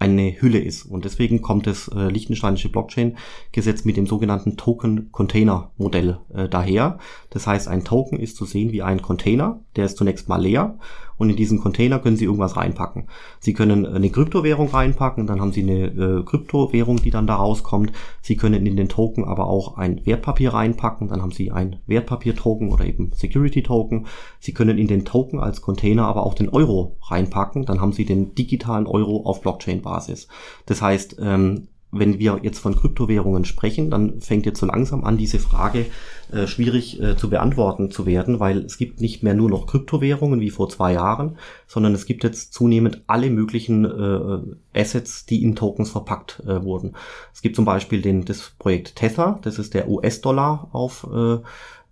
eine 0.00 0.40
Hülle 0.40 0.58
ist. 0.58 0.84
Und 0.84 1.04
deswegen 1.04 1.42
kommt 1.42 1.66
das 1.66 1.88
äh, 1.88 2.08
liechtensteinische 2.08 2.70
Blockchain-Gesetz 2.70 3.84
mit 3.84 3.96
dem 3.96 4.06
sogenannten 4.06 4.56
Token-Container-Modell 4.56 6.18
äh, 6.34 6.48
daher. 6.48 6.98
Das 7.28 7.46
heißt, 7.46 7.68
ein 7.68 7.84
Token 7.84 8.18
ist 8.18 8.36
zu 8.36 8.46
sehen 8.46 8.72
wie 8.72 8.82
ein 8.82 9.02
Container, 9.02 9.60
der 9.76 9.84
ist 9.84 9.98
zunächst 9.98 10.28
mal 10.28 10.40
leer 10.42 10.78
und 11.20 11.28
in 11.28 11.36
diesen 11.36 11.60
Container 11.60 11.98
können 11.98 12.16
Sie 12.16 12.24
irgendwas 12.24 12.56
reinpacken. 12.56 13.04
Sie 13.40 13.52
können 13.52 13.84
eine 13.84 14.08
Kryptowährung 14.08 14.70
reinpacken, 14.70 15.26
dann 15.26 15.38
haben 15.38 15.52
Sie 15.52 15.62
eine 15.62 15.84
äh, 15.84 16.22
Kryptowährung, 16.24 16.96
die 16.96 17.10
dann 17.10 17.26
da 17.26 17.36
rauskommt. 17.36 17.92
Sie 18.22 18.36
können 18.36 18.64
in 18.64 18.74
den 18.74 18.88
Token 18.88 19.24
aber 19.24 19.46
auch 19.46 19.76
ein 19.76 20.00
Wertpapier 20.06 20.54
reinpacken, 20.54 21.08
dann 21.08 21.20
haben 21.20 21.30
Sie 21.30 21.50
ein 21.50 21.76
Wertpapier-Token 21.86 22.72
oder 22.72 22.86
eben 22.86 23.12
Security-Token. 23.12 24.06
Sie 24.38 24.54
können 24.54 24.78
in 24.78 24.88
den 24.88 25.04
Token 25.04 25.40
als 25.40 25.60
Container 25.60 26.06
aber 26.06 26.24
auch 26.24 26.32
den 26.32 26.48
Euro 26.48 26.96
reinpacken, 27.02 27.66
dann 27.66 27.82
haben 27.82 27.92
Sie 27.92 28.06
den 28.06 28.34
digitalen 28.34 28.86
Euro 28.86 29.26
auf 29.26 29.42
Blockchain-Basis. 29.42 30.26
Das 30.64 30.80
heißt, 30.80 31.18
ähm, 31.20 31.68
wenn 31.92 32.18
wir 32.18 32.40
jetzt 32.42 32.58
von 32.58 32.76
Kryptowährungen 32.76 33.44
sprechen, 33.44 33.90
dann 33.90 34.20
fängt 34.20 34.46
jetzt 34.46 34.60
so 34.60 34.66
langsam 34.66 35.04
an, 35.04 35.16
diese 35.16 35.38
Frage 35.38 35.86
äh, 36.32 36.46
schwierig 36.46 37.00
äh, 37.02 37.16
zu 37.16 37.30
beantworten 37.30 37.90
zu 37.90 38.06
werden, 38.06 38.38
weil 38.38 38.58
es 38.58 38.78
gibt 38.78 39.00
nicht 39.00 39.22
mehr 39.22 39.34
nur 39.34 39.50
noch 39.50 39.66
Kryptowährungen 39.66 40.40
wie 40.40 40.50
vor 40.50 40.68
zwei 40.68 40.92
Jahren, 40.92 41.36
sondern 41.66 41.94
es 41.94 42.06
gibt 42.06 42.22
jetzt 42.22 42.54
zunehmend 42.54 43.02
alle 43.08 43.30
möglichen 43.30 43.84
äh, 43.84 44.78
Assets, 44.78 45.26
die 45.26 45.42
in 45.42 45.56
Tokens 45.56 45.90
verpackt 45.90 46.42
äh, 46.46 46.62
wurden. 46.62 46.94
Es 47.34 47.42
gibt 47.42 47.56
zum 47.56 47.64
Beispiel 47.64 48.02
den, 48.02 48.24
das 48.24 48.52
Projekt 48.58 48.96
Tether, 48.96 49.40
das 49.42 49.58
ist 49.58 49.74
der 49.74 49.88
US-Dollar 49.88 50.68
auf 50.72 51.06
äh, 51.12 51.38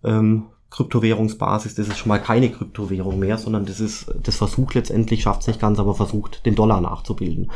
ähm, 0.04 0.44
Kryptowährungsbasis, 0.70 1.74
das 1.74 1.88
ist 1.88 1.98
schon 1.98 2.10
mal 2.10 2.18
keine 2.18 2.50
Kryptowährung 2.50 3.18
mehr, 3.18 3.38
sondern 3.38 3.64
das 3.64 3.80
ist, 3.80 4.12
das 4.22 4.36
versucht 4.36 4.74
letztendlich, 4.74 5.22
schafft 5.22 5.40
es 5.40 5.46
nicht 5.46 5.60
ganz, 5.60 5.78
aber 5.78 5.94
versucht, 5.94 6.44
den 6.44 6.54
Dollar 6.54 6.80
nachzubilden. 6.80 7.50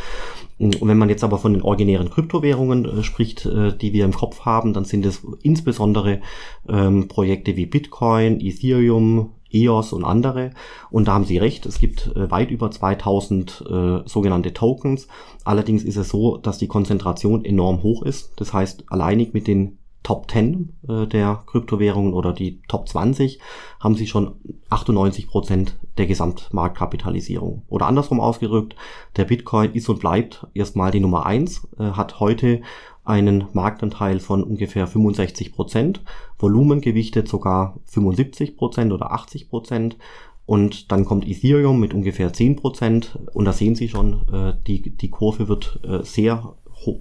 Und 0.59 0.81
wenn 0.81 0.97
man 0.97 1.11
jetzt 1.11 1.25
aber 1.25 1.39
von 1.39 1.53
den 1.53 1.63
originären 1.63 2.09
Kryptowährungen 2.09 2.85
äh, 2.87 3.03
spricht, 3.03 3.45
äh, 3.45 3.77
die 3.77 3.93
wir 3.93 4.05
im 4.05 4.15
Kopf 4.15 4.41
haben, 4.41 4.73
dann 4.73 4.85
sind 4.85 5.05
es 5.05 5.23
insbesondere 5.43 6.21
ähm, 6.69 7.09
Projekte 7.09 7.57
wie 7.57 7.67
Bitcoin, 7.67 8.41
Ethereum, 8.41 9.33
EOS 9.53 9.93
und 9.93 10.05
andere. 10.05 10.53
Und 10.91 11.09
da 11.09 11.13
haben 11.15 11.25
Sie 11.25 11.39
recht, 11.39 11.67
es 11.67 11.79
gibt 11.79 12.15
äh, 12.17 12.31
weit 12.31 12.51
über 12.51 12.71
2000 12.71 13.65
äh, 13.69 14.09
sogenannte 14.09 14.55
Tokens. 14.55 15.09
Allerdings 15.45 15.85
ist 15.85 15.97
es 15.97 16.09
so, 16.09 16.39
dass 16.39 16.59
die 16.59 16.69
Konzentration 16.69 17.45
enorm 17.45 17.83
hoch 17.83 18.03
ist. 18.03 18.33
Das 18.37 18.53
heißt, 18.53 18.85
alleinig 18.89 19.35
mit 19.35 19.47
den 19.47 19.79
Top 20.03 20.31
10 20.31 20.73
äh, 20.89 21.07
der 21.07 21.43
Kryptowährungen 21.47 22.15
oder 22.15 22.33
die 22.33 22.61
Top 22.69 22.89
20 22.89 23.39
haben 23.81 23.95
sie 23.95 24.07
schon 24.07 24.35
98 24.71 25.29
Prozent 25.29 25.79
der 25.99 26.07
Gesamtmarktkapitalisierung. 26.07 27.63
Oder 27.69 27.87
andersrum 27.87 28.21
ausgedrückt, 28.21 28.75
der 29.17 29.25
Bitcoin 29.25 29.73
ist 29.73 29.89
und 29.89 30.01
bleibt 30.01 30.47
erstmal 30.55 30.91
die 30.91 31.01
Nummer 31.01 31.27
1, 31.27 31.69
äh, 31.79 31.85
hat 31.93 32.21
heute 32.21 32.63
einen 33.05 33.49
Marktanteil 33.53 34.21
von 34.21 34.45
ungefähr 34.45 34.87
65 34.87 35.53
Prozent, 35.53 36.03
Volumengewichtet 36.39 37.29
sogar 37.29 37.79
75 37.87 38.57
Prozent 38.57 38.93
oder 38.93 39.13
80 39.13 39.49
Prozent. 39.49 39.97
Und 40.45 40.91
dann 40.91 41.05
kommt 41.05 41.27
Ethereum 41.27 41.79
mit 41.79 41.95
ungefähr 41.95 42.33
10 42.33 42.57
Prozent. 42.57 43.19
Und 43.33 43.45
da 43.45 43.53
sehen 43.53 43.75
Sie 43.75 43.89
schon, 43.89 44.29
äh, 44.33 44.55
die, 44.67 44.91
die 44.91 45.09
Kurve 45.09 45.49
wird 45.49 45.81
äh, 45.85 46.03
sehr 46.03 46.55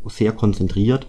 sehr 0.05 0.31
konzentriert. 0.31 1.07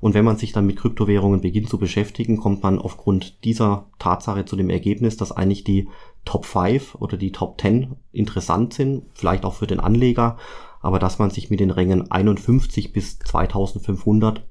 Und 0.00 0.14
wenn 0.14 0.24
man 0.24 0.36
sich 0.36 0.52
dann 0.52 0.66
mit 0.66 0.76
Kryptowährungen 0.76 1.40
beginnt 1.40 1.68
zu 1.68 1.78
beschäftigen, 1.78 2.36
kommt 2.36 2.62
man 2.62 2.78
aufgrund 2.78 3.44
dieser 3.44 3.86
Tatsache 3.98 4.44
zu 4.44 4.56
dem 4.56 4.70
Ergebnis, 4.70 5.16
dass 5.16 5.32
eigentlich 5.32 5.64
die 5.64 5.88
Top 6.24 6.44
5 6.44 6.96
oder 6.96 7.16
die 7.16 7.32
Top 7.32 7.60
10 7.60 7.96
interessant 8.12 8.74
sind, 8.74 9.04
vielleicht 9.14 9.44
auch 9.44 9.54
für 9.54 9.66
den 9.66 9.80
Anleger, 9.80 10.38
aber 10.80 10.98
dass 10.98 11.18
man 11.18 11.30
sich 11.30 11.48
mit 11.48 11.60
den 11.60 11.70
Rängen 11.70 12.10
51 12.10 12.92
bis 12.92 13.18
2500 13.18 14.46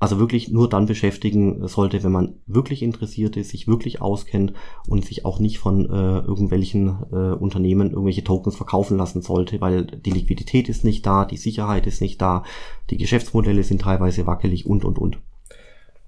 also 0.00 0.18
wirklich 0.18 0.50
nur 0.50 0.68
dann 0.68 0.86
beschäftigen 0.86 1.68
sollte, 1.68 2.02
wenn 2.02 2.10
man 2.10 2.34
wirklich 2.46 2.82
interessiert 2.82 3.36
ist, 3.36 3.50
sich 3.50 3.68
wirklich 3.68 4.00
auskennt 4.00 4.54
und 4.88 5.04
sich 5.04 5.26
auch 5.26 5.38
nicht 5.38 5.58
von 5.58 5.84
äh, 5.84 6.18
irgendwelchen 6.20 7.04
äh, 7.12 7.34
Unternehmen 7.34 7.90
irgendwelche 7.90 8.24
Tokens 8.24 8.56
verkaufen 8.56 8.96
lassen 8.96 9.20
sollte, 9.20 9.60
weil 9.60 9.84
die 9.84 10.10
Liquidität 10.10 10.70
ist 10.70 10.84
nicht 10.84 11.04
da, 11.04 11.26
die 11.26 11.36
Sicherheit 11.36 11.86
ist 11.86 12.00
nicht 12.00 12.20
da, 12.20 12.44
die 12.88 12.96
Geschäftsmodelle 12.96 13.62
sind 13.62 13.82
teilweise 13.82 14.26
wackelig 14.26 14.66
und 14.66 14.86
und 14.86 14.98
und. 14.98 15.18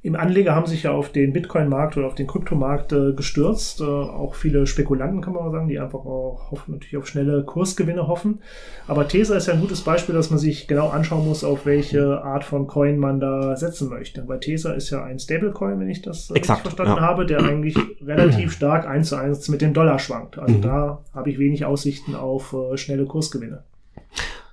Im 0.05 0.17
Anleger 0.17 0.57
haben 0.57 0.67
sich 0.67 0.83
ja 0.83 0.91
auf 0.91 1.13
den 1.13 1.33
Bitcoin-Markt 1.33 1.97
oder 1.97 2.09
auf 2.09 2.17
den 2.17 2.27
Kryptomarkt 2.27 2.93
äh, 2.93 3.13
gestürzt. 3.13 3.81
Äh, 3.81 3.85
auch 3.85 4.35
viele 4.35 4.67
Spekulanten, 4.67 5.21
kann 5.21 5.33
man 5.33 5.45
mal 5.45 5.53
sagen, 5.53 5.69
die 5.69 5.79
einfach 5.79 6.01
auch 6.01 6.51
hoffen, 6.51 6.73
natürlich 6.73 6.97
auf 6.97 7.07
schnelle 7.07 7.45
Kursgewinne 7.45 8.09
hoffen. 8.09 8.41
Aber 8.89 9.07
Tether 9.07 9.37
ist 9.37 9.47
ja 9.47 9.55
ein 9.55 9.61
gutes 9.61 9.83
Beispiel, 9.83 10.13
dass 10.13 10.31
man 10.31 10.41
sich 10.41 10.67
genau 10.67 10.89
anschauen 10.89 11.25
muss, 11.25 11.45
auf 11.45 11.67
welche 11.67 12.21
Art 12.21 12.43
von 12.43 12.67
Coin 12.67 12.99
man 12.99 13.21
da 13.21 13.55
setzen 13.57 13.91
möchte. 13.91 14.27
Weil 14.27 14.41
Tether 14.41 14.75
ist 14.75 14.91
ja 14.91 15.05
ein 15.05 15.21
Stablecoin, 15.21 15.79
wenn 15.79 15.89
ich 15.89 16.03
das 16.03 16.33
Exakt, 16.33 16.63
verstanden 16.63 16.97
ja. 16.97 17.01
habe, 17.01 17.25
der 17.25 17.39
eigentlich 17.45 17.77
relativ 18.05 18.53
stark 18.53 18.89
eins 18.89 19.11
zu 19.11 19.17
eins 19.17 19.49
mit 19.49 19.63
dem 19.63 19.73
Dollar 19.73 20.01
schwankt. 20.01 20.37
Also 20.37 20.57
mhm. 20.57 20.63
da 20.63 21.05
habe 21.15 21.31
ich 21.31 21.39
wenig 21.39 21.65
Aussichten 21.65 22.17
auf 22.17 22.53
äh, 22.53 22.77
schnelle 22.77 23.05
Kursgewinne. 23.05 23.63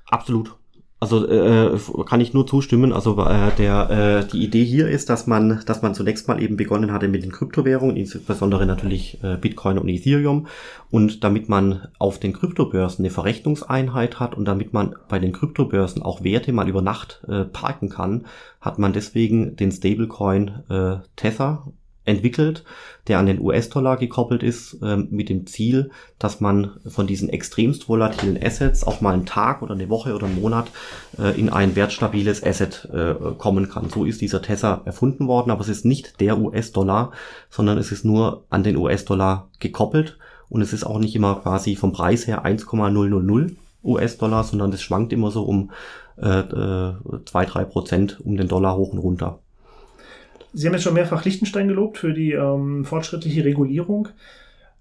Absolut. 0.05 0.58
Also 1.01 1.25
äh, 1.27 1.79
kann 2.05 2.19
ich 2.19 2.33
nur 2.33 2.45
zustimmen. 2.45 2.91
Also 2.91 3.17
äh, 3.23 3.51
der 3.57 3.89
äh, 3.89 4.27
die 4.27 4.43
Idee 4.43 4.65
hier 4.65 4.89
ist, 4.89 5.09
dass 5.09 5.27
man 5.27 5.61
dass 5.65 5.81
man 5.81 5.95
zunächst 5.95 6.27
mal 6.27 6.41
eben 6.41 6.57
begonnen 6.57 6.91
hatte 6.91 7.07
mit 7.07 7.23
den 7.23 7.31
Kryptowährungen, 7.31 7.95
insbesondere 7.95 8.65
natürlich 8.65 9.23
äh, 9.23 9.37
Bitcoin 9.37 9.77
und 9.77 9.87
Ethereum, 9.87 10.47
und 10.91 11.23
damit 11.23 11.47
man 11.47 11.87
auf 11.99 12.19
den 12.19 12.33
Kryptobörsen 12.33 13.05
eine 13.05 13.13
Verrechnungseinheit 13.13 14.19
hat 14.19 14.35
und 14.35 14.45
damit 14.45 14.73
man 14.73 14.95
bei 15.07 15.19
den 15.19 15.31
Kryptobörsen 15.31 16.01
auch 16.01 16.23
Werte 16.23 16.51
mal 16.51 16.67
über 16.67 16.81
Nacht 16.81 17.21
äh, 17.29 17.45
parken 17.45 17.87
kann, 17.87 18.25
hat 18.59 18.77
man 18.77 18.91
deswegen 18.91 19.55
den 19.55 19.71
Stablecoin 19.71 20.63
äh, 20.69 20.97
Tether 21.15 21.63
entwickelt, 22.09 22.63
der 23.07 23.19
an 23.19 23.25
den 23.25 23.39
US-Dollar 23.39 23.97
gekoppelt 23.97 24.43
ist, 24.43 24.73
äh, 24.81 24.97
mit 24.97 25.29
dem 25.29 25.47
Ziel, 25.47 25.91
dass 26.17 26.41
man 26.41 26.71
von 26.85 27.07
diesen 27.07 27.29
extremst 27.29 27.87
volatilen 27.87 28.41
Assets 28.41 28.85
auch 28.85 29.01
mal 29.01 29.13
einen 29.13 29.25
Tag 29.25 29.61
oder 29.61 29.73
eine 29.73 29.89
Woche 29.89 30.13
oder 30.13 30.25
einen 30.25 30.41
Monat 30.41 30.67
äh, 31.17 31.39
in 31.39 31.49
ein 31.49 31.75
wertstabiles 31.75 32.43
Asset 32.43 32.89
äh, 32.93 33.15
kommen 33.37 33.69
kann. 33.69 33.89
So 33.89 34.05
ist 34.05 34.21
dieser 34.21 34.41
Tesla 34.41 34.81
erfunden 34.85 35.27
worden, 35.27 35.51
aber 35.51 35.61
es 35.61 35.69
ist 35.69 35.85
nicht 35.85 36.19
der 36.19 36.37
US-Dollar, 36.37 37.11
sondern 37.49 37.77
es 37.77 37.91
ist 37.91 38.03
nur 38.03 38.43
an 38.49 38.63
den 38.63 38.75
US-Dollar 38.75 39.49
gekoppelt 39.59 40.17
und 40.49 40.61
es 40.61 40.73
ist 40.73 40.83
auch 40.83 40.99
nicht 40.99 41.15
immer 41.15 41.35
quasi 41.35 41.75
vom 41.75 41.93
Preis 41.93 42.27
her 42.27 42.43
1,000 42.43 43.55
US-Dollar, 43.83 44.43
sondern 44.43 44.71
das 44.71 44.81
schwankt 44.81 45.13
immer 45.13 45.31
so 45.31 45.43
um 45.43 45.71
äh, 46.21 46.39
äh, 46.39 46.93
zwei, 47.25 47.45
drei 47.45 47.63
Prozent 47.63 48.19
um 48.19 48.35
den 48.35 48.47
Dollar 48.47 48.75
hoch 48.75 48.91
und 48.91 48.99
runter. 48.99 49.39
Sie 50.53 50.67
haben 50.67 50.73
jetzt 50.73 50.83
schon 50.83 50.93
mehrfach 50.93 51.25
Liechtenstein 51.25 51.67
gelobt 51.67 51.97
für 51.97 52.13
die 52.13 52.33
ähm, 52.33 52.85
fortschrittliche 52.85 53.45
Regulierung. 53.45 54.09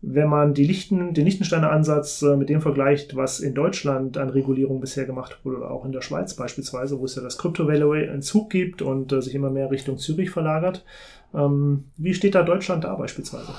Wenn 0.01 0.29
man 0.29 0.55
Lichten, 0.55 1.13
den 1.13 1.25
Liechtensteiner 1.25 1.73
Ansatz 1.73 2.23
äh, 2.23 2.37
mit 2.37 2.49
dem 2.49 2.61
vergleicht, 2.61 3.17
was 3.17 3.41
in 3.41 3.55
Deutschland 3.55 4.17
an 4.17 4.31
Regulierung 4.31 4.81
bisher 4.81 5.07
gemacht 5.07 5.39
wurde, 5.43 5.59
oder 5.59 5.71
auch 5.73 5.85
in 5.85 5.93
der 5.93 6.03
Schweiz 6.03 6.35
beispielsweise, 6.35 7.01
wo 7.01 7.05
es 7.05 7.17
ja 7.17 7.23
das 7.23 7.37
Crypto-Value 7.37 8.03
in 8.03 8.23
Zug 8.23 8.51
gibt 8.51 8.81
und 8.81 9.13
äh, 9.13 9.21
sich 9.21 9.35
immer 9.35 9.51
mehr 9.51 9.71
Richtung 9.71 9.99
Zürich 9.99 10.31
verlagert, 10.31 10.85
ähm, 11.35 11.85
wie 11.97 12.15
steht 12.15 12.37
da 12.37 12.45
Deutschland 12.45 12.85
da 12.85 12.95
beispielsweise? 12.95 13.53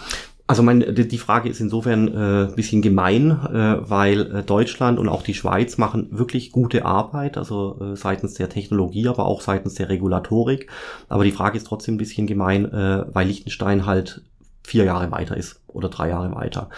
Also 0.49 0.63
mein, 0.63 0.95
die 0.95 1.17
Frage 1.19 1.47
ist 1.47 1.59
insofern 1.59 2.07
äh, 2.07 2.51
bisschen 2.55 2.81
gemein, 2.81 3.29
äh, 3.29 3.87
weil 3.87 4.37
äh, 4.37 4.41
Deutschland 4.41 4.97
und 4.97 5.07
auch 5.07 5.21
die 5.21 5.35
Schweiz 5.35 5.77
machen 5.77 6.07
wirklich 6.09 6.51
gute 6.51 6.85
Arbeit, 6.85 7.37
also 7.37 7.77
äh, 7.79 7.95
seitens 7.95 8.33
der 8.33 8.49
Technologie, 8.49 9.07
aber 9.07 9.27
auch 9.27 9.41
seitens 9.41 9.75
der 9.75 9.89
Regulatorik. 9.89 10.67
Aber 11.07 11.23
die 11.23 11.31
Frage 11.31 11.55
ist 11.55 11.67
trotzdem 11.67 11.93
ein 11.93 11.97
bisschen 11.99 12.25
gemein, 12.25 12.65
äh, 12.65 13.05
weil 13.13 13.27
Liechtenstein 13.27 13.85
halt 13.85 14.23
vier 14.63 14.83
Jahre 14.83 15.11
weiter 15.11 15.35
ist 15.35 15.61
oder 15.67 15.89
drei 15.89 16.09
Jahre 16.09 16.33
weiter. 16.35 16.69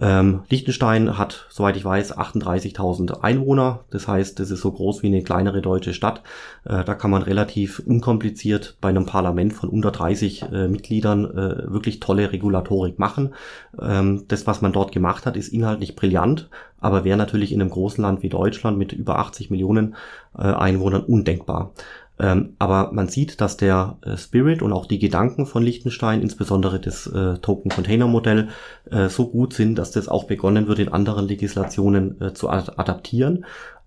Ähm, 0.00 0.42
Liechtenstein 0.48 1.18
hat, 1.18 1.46
soweit 1.50 1.76
ich 1.76 1.84
weiß, 1.84 2.16
38.000 2.16 3.20
Einwohner. 3.22 3.80
Das 3.90 4.06
heißt, 4.06 4.38
das 4.38 4.50
ist 4.50 4.60
so 4.60 4.70
groß 4.70 5.02
wie 5.02 5.08
eine 5.08 5.22
kleinere 5.22 5.60
deutsche 5.60 5.92
Stadt. 5.94 6.22
Äh, 6.64 6.84
da 6.84 6.94
kann 6.94 7.10
man 7.10 7.22
relativ 7.22 7.80
unkompliziert 7.80 8.76
bei 8.80 8.88
einem 8.88 9.06
Parlament 9.06 9.54
von 9.54 9.68
unter 9.68 9.90
30 9.90 10.42
äh, 10.42 10.68
Mitgliedern 10.68 11.24
äh, 11.24 11.72
wirklich 11.72 12.00
tolle 12.00 12.32
Regulatorik 12.32 12.98
machen. 12.98 13.34
Ähm, 13.80 14.24
das, 14.28 14.46
was 14.46 14.62
man 14.62 14.72
dort 14.72 14.92
gemacht 14.92 15.26
hat, 15.26 15.36
ist 15.36 15.48
inhaltlich 15.48 15.96
brillant, 15.96 16.48
aber 16.80 17.04
wäre 17.04 17.18
natürlich 17.18 17.52
in 17.52 17.60
einem 17.60 17.70
großen 17.70 18.02
Land 18.02 18.22
wie 18.22 18.28
Deutschland 18.28 18.78
mit 18.78 18.92
über 18.92 19.18
80 19.18 19.50
Millionen 19.50 19.96
äh, 20.36 20.42
Einwohnern 20.42 21.02
undenkbar. 21.02 21.72
Ähm, 22.20 22.54
aber 22.58 22.92
man 22.92 23.08
sieht, 23.08 23.40
dass 23.40 23.56
der 23.56 23.96
äh, 24.02 24.16
Spirit 24.16 24.62
und 24.62 24.72
auch 24.72 24.86
die 24.86 24.98
Gedanken 24.98 25.46
von 25.46 25.62
Liechtenstein, 25.62 26.20
insbesondere 26.20 26.80
das 26.80 27.06
äh, 27.06 27.38
Token-Container-Modell, 27.38 28.48
äh, 28.90 29.08
so 29.08 29.28
gut 29.28 29.54
sind, 29.54 29.76
dass 29.76 29.92
das 29.92 30.08
auch 30.08 30.24
begonnen 30.24 30.66
wird, 30.66 30.80
in 30.80 30.92
anderen 30.92 31.28
Legislationen 31.28 32.20
äh, 32.20 32.34
zu 32.34 32.50
ad 32.50 32.72
adaptieren 32.76 33.44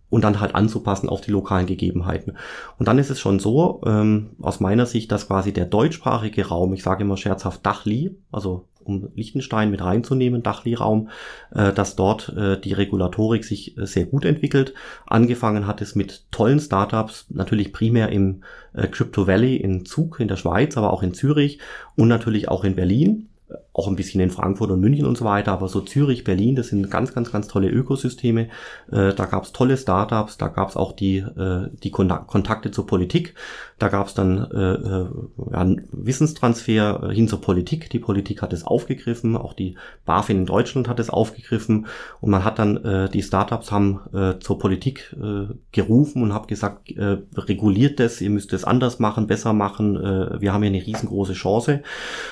und 0.09 0.23
dann 0.23 0.39
halt 0.39 0.55
anzupassen 0.55 1.09
auf 1.09 1.21
die 1.21 1.32
lokalen 1.32 1.65
Gegebenheiten. 1.65 2.38
Und 2.77 2.88
dann 2.88 2.99
ist 2.99 3.09
es 3.09 3.19
schon 3.19 3.39
so, 3.39 3.82
ähm, 3.86 4.32
aus 4.41 4.59
meiner 4.59 4.86
Sicht, 4.86 5.11
dass 5.11 5.27
quasi 5.27 5.53
der 5.53 5.65
deutschsprachige 5.65 6.47
Raum, 6.47 6.73
ich 6.73 6.84
sage 6.84 7.03
immer 7.03 7.17
scherzhaft 7.17 7.65
Dachli, 7.65 8.17
also 8.32 8.67
um 8.84 9.09
Liechtenstein 9.15 9.71
mit 9.71 9.84
reinzunehmen, 9.84 10.43
Dachli-Raum, 10.43 11.09
äh, 11.53 11.73
dass 11.73 11.95
dort 11.95 12.29
äh, 12.29 12.59
die 12.59 12.73
Regulatorik 12.73 13.43
sich 13.43 13.77
äh, 13.77 13.86
sehr 13.86 14.05
gut 14.05 14.25
entwickelt. 14.25 14.73
Angefangen 15.05 15.67
hat 15.67 15.82
es 15.82 15.95
mit 15.95 16.25
tollen 16.32 16.59
Startups, 16.59 17.25
natürlich 17.29 17.73
primär 17.73 18.09
im 18.09 18.43
äh, 18.73 18.88
Crypto 18.88 19.27
Valley 19.27 19.57
in 19.57 19.86
Zug 19.86 20.19
in 20.19 20.27
der 20.27 20.38
Schweiz, 20.38 20.77
aber 20.77 20.93
auch 20.93 21.03
in 21.03 21.13
Zürich 21.13 21.59
und 21.95 22.07
natürlich 22.07 22.49
auch 22.49 22.63
in 22.63 22.75
Berlin 22.75 23.27
auch 23.74 23.88
ein 23.88 23.95
bisschen 23.95 24.19
in 24.19 24.32
Frankfurt 24.32 24.69
und 24.72 24.82
München 24.82 25.05
und 25.05 25.17
so 25.17 25.24
weiter, 25.24 25.53
aber 25.53 25.69
so 25.69 25.80
Zürich, 25.82 26.24
Berlin, 26.24 26.55
das 26.55 26.67
sind 26.67 26.91
ganz, 26.91 27.13
ganz, 27.13 27.32
ganz 27.32 27.47
tolle 27.47 27.69
Ökosysteme. 27.69 28.49
Äh, 28.91 29.13
da 29.13 29.26
gab 29.26 29.43
es 29.43 29.53
tolle 29.53 29.78
Startups, 29.78 30.38
da 30.38 30.49
gab 30.49 30.69
es 30.69 30.76
auch 30.76 30.91
die, 30.91 31.19
äh, 31.19 31.69
die 31.82 31.91
Kontakte 31.91 32.72
zur 32.72 32.86
Politik, 32.86 33.34
da 33.80 33.88
gab 33.88 34.07
es 34.07 34.13
dann 34.13 34.38
äh, 34.51 34.74
äh, 34.74 35.07
ja, 35.53 35.76
Wissenstransfer 35.91 37.11
hin 37.11 37.28
zur 37.28 37.41
Politik. 37.41 37.89
Die 37.89 37.99
Politik 37.99 38.41
hat 38.41 38.53
es 38.53 38.63
aufgegriffen, 38.63 39.38
auch 39.38 39.53
die 39.53 39.76
BaFin 40.05 40.39
in 40.39 40.45
Deutschland 40.45 40.88
hat 40.88 40.99
es 40.99 41.09
aufgegriffen 41.09 41.88
und 42.19 42.30
man 42.30 42.43
hat 42.43 42.59
dann, 42.59 42.78
äh, 42.78 43.09
die 43.09 43.24
Startups 43.24 43.72
haben 43.72 44.01
äh, 44.13 44.39
zur 44.39 44.59
Politik 44.59 45.15
äh, 45.19 45.53
gerufen 45.72 46.22
und 46.24 46.34
hat 46.34 46.47
gesagt, 46.47 46.91
äh, 46.91 47.17
reguliert 47.36 47.99
das, 47.99 48.19
ihr 48.19 48.30
müsst 48.30 48.51
es 48.53 48.65
anders 48.65 48.99
machen, 48.99 49.28
besser 49.28 49.53
machen, 49.53 49.95
äh, 49.95 50.41
wir 50.41 50.53
haben 50.53 50.61
hier 50.61 50.72
eine 50.72 50.86
riesengroße 50.86 51.34
Chance. 51.34 51.82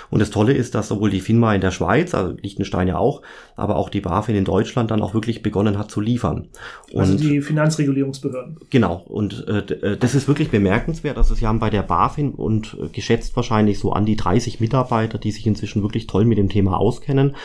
Und 0.10 0.20
das 0.20 0.32
Tolle 0.32 0.54
ist, 0.54 0.76
dass 0.76 0.90
sowohl 0.90 1.10
die 1.10 1.22
FINMA 1.30 1.54
in 1.54 1.62
der 1.62 1.70
Schweiz, 1.70 2.16
also 2.16 2.36
Liechtenstein 2.42 2.88
ja 2.88 2.98
auch, 2.98 3.22
aber 3.56 3.76
auch 3.76 3.90
die 3.90 4.02
BaFin 4.02 4.36
in 4.36 4.46
Deutschland 4.46 4.90
dann 4.90 5.04
auch 5.04 5.14
wirklich 5.14 5.44
begonnen 5.44 5.78
hat 5.78 5.92
zu 5.92 6.02
liefern. 6.02 6.48
Also 6.88 6.96
und 6.96 7.02
also 7.02 7.18
die 7.18 7.42
Finanzregulierungsbehörden. 7.42 8.58
Genau. 8.72 9.04
Und 9.08 9.48
äh, 9.48 9.60
äh, 9.60 9.98
das 9.98 10.16
ist 10.16 10.28
wirklich 10.28 10.50
bemerkenswert. 10.50 11.18
Also 11.18 11.36
sie 11.36 11.46
haben 11.46 11.60
bei 11.60 11.70
der 11.70 11.84
BaFin 11.84 12.32
und 12.32 12.76
äh, 12.82 12.88
geschätzt 12.88 13.36
wahrscheinlich 13.36 13.78
so 13.78 13.94
an 13.94 14.08
die 14.08 14.16
30 14.16 14.60
Mitarbeiter, 14.60 15.20
die 15.20 15.32
sich 15.32 15.46
inzwischen 15.46 15.84
wirklich 15.84 16.08
toll 16.08 16.26
mit 16.26 16.40
dem 16.40 16.50
Thema 16.50 16.78
auskennen. 16.78 17.36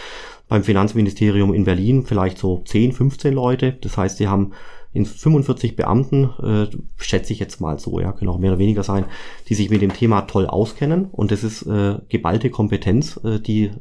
Beim 0.49 0.64
Finanzministerium 0.64 1.53
in 1.53 1.64
Berlin 1.64 2.07
vielleicht 2.07 2.39
so 2.39 2.62
10, 2.64 2.93
15 2.93 3.35
Leute. 3.35 3.76
Das 3.82 3.99
heißt, 3.99 4.16
sie 4.16 4.28
haben 4.28 4.53
in 4.95 5.05
45 5.05 5.74
Beamten, 5.74 6.30
äh, 6.40 6.66
schätze 6.97 7.32
ich 7.32 7.40
jetzt 7.40 7.61
mal 7.61 7.78
so, 7.80 7.99
ja, 8.01 8.12
können 8.12 8.30
auch 8.30 8.38
mehr 8.38 8.53
oder 8.53 8.61
weniger 8.61 8.84
sein, 8.84 9.05
die 9.49 9.55
sich 9.55 9.68
mit 9.68 9.82
dem 9.82 9.92
Thema 9.92 10.22
toll 10.22 10.47
auskennen. 10.47 11.07
Und 11.11 11.32
das 11.32 11.42
ist 11.42 11.62
äh, 11.66 11.97
geballte 12.09 12.49
Kompetenz, 12.49 13.20
äh, 13.24 13.40
die 13.40 13.64
äh, 13.64 13.72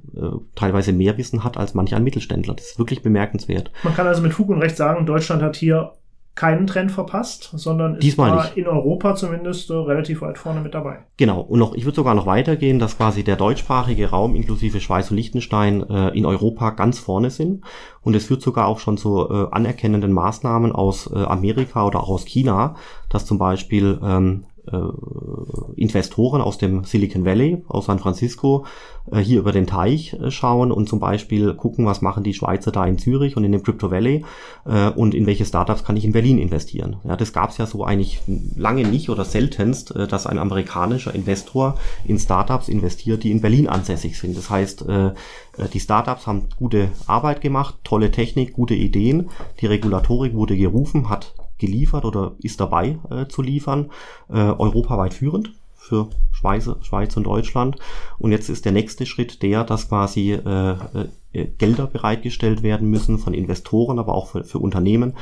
teilweise 0.55 0.91
mehr 0.91 1.17
Wissen 1.17 1.43
hat 1.43 1.55
als 1.55 1.75
manch 1.75 1.93
ein 1.93 2.03
Mittelständler. 2.03 2.55
Das 2.55 2.71
ist 2.71 2.79
wirklich 2.79 3.03
bemerkenswert. 3.03 3.71
Man 3.83 3.93
kann 3.93 4.07
also 4.07 4.23
mit 4.23 4.33
Fug 4.33 4.49
und 4.49 4.59
Recht 4.59 4.75
sagen, 4.75 5.05
Deutschland 5.05 5.43
hat 5.43 5.55
hier 5.55 5.93
keinen 6.35 6.65
Trend 6.65 6.91
verpasst, 6.91 7.51
sondern 7.53 7.95
ist 7.95 8.03
Diesmal 8.03 8.35
nicht. 8.35 8.57
in 8.57 8.65
Europa 8.65 9.15
zumindest 9.15 9.69
äh, 9.69 9.73
relativ 9.73 10.21
weit 10.21 10.39
vorne 10.39 10.61
mit 10.61 10.73
dabei. 10.73 10.99
Genau, 11.17 11.41
und 11.41 11.59
noch, 11.59 11.75
ich 11.75 11.85
würde 11.85 11.95
sogar 11.95 12.15
noch 12.15 12.25
weitergehen, 12.25 12.79
dass 12.79 12.97
quasi 12.97 13.23
der 13.23 13.35
deutschsprachige 13.35 14.09
Raum 14.09 14.35
inklusive 14.35 14.81
Schweiz 14.81 15.11
und 15.11 15.17
Liechtenstein 15.17 15.87
äh, 15.87 16.09
in 16.09 16.25
Europa 16.25 16.71
ganz 16.71 16.97
vorne 16.97 17.29
sind. 17.29 17.63
Und 18.01 18.15
es 18.15 18.25
führt 18.25 18.41
sogar 18.41 18.65
auch 18.65 18.79
schon 18.79 18.97
zu 18.97 19.29
äh, 19.29 19.47
anerkennenden 19.51 20.11
Maßnahmen 20.11 20.71
aus 20.71 21.09
äh, 21.13 21.19
Amerika 21.19 21.85
oder 21.85 22.01
auch 22.01 22.09
aus 22.09 22.25
China, 22.25 22.75
dass 23.09 23.25
zum 23.25 23.37
Beispiel 23.37 23.99
ähm, 24.03 24.45
äh, 24.45 24.52
Investoren 25.75 26.41
aus 26.41 26.57
dem 26.57 26.83
Silicon 26.85 27.25
Valley, 27.25 27.63
aus 27.67 27.85
San 27.85 27.99
Francisco, 27.99 28.65
äh, 29.11 29.19
hier 29.19 29.39
über 29.39 29.51
den 29.51 29.67
Teich 29.67 30.13
äh, 30.13 30.31
schauen 30.31 30.71
und 30.71 30.87
zum 30.87 30.99
Beispiel 30.99 31.53
gucken, 31.53 31.85
was 31.85 32.01
machen 32.01 32.23
die 32.23 32.33
Schweizer 32.33 32.71
da 32.71 32.85
in 32.85 32.97
Zürich 32.97 33.35
und 33.35 33.43
in 33.43 33.51
dem 33.51 33.63
Crypto 33.63 33.91
Valley 33.91 34.23
äh, 34.65 34.89
und 34.89 35.13
in 35.13 35.25
welche 35.25 35.45
Startups 35.45 35.83
kann 35.83 35.97
ich 35.97 36.05
in 36.05 36.13
Berlin 36.13 36.37
investieren. 36.37 36.97
Ja, 37.03 37.15
das 37.15 37.33
gab 37.33 37.49
es 37.49 37.57
ja 37.57 37.65
so 37.65 37.83
eigentlich 37.83 38.21
lange 38.55 38.87
nicht 38.87 39.09
oder 39.09 39.25
seltenst, 39.25 39.95
äh, 39.95 40.07
dass 40.07 40.27
ein 40.27 40.39
amerikanischer 40.39 41.13
Investor 41.13 41.77
in 42.05 42.17
Startups 42.17 42.69
investiert, 42.69 43.23
die 43.23 43.31
in 43.31 43.41
Berlin 43.41 43.67
ansässig 43.67 44.17
sind. 44.17 44.37
Das 44.37 44.49
heißt, 44.49 44.87
äh, 44.87 45.07
äh 45.07 45.11
die 45.73 45.79
Startups 45.79 46.27
haben 46.27 46.43
gute 46.57 46.89
Arbeit 47.07 47.41
gemacht, 47.41 47.75
tolle 47.83 48.11
Technik, 48.11 48.53
gute 48.53 48.75
Ideen. 48.75 49.29
Die 49.59 49.65
Regulatorik 49.65 50.33
wurde 50.33 50.55
gerufen, 50.55 51.09
hat 51.09 51.33
geliefert 51.63 52.03
oder 52.03 52.33
ist 52.39 52.59
dabei 52.59 52.99
äh, 53.09 53.27
zu 53.27 53.41
liefern, 53.41 53.91
äh, 54.29 54.33
europaweit 54.35 55.13
führend 55.13 55.53
für 55.75 56.09
Schweiz, 56.31 56.69
Schweiz 56.81 57.15
und 57.15 57.23
Deutschland. 57.23 57.77
Und 58.19 58.31
jetzt 58.31 58.49
ist 58.49 58.65
der 58.65 58.71
nächste 58.73 59.05
Schritt 59.05 59.41
der, 59.41 59.63
dass 59.63 59.87
quasi 59.87 60.33
äh, 60.33 60.71
äh 60.71 61.07
Gelder 61.33 61.87
bereitgestellt 61.87 62.63
werden 62.63 62.89
müssen 62.89 63.17
von 63.17 63.33
Investoren, 63.33 63.99
aber 63.99 64.13
auch 64.13 64.27
für, 64.27 64.43
für 64.43 64.59
Unternehmen, 64.59 65.13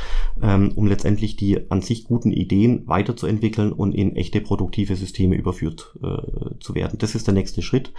ähm, 0.41 0.71
um 0.75 0.87
letztendlich 0.87 1.35
die 1.35 1.71
an 1.71 1.81
sich 1.81 2.05
guten 2.05 2.31
Ideen 2.31 2.87
weiterzuentwickeln 2.87 3.71
und 3.71 3.93
in 3.93 4.15
echte 4.15 4.41
produktive 4.41 4.95
Systeme 4.95 5.35
überführt 5.35 5.97
äh, 6.03 6.59
zu 6.59 6.75
werden. 6.75 6.97
Das 6.99 7.15
ist 7.15 7.27
der 7.27 7.33
nächste 7.33 7.61
Schritt. 7.61 7.93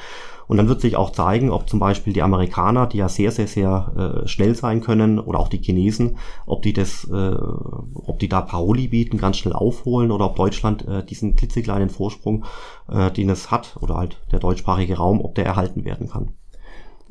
Und 0.49 0.59
dann 0.59 0.69
wird 0.69 0.81
sich 0.81 0.97
auch 0.97 1.11
zeigen, 1.11 1.51
ob 1.51 1.69
zum 1.69 1.79
Beispiel 1.79 2.13
die 2.13 2.23
Amerikaner, 2.23 2.87
die 2.87 2.99
ja 2.99 3.09
sehr, 3.09 3.31
sehr, 3.31 3.47
sehr 3.47 4.23
äh, 4.25 4.29
schnell 4.29 4.55
sein 4.55 4.81
können, 4.83 5.19
oder 5.19 5.39
auch 5.39 5.49
die 5.49 5.63
Chinesen, 5.63 6.19
ob 6.47 6.63
die 6.63 6.73
das, 6.73 7.09
äh, 7.11 7.35
ob 7.95 8.19
die 8.19 8.29
da 8.29 8.43
Paroli 8.43 8.89
bieten, 8.89 9.19
ganz 9.19 9.39
schnell 9.39 9.55
aufholen, 9.55 10.11
oder 10.11 10.27
ob 10.27 10.37
Deutschland 10.37 10.87
äh, 10.87 11.05
diesen 11.05 11.37
klitzekleinen 11.37 11.89
Vorsprung, 11.89 12.45
äh, 12.91 13.11
den 13.11 13.31
es 13.31 13.51
hat, 13.51 13.79
oder 13.81 13.97
halt 13.97 14.21
der 14.31 14.41
deutschsprachige 14.41 14.97
Raum, 14.97 15.21
ob 15.23 15.35
der 15.35 15.47
erhalten 15.47 15.85
werden 15.85 16.11
kann. 16.11 16.35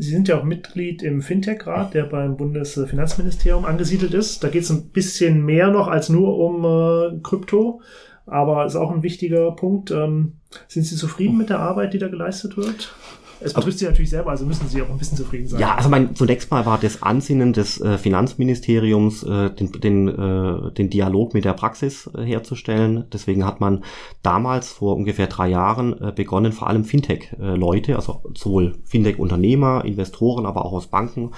Sie 0.01 0.09
sind 0.09 0.27
ja 0.27 0.39
auch 0.39 0.43
Mitglied 0.43 1.03
im 1.03 1.21
Fintech-Rat, 1.21 1.93
der 1.93 2.05
beim 2.05 2.35
Bundesfinanzministerium 2.35 3.65
angesiedelt 3.65 4.15
ist. 4.15 4.43
Da 4.43 4.49
geht 4.49 4.63
es 4.63 4.71
ein 4.71 4.89
bisschen 4.89 5.45
mehr 5.45 5.69
noch 5.69 5.87
als 5.87 6.09
nur 6.09 6.39
um 6.39 6.65
äh, 6.65 7.19
Krypto, 7.21 7.81
aber 8.25 8.65
ist 8.65 8.75
auch 8.75 8.89
ein 8.89 9.03
wichtiger 9.03 9.51
Punkt. 9.51 9.91
Ähm, 9.91 10.37
Sind 10.67 10.87
Sie 10.87 10.95
zufrieden 10.95 11.37
mit 11.37 11.51
der 11.51 11.59
Arbeit, 11.59 11.93
die 11.93 11.99
da 11.99 12.07
geleistet 12.07 12.57
wird? 12.57 12.95
Es 13.43 13.53
betrifft 13.53 13.79
Sie 13.79 13.85
natürlich 13.85 14.09
selber, 14.09 14.31
also 14.31 14.45
müssen 14.45 14.67
Sie 14.67 14.81
auch 14.81 14.89
ein 14.89 14.97
bisschen 14.97 15.17
zufrieden 15.17 15.47
sein. 15.47 15.59
Ja, 15.59 15.75
also 15.75 15.89
mein, 15.89 16.15
zunächst 16.15 16.51
mal 16.51 16.65
war 16.65 16.77
das 16.77 17.01
Ansinnen 17.01 17.53
des 17.53 17.81
äh, 17.81 17.97
Finanzministeriums, 17.97 19.23
äh, 19.23 19.49
den, 19.49 19.71
den, 19.71 20.07
äh, 20.07 20.71
den 20.71 20.89
Dialog 20.89 21.33
mit 21.33 21.45
der 21.45 21.53
Praxis 21.53 22.09
äh, 22.15 22.23
herzustellen. 22.23 23.05
Deswegen 23.11 23.45
hat 23.45 23.59
man 23.59 23.83
damals 24.21 24.71
vor 24.71 24.95
ungefähr 24.95 25.27
drei 25.27 25.49
Jahren 25.49 25.99
äh, 25.99 26.11
begonnen, 26.11 26.51
vor 26.51 26.67
allem 26.67 26.85
Fintech-Leute, 26.85 27.95
also 27.95 28.21
sowohl 28.35 28.75
Fintech-Unternehmer, 28.85 29.85
Investoren, 29.85 30.45
aber 30.45 30.65
auch 30.65 30.73
aus 30.73 30.87
Banken 30.87 31.31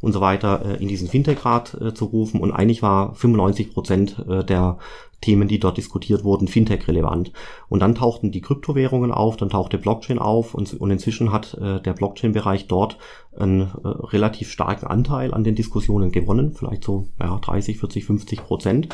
und 0.00 0.12
so 0.12 0.20
weiter 0.20 0.62
äh, 0.64 0.82
in 0.82 0.88
diesen 0.88 1.08
Fintech-Rat 1.08 1.74
äh, 1.80 1.94
zu 1.94 2.06
rufen. 2.06 2.40
Und 2.40 2.52
eigentlich 2.52 2.82
war 2.82 3.14
95 3.14 3.72
Prozent 3.72 4.24
äh, 4.28 4.44
der 4.44 4.78
Themen, 5.20 5.48
die 5.48 5.58
dort 5.58 5.76
diskutiert 5.76 6.24
wurden, 6.24 6.48
Fintech 6.48 6.88
relevant. 6.88 7.32
Und 7.68 7.80
dann 7.80 7.94
tauchten 7.94 8.32
die 8.32 8.40
Kryptowährungen 8.40 9.12
auf, 9.12 9.36
dann 9.36 9.50
tauchte 9.50 9.78
Blockchain 9.78 10.18
auf 10.18 10.54
und, 10.54 10.72
und 10.74 10.90
inzwischen 10.90 11.32
hat 11.32 11.54
äh, 11.54 11.80
der 11.80 11.92
Blockchain-Bereich 11.92 12.66
dort 12.66 12.98
einen 13.36 13.60
äh, 13.60 13.88
relativ 13.88 14.50
starken 14.50 14.86
Anteil 14.86 15.32
an 15.32 15.44
den 15.44 15.54
Diskussionen 15.54 16.10
gewonnen, 16.10 16.52
vielleicht 16.52 16.84
so 16.84 17.08
ja, 17.20 17.38
30, 17.38 17.78
40, 17.78 18.04
50 18.04 18.44
Prozent. 18.44 18.88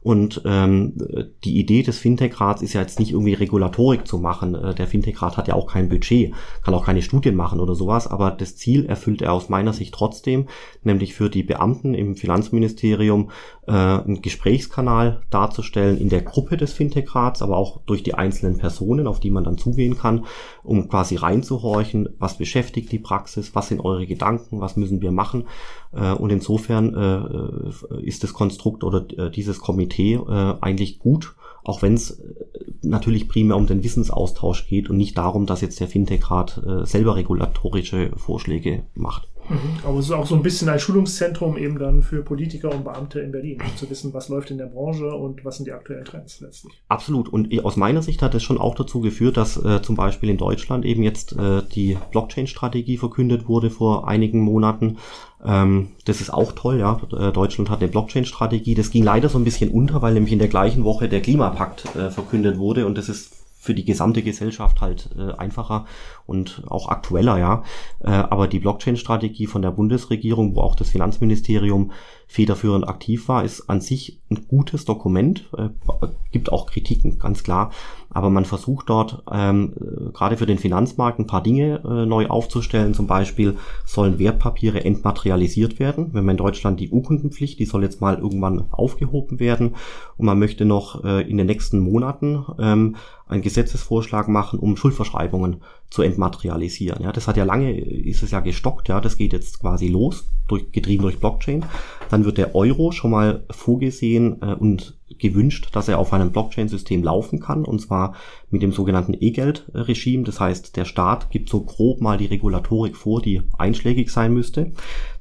Und 0.00 0.42
ähm, 0.44 0.96
die 1.44 1.58
Idee 1.58 1.82
des 1.82 1.98
Fintech-Rats 1.98 2.62
ist 2.62 2.72
ja 2.72 2.80
jetzt 2.80 2.98
nicht 2.98 3.12
irgendwie 3.12 3.34
Regulatorik 3.34 4.06
zu 4.06 4.18
machen. 4.18 4.54
Äh, 4.54 4.74
der 4.74 4.86
Fintech-Rat 4.86 5.36
hat 5.36 5.48
ja 5.48 5.54
auch 5.54 5.66
kein 5.66 5.88
Budget, 5.88 6.32
kann 6.64 6.74
auch 6.74 6.86
keine 6.86 7.02
Studien 7.02 7.34
machen 7.34 7.60
oder 7.60 7.74
sowas, 7.74 8.06
aber 8.06 8.30
das 8.30 8.56
Ziel 8.56 8.86
erfüllt 8.86 9.20
er 9.20 9.32
aus 9.32 9.48
meiner 9.48 9.72
Sicht 9.72 9.94
trotzdem, 9.94 10.48
nämlich 10.82 11.14
für 11.14 11.28
die 11.28 11.42
Beamten 11.42 11.94
im 11.94 12.16
Finanzministerium 12.16 13.30
äh, 13.66 13.72
einen 13.72 14.22
Gesprächskanal 14.22 15.22
darzustellen 15.30 15.71
in 15.76 16.08
der 16.08 16.22
Gruppe 16.22 16.56
des 16.56 16.72
Fintech-Rats, 16.72 17.42
aber 17.42 17.56
auch 17.56 17.80
durch 17.86 18.02
die 18.02 18.14
einzelnen 18.14 18.58
Personen, 18.58 19.06
auf 19.06 19.20
die 19.20 19.30
man 19.30 19.44
dann 19.44 19.58
zugehen 19.58 19.96
kann, 19.96 20.24
um 20.62 20.88
quasi 20.88 21.16
reinzuhorchen, 21.16 22.08
was 22.18 22.38
beschäftigt 22.38 22.92
die 22.92 22.98
Praxis, 22.98 23.54
was 23.54 23.68
sind 23.68 23.80
eure 23.80 24.06
Gedanken, 24.06 24.60
was 24.60 24.76
müssen 24.76 25.00
wir 25.00 25.12
machen. 25.12 25.44
Äh, 25.94 26.12
und 26.12 26.30
insofern 26.30 26.94
äh, 26.94 28.04
ist 28.04 28.22
das 28.22 28.32
Konstrukt 28.32 28.84
oder 28.84 29.06
äh, 29.16 29.30
dieses 29.30 29.60
Komitee 29.60 30.20
eigentlich 30.60 30.98
gut, 30.98 31.34
auch 31.64 31.82
wenn 31.82 31.94
es 31.94 32.22
natürlich 32.82 33.28
primär 33.28 33.56
um 33.56 33.66
den 33.66 33.82
Wissensaustausch 33.82 34.66
geht 34.66 34.90
und 34.90 34.96
nicht 34.96 35.16
darum, 35.16 35.46
dass 35.46 35.60
jetzt 35.60 35.80
der 35.80 35.88
Fintech-Rat 35.88 36.62
selber 36.84 37.16
regulatorische 37.16 38.10
Vorschläge 38.16 38.84
macht. 38.94 39.28
Mhm. 39.48 39.78
Aber 39.84 39.98
es 39.98 40.06
ist 40.06 40.12
auch 40.12 40.26
so 40.26 40.34
ein 40.34 40.42
bisschen 40.42 40.68
ein 40.68 40.78
Schulungszentrum 40.78 41.56
eben 41.56 41.78
dann 41.78 42.02
für 42.02 42.22
Politiker 42.22 42.70
und 42.70 42.84
Beamte 42.84 43.20
in 43.20 43.32
Berlin, 43.32 43.58
um 43.60 43.76
zu 43.76 43.88
wissen, 43.90 44.14
was 44.14 44.28
läuft 44.28 44.50
in 44.50 44.58
der 44.58 44.66
Branche 44.66 45.14
und 45.14 45.44
was 45.44 45.56
sind 45.56 45.66
die 45.66 45.72
aktuellen 45.72 46.04
Trends 46.04 46.40
letztlich. 46.40 46.72
Absolut. 46.88 47.28
Und 47.28 47.52
aus 47.64 47.76
meiner 47.76 48.02
Sicht 48.02 48.22
hat 48.22 48.34
es 48.34 48.42
schon 48.42 48.58
auch 48.58 48.74
dazu 48.74 49.00
geführt, 49.00 49.36
dass 49.36 49.62
äh, 49.62 49.82
zum 49.82 49.96
Beispiel 49.96 50.30
in 50.30 50.36
Deutschland 50.36 50.84
eben 50.84 51.02
jetzt 51.02 51.32
äh, 51.32 51.62
die 51.62 51.98
Blockchain-Strategie 52.10 52.96
verkündet 52.96 53.48
wurde 53.48 53.70
vor 53.70 54.08
einigen 54.08 54.40
Monaten. 54.40 54.98
Ähm, 55.44 55.88
das 56.04 56.20
ist 56.20 56.32
auch 56.32 56.52
toll, 56.52 56.78
ja. 56.78 57.00
Äh, 57.12 57.32
Deutschland 57.32 57.70
hat 57.70 57.80
eine 57.80 57.90
Blockchain-Strategie. 57.90 58.74
Das 58.74 58.90
ging 58.90 59.04
leider 59.04 59.28
so 59.28 59.38
ein 59.38 59.44
bisschen 59.44 59.70
unter, 59.70 60.02
weil 60.02 60.14
nämlich 60.14 60.32
in 60.32 60.38
der 60.38 60.48
gleichen 60.48 60.84
Woche 60.84 61.08
der 61.08 61.20
Klimapakt 61.20 61.94
äh, 61.96 62.10
verkündet 62.10 62.58
wurde 62.58 62.86
und 62.86 62.96
das 62.96 63.08
ist 63.08 63.42
für 63.62 63.74
die 63.74 63.84
gesamte 63.84 64.22
Gesellschaft 64.22 64.80
halt 64.80 65.10
äh, 65.16 65.38
einfacher 65.38 65.86
und 66.26 66.62
auch 66.68 66.88
aktueller, 66.88 67.38
ja. 67.38 67.62
Äh, 68.00 68.10
aber 68.10 68.48
die 68.48 68.60
Blockchain-Strategie 68.60 69.46
von 69.46 69.62
der 69.62 69.70
Bundesregierung, 69.70 70.54
wo 70.54 70.60
auch 70.60 70.74
das 70.74 70.90
Finanzministerium 70.90 71.92
federführend 72.26 72.88
aktiv 72.88 73.28
war, 73.28 73.44
ist 73.44 73.68
an 73.68 73.82
sich 73.82 74.18
ein 74.30 74.46
gutes 74.48 74.84
Dokument, 74.86 75.50
äh, 75.56 75.68
gibt 76.30 76.50
auch 76.50 76.66
Kritiken, 76.66 77.18
ganz 77.18 77.42
klar. 77.42 77.70
Aber 78.08 78.30
man 78.30 78.44
versucht 78.44 78.90
dort 78.90 79.22
ähm, 79.30 79.74
gerade 80.12 80.36
für 80.36 80.46
den 80.46 80.58
Finanzmarkt 80.58 81.18
ein 81.18 81.26
paar 81.26 81.42
Dinge 81.42 81.82
äh, 81.84 82.06
neu 82.06 82.26
aufzustellen. 82.26 82.94
Zum 82.94 83.06
Beispiel 83.06 83.56
sollen 83.86 84.18
Wertpapiere 84.18 84.84
entmaterialisiert 84.84 85.78
werden. 85.78 86.10
Wenn 86.12 86.24
man 86.24 86.34
in 86.34 86.44
Deutschland 86.44 86.80
die 86.80 86.90
Urkundenpflicht, 86.90 87.58
die 87.58 87.64
soll 87.64 87.82
jetzt 87.82 88.00
mal 88.00 88.18
irgendwann 88.18 88.64
aufgehoben 88.70 89.40
werden. 89.40 89.76
Und 90.16 90.26
man 90.26 90.38
möchte 90.38 90.64
noch 90.64 91.04
äh, 91.04 91.22
in 91.28 91.38
den 91.38 91.46
nächsten 91.46 91.80
Monaten 91.80 92.44
ähm, 92.58 92.96
einen 93.26 93.42
Gesetzesvorschlag 93.42 94.28
machen, 94.28 94.58
um 94.58 94.76
Schuldverschreibungen 94.76 95.62
zu 95.88 96.02
entmaterialisieren. 96.12 97.02
Ja, 97.02 97.12
das 97.12 97.26
hat 97.26 97.36
ja 97.36 97.44
lange, 97.44 97.78
ist 97.78 98.22
es 98.22 98.30
ja 98.30 98.40
gestockt, 98.40 98.88
ja, 98.88 99.00
das 99.00 99.16
geht 99.16 99.32
jetzt 99.32 99.60
quasi 99.60 99.88
los, 99.88 100.28
durch, 100.48 100.70
getrieben 100.72 101.02
durch 101.02 101.18
Blockchain. 101.18 101.64
Dann 102.10 102.24
wird 102.24 102.38
der 102.38 102.54
Euro 102.54 102.92
schon 102.92 103.10
mal 103.10 103.44
vorgesehen 103.50 104.40
äh, 104.42 104.54
und 104.54 104.98
gewünscht, 105.18 105.68
dass 105.72 105.88
er 105.88 105.98
auf 105.98 106.12
einem 106.12 106.32
Blockchain-System 106.32 107.02
laufen 107.02 107.40
kann, 107.40 107.64
und 107.64 107.80
zwar 107.80 108.14
mit 108.50 108.62
dem 108.62 108.72
sogenannten 108.72 109.14
E-Geld-Regime. 109.18 110.24
Das 110.24 110.40
heißt, 110.40 110.76
der 110.76 110.84
Staat 110.84 111.30
gibt 111.30 111.48
so 111.48 111.62
grob 111.62 112.00
mal 112.00 112.18
die 112.18 112.26
Regulatorik 112.26 112.96
vor, 112.96 113.20
die 113.20 113.42
einschlägig 113.58 114.10
sein 114.10 114.32
müsste. 114.32 114.72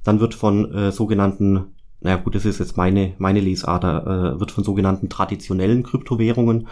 Dann 0.04 0.20
wird 0.20 0.34
von 0.34 0.74
äh, 0.74 0.92
sogenannten 0.92 1.74
naja 2.04 2.18
gut, 2.18 2.34
das 2.34 2.46
ist 2.46 2.60
jetzt 2.60 2.78
meine, 2.78 3.14
meine 3.20 3.40
Lesart, 3.40 3.84
äh, 3.84 4.40
wird 4.40 4.52
von 4.52 4.64
sogenannten 4.64 5.08
traditionellen 5.08 5.84
Kryptowährungen 5.84 6.68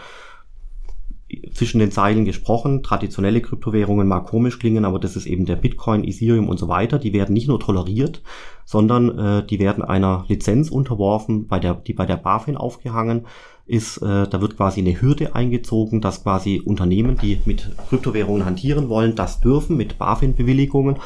zwischen 1.52 1.78
den 1.78 1.90
Zeilen 1.90 2.24
gesprochen. 2.24 2.82
Traditionelle 2.82 3.40
Kryptowährungen 3.40 4.08
mag 4.08 4.26
komisch 4.26 4.58
klingen, 4.58 4.84
aber 4.84 4.98
das 4.98 5.16
ist 5.16 5.26
eben 5.26 5.46
der 5.46 5.56
Bitcoin, 5.56 6.04
Ethereum 6.04 6.48
und 6.48 6.58
so 6.58 6.68
weiter. 6.68 6.98
Die 6.98 7.12
werden 7.12 7.32
nicht 7.32 7.48
nur 7.48 7.60
toleriert, 7.60 8.22
sondern 8.64 9.18
äh, 9.18 9.46
die 9.46 9.58
werden 9.58 9.84
einer 9.84 10.24
Lizenz 10.28 10.70
unterworfen, 10.70 11.46
bei 11.46 11.58
der, 11.58 11.74
die 11.74 11.92
bei 11.92 12.06
der 12.06 12.16
BaFin 12.16 12.56
aufgehangen 12.56 13.26
ist. 13.66 13.98
Äh, 13.98 14.28
da 14.28 14.40
wird 14.40 14.56
quasi 14.56 14.80
eine 14.80 15.00
Hürde 15.00 15.34
eingezogen, 15.34 16.00
dass 16.00 16.22
quasi 16.22 16.60
Unternehmen, 16.64 17.16
die 17.16 17.40
mit 17.44 17.70
Kryptowährungen 17.88 18.44
hantieren 18.44 18.88
wollen, 18.88 19.14
das 19.14 19.40
dürfen 19.40 19.76
mit 19.76 19.98
BaFin-Bewilligungen. 19.98 20.96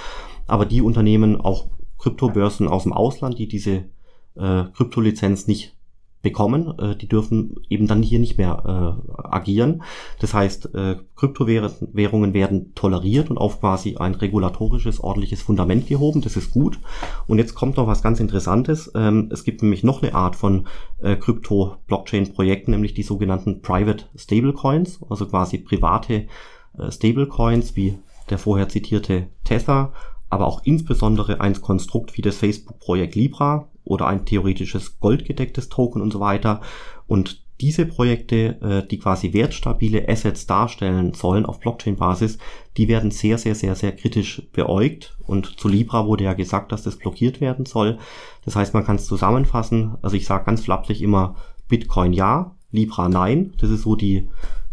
Aber 0.47 0.67
die 0.67 0.83
Unternehmen, 0.83 1.41
auch 1.41 1.67
Kryptobörsen 1.99 2.69
aus 2.69 2.83
dem 2.83 2.93
Ausland, 2.93 3.39
die 3.39 3.49
diese 3.49 3.85
äh, 4.37 4.65
Kryptolizenz 4.75 5.47
nicht 5.47 5.74
bekommen. 6.25 6.77
Äh, 6.81 6.97
die 6.97 7.07
dürfen 7.07 7.61
eben 7.69 7.87
dann 7.87 8.03
hier 8.03 8.19
nicht 8.19 8.37
mehr 8.37 8.99
äh, 9.07 9.23
agieren. 9.23 9.85
Das 10.19 10.35
heißt, 10.35 10.75
äh, 10.75 10.97
Kryptowährungen 11.15 12.35
werden 12.35 12.75
toleriert 12.75 13.31
und 13.31 13.39
auf 13.39 13.61
quasi 13.61 13.97
ein 13.97 14.17
regulatorisches, 14.17 14.99
ordentliches 14.99 15.43
Fundament 15.43 15.87
gehoben. 15.87 16.23
Das 16.23 16.37
ist 16.37 16.51
gut. 16.51 16.81
Und 17.29 17.39
jetzt 17.39 17.55
kommt 17.55 17.77
noch 17.77 17.87
was 17.87 18.03
ganz 18.03 18.19
Interessantes. 18.19 18.91
Ähm, 18.97 19.29
es 19.33 19.45
gibt 19.45 19.63
nämlich 19.63 19.85
noch 19.85 20.03
eine 20.03 20.15
Art 20.15 20.35
von 20.35 20.67
äh, 21.01 21.15
Krypto-Blockchain-Projekten, 21.15 22.73
nämlich 22.73 22.95
die 22.95 23.05
sogenannten 23.05 23.63
Private 23.63 24.07
Stablecoins, 24.17 24.99
also 25.09 25.27
quasi 25.27 25.59
private 25.59 26.27
äh, 26.79 26.91
Stablecoins 26.91 27.77
wie 27.77 27.99
der 28.31 28.39
vorher 28.39 28.69
zitierte 28.69 29.29
Tether, 29.45 29.93
aber 30.31 30.47
auch 30.47 30.63
insbesondere 30.65 31.41
ein 31.41 31.61
Konstrukt 31.61 32.17
wie 32.17 32.23
das 32.23 32.37
Facebook-Projekt 32.37 33.15
Libra, 33.15 33.69
oder 33.85 34.07
ein 34.07 34.25
theoretisches 34.25 34.99
goldgedecktes 35.01 35.69
Token 35.69 36.03
und 36.03 36.13
so 36.13 36.21
weiter. 36.21 36.61
Und 37.07 37.45
diese 37.61 37.87
Projekte, 37.87 38.61
äh, 38.61 38.87
die 38.87 38.99
quasi 38.99 39.33
wertstabile 39.33 40.09
Assets 40.09 40.47
darstellen 40.47 41.15
sollen 41.15 41.47
auf 41.47 41.61
Blockchain-Basis, 41.61 42.39
die 42.77 42.89
werden 42.89 43.11
sehr, 43.11 43.39
sehr, 43.39 43.55
sehr, 43.55 43.75
sehr 43.77 43.93
kritisch 43.93 44.43
beäugt. 44.53 45.17
Und 45.27 45.59
zu 45.61 45.69
Libra 45.69 46.07
wurde 46.07 46.25
ja 46.25 46.35
gesagt, 46.35 46.73
dass 46.73 46.83
das 46.83 46.97
blockiert 46.97 47.41
werden 47.41 47.65
soll. 47.65 47.99
Das 48.45 48.57
heißt, 48.57 48.75
man 48.75 48.85
kann 48.85 48.97
es 48.97 49.07
zusammenfassen. 49.07 49.97
Also 50.03 50.17
ich 50.17 50.27
sage 50.27 50.45
ganz 50.45 50.65
flapsig 50.65 51.01
immer 51.01 51.37
Bitcoin 51.69 52.13
ja, 52.13 52.55
Libra 52.73 53.09
nein. 53.09 53.55
Das 53.59 53.71
ist 53.71 53.83
so 53.83 53.95
die, 53.95 54.29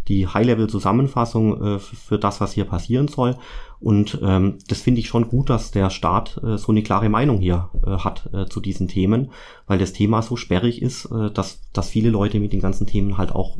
die 0.08 0.28
High-Level-Zusammenfassung 0.28 1.76
äh, 1.76 1.80
für 1.80 2.18
das, 2.18 2.42
was 2.42 2.54
hier 2.54 2.66
passieren 2.66 3.08
soll. 3.08 3.38
Und 3.82 4.20
ähm, 4.22 4.60
das 4.68 4.82
finde 4.82 5.00
ich 5.02 5.08
schon 5.08 5.28
gut, 5.28 5.50
dass 5.50 5.72
der 5.72 5.90
Staat 5.90 6.40
äh, 6.44 6.58
so 6.58 6.72
eine 6.72 6.84
klare 6.84 7.10
Meinung 7.10 7.40
hier 7.40 7.70
äh, 7.86 7.98
hat 7.98 8.30
äh, 8.32 8.46
zu 8.46 8.62
diesen 8.62 8.88
Themen, 8.88 9.32
weil 9.66 9.80
das 9.80 9.92
Thema 9.92 10.22
so 10.22 10.36
sperrig 10.36 10.82
ist, 10.82 11.06
äh, 11.06 11.32
dass, 11.32 11.62
dass 11.74 11.90
viele 11.90 12.12
Leute 12.12 12.40
mit 12.40 12.54
den 12.54 12.60
ganzen 12.60 12.86
Themen 12.86 13.18
halt 13.18 13.32
auch 13.32 13.58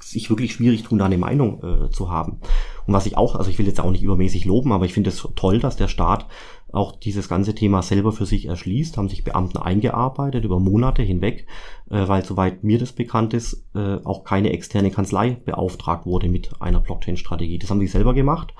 sich 0.00 0.30
wirklich 0.30 0.52
schwierig 0.52 0.82
tun, 0.82 0.98
da 0.98 1.06
eine 1.06 1.18
Meinung 1.18 1.62
äh, 1.62 1.90
zu 1.90 2.10
haben. 2.10 2.38
Und 2.86 2.94
was 2.94 3.06
ich 3.06 3.16
auch, 3.16 3.34
also 3.34 3.50
ich 3.50 3.58
will 3.58 3.66
jetzt 3.66 3.80
auch 3.80 3.90
nicht 3.90 4.02
übermäßig 4.02 4.44
loben, 4.44 4.72
aber 4.72 4.86
ich 4.86 4.94
finde 4.94 5.10
es 5.10 5.26
toll, 5.34 5.58
dass 5.58 5.76
der 5.76 5.88
Staat 5.88 6.26
auch 6.72 6.96
dieses 6.96 7.28
ganze 7.28 7.54
Thema 7.54 7.82
selber 7.82 8.12
für 8.12 8.26
sich 8.26 8.46
erschließt, 8.46 8.96
haben 8.96 9.08
sich 9.08 9.24
Beamten 9.24 9.58
eingearbeitet 9.58 10.44
über 10.44 10.58
Monate 10.58 11.02
hinweg, 11.02 11.46
äh, 11.90 12.08
weil 12.08 12.24
soweit 12.24 12.64
mir 12.64 12.78
das 12.78 12.92
bekannt 12.92 13.34
ist, 13.34 13.64
äh, 13.74 13.98
auch 14.04 14.24
keine 14.24 14.52
externe 14.52 14.90
Kanzlei 14.90 15.30
beauftragt 15.44 16.06
wurde 16.06 16.28
mit 16.28 16.50
einer 16.60 16.80
Blockchain-Strategie. 16.80 17.58
Das 17.58 17.70
haben 17.70 17.80
sie 17.80 17.86
selber 17.86 18.14
gemacht 18.14 18.52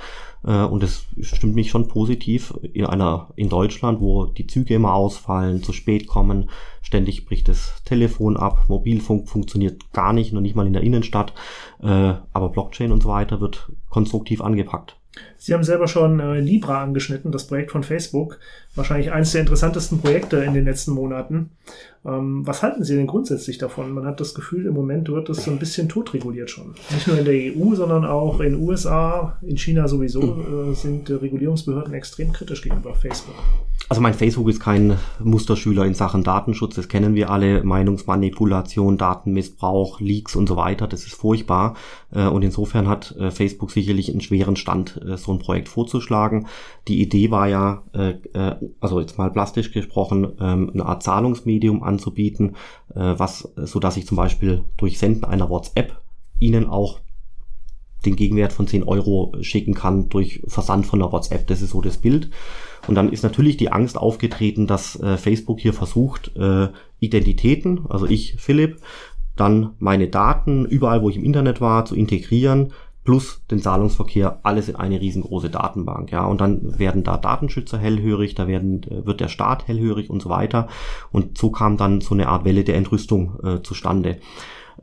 äh, 0.44 0.62
und 0.62 0.82
das 0.82 1.06
stimmt 1.20 1.56
mich 1.56 1.70
schon 1.70 1.88
positiv 1.88 2.54
in 2.72 2.86
einer 2.86 3.28
in 3.36 3.48
Deutschland, 3.48 4.00
wo 4.00 4.26
die 4.26 4.46
Züge 4.46 4.74
immer 4.74 4.94
ausfallen, 4.94 5.62
zu 5.62 5.72
spät 5.72 6.06
kommen, 6.06 6.50
ständig 6.82 7.26
bricht 7.26 7.48
das 7.48 7.82
Telefon 7.84 8.36
ab, 8.36 8.66
Mobilfunk 8.68 9.28
funktioniert 9.28 9.92
gar 9.92 10.12
nicht, 10.12 10.32
noch 10.32 10.40
nicht 10.40 10.54
mal 10.54 10.66
in 10.66 10.72
der 10.72 10.82
Innenstadt, 10.82 11.34
äh, 11.82 12.14
aber 12.32 12.48
Blockchain 12.50 12.92
und 12.92 13.02
so 13.02 13.08
weiter 13.08 13.40
wird 13.40 13.72
konstruktiv 13.90 14.40
angepackt. 14.40 14.96
Sie 15.38 15.54
haben 15.54 15.64
selber 15.64 15.88
schon 15.88 16.20
äh, 16.20 16.40
Libra 16.40 16.82
angeschnitten, 16.82 17.32
das 17.32 17.46
Projekt 17.46 17.70
von 17.70 17.82
Facebook. 17.82 18.38
Wahrscheinlich 18.74 19.12
eines 19.12 19.32
der 19.32 19.42
interessantesten 19.42 20.00
Projekte 20.00 20.38
in 20.38 20.54
den 20.54 20.64
letzten 20.64 20.92
Monaten. 20.92 21.50
Ähm, 22.04 22.46
was 22.46 22.62
halten 22.62 22.84
Sie 22.84 22.96
denn 22.96 23.06
grundsätzlich 23.06 23.58
davon? 23.58 23.92
Man 23.92 24.06
hat 24.06 24.20
das 24.20 24.34
Gefühl, 24.34 24.66
im 24.66 24.74
Moment 24.74 25.08
wird 25.08 25.28
es 25.28 25.44
so 25.44 25.50
ein 25.50 25.58
bisschen 25.58 25.88
totreguliert 25.88 26.50
schon. 26.50 26.74
Nicht 26.90 27.06
nur 27.06 27.18
in 27.18 27.24
der 27.24 27.34
EU, 27.34 27.74
sondern 27.74 28.04
auch 28.04 28.40
in 28.40 28.52
den 28.52 28.62
USA, 28.62 29.38
in 29.42 29.56
China 29.56 29.88
sowieso 29.88 30.70
äh, 30.70 30.74
sind 30.74 31.10
äh, 31.10 31.14
Regulierungsbehörden 31.14 31.94
extrem 31.94 32.32
kritisch 32.32 32.62
gegenüber 32.62 32.94
Facebook. 32.94 33.36
Also 33.88 34.02
mein 34.02 34.14
Facebook 34.14 34.48
ist 34.48 34.58
kein 34.58 34.98
Musterschüler 35.22 35.84
in 35.84 35.94
Sachen 35.94 36.24
Datenschutz, 36.24 36.74
das 36.74 36.88
kennen 36.88 37.14
wir 37.14 37.30
alle, 37.30 37.62
Meinungsmanipulation, 37.62 38.98
Datenmissbrauch, 38.98 40.00
Leaks 40.00 40.34
und 40.34 40.48
so 40.48 40.56
weiter, 40.56 40.88
das 40.88 41.04
ist 41.04 41.14
furchtbar. 41.14 41.76
Äh, 42.10 42.26
und 42.26 42.42
insofern 42.42 42.88
hat 42.88 43.14
äh, 43.16 43.30
Facebook 43.30 43.70
sicherlich 43.70 44.10
einen 44.10 44.20
schweren 44.20 44.56
Stand, 44.56 45.00
äh, 45.06 45.16
so 45.16 45.32
ein 45.32 45.38
Projekt 45.38 45.68
vorzuschlagen. 45.68 46.48
Die 46.88 47.00
Idee 47.00 47.30
war 47.30 47.48
ja, 47.48 47.82
also 48.80 49.00
jetzt 49.00 49.18
mal 49.18 49.30
plastisch 49.30 49.72
gesprochen, 49.72 50.32
ähm, 50.40 50.70
eine 50.72 50.86
Art 50.86 51.02
Zahlungsmedium 51.02 51.82
anzubieten, 51.82 52.54
was, 52.88 53.52
so 53.56 53.80
dass 53.80 53.96
ich 53.96 54.06
zum 54.06 54.16
Beispiel 54.16 54.64
durch 54.76 54.98
Senden 54.98 55.24
einer 55.24 55.50
WhatsApp 55.50 56.00
Ihnen 56.38 56.66
auch 56.66 57.00
den 58.04 58.16
Gegenwert 58.16 58.52
von 58.52 58.66
10 58.66 58.84
Euro 58.84 59.34
schicken 59.40 59.74
kann 59.74 60.08
durch 60.08 60.42
Versand 60.46 60.86
von 60.86 61.00
der 61.00 61.12
WhatsApp. 61.12 61.46
Das 61.48 61.60
ist 61.60 61.70
so 61.70 61.80
das 61.80 61.96
Bild. 61.96 62.30
Und 62.86 62.94
dann 62.94 63.12
ist 63.12 63.22
natürlich 63.22 63.56
die 63.56 63.72
Angst 63.72 63.98
aufgetreten, 63.98 64.66
dass 64.66 65.00
äh, 65.00 65.16
Facebook 65.16 65.60
hier 65.60 65.72
versucht, 65.72 66.36
äh, 66.36 66.68
Identitäten, 67.00 67.86
also 67.88 68.06
ich, 68.06 68.36
Philipp, 68.38 68.78
dann 69.36 69.74
meine 69.78 70.08
Daten 70.08 70.64
überall, 70.64 71.02
wo 71.02 71.10
ich 71.10 71.16
im 71.16 71.24
Internet 71.24 71.60
war, 71.60 71.84
zu 71.84 71.94
integrieren, 71.94 72.72
plus 73.06 73.44
den 73.50 73.60
Zahlungsverkehr, 73.60 74.40
alles 74.42 74.68
in 74.68 74.76
eine 74.76 75.00
riesengroße 75.00 75.48
Datenbank, 75.48 76.10
ja. 76.10 76.26
Und 76.26 76.40
dann 76.40 76.78
werden 76.78 77.04
da 77.04 77.16
Datenschützer 77.16 77.78
hellhörig, 77.78 78.34
da 78.34 78.46
werden, 78.48 78.82
äh, 78.82 79.06
wird 79.06 79.20
der 79.20 79.28
Staat 79.28 79.68
hellhörig 79.68 80.10
und 80.10 80.20
so 80.20 80.28
weiter. 80.28 80.68
Und 81.12 81.38
so 81.38 81.50
kam 81.50 81.76
dann 81.76 82.00
so 82.00 82.14
eine 82.14 82.28
Art 82.28 82.44
Welle 82.44 82.64
der 82.64 82.76
Entrüstung 82.76 83.38
äh, 83.42 83.62
zustande. 83.62 84.18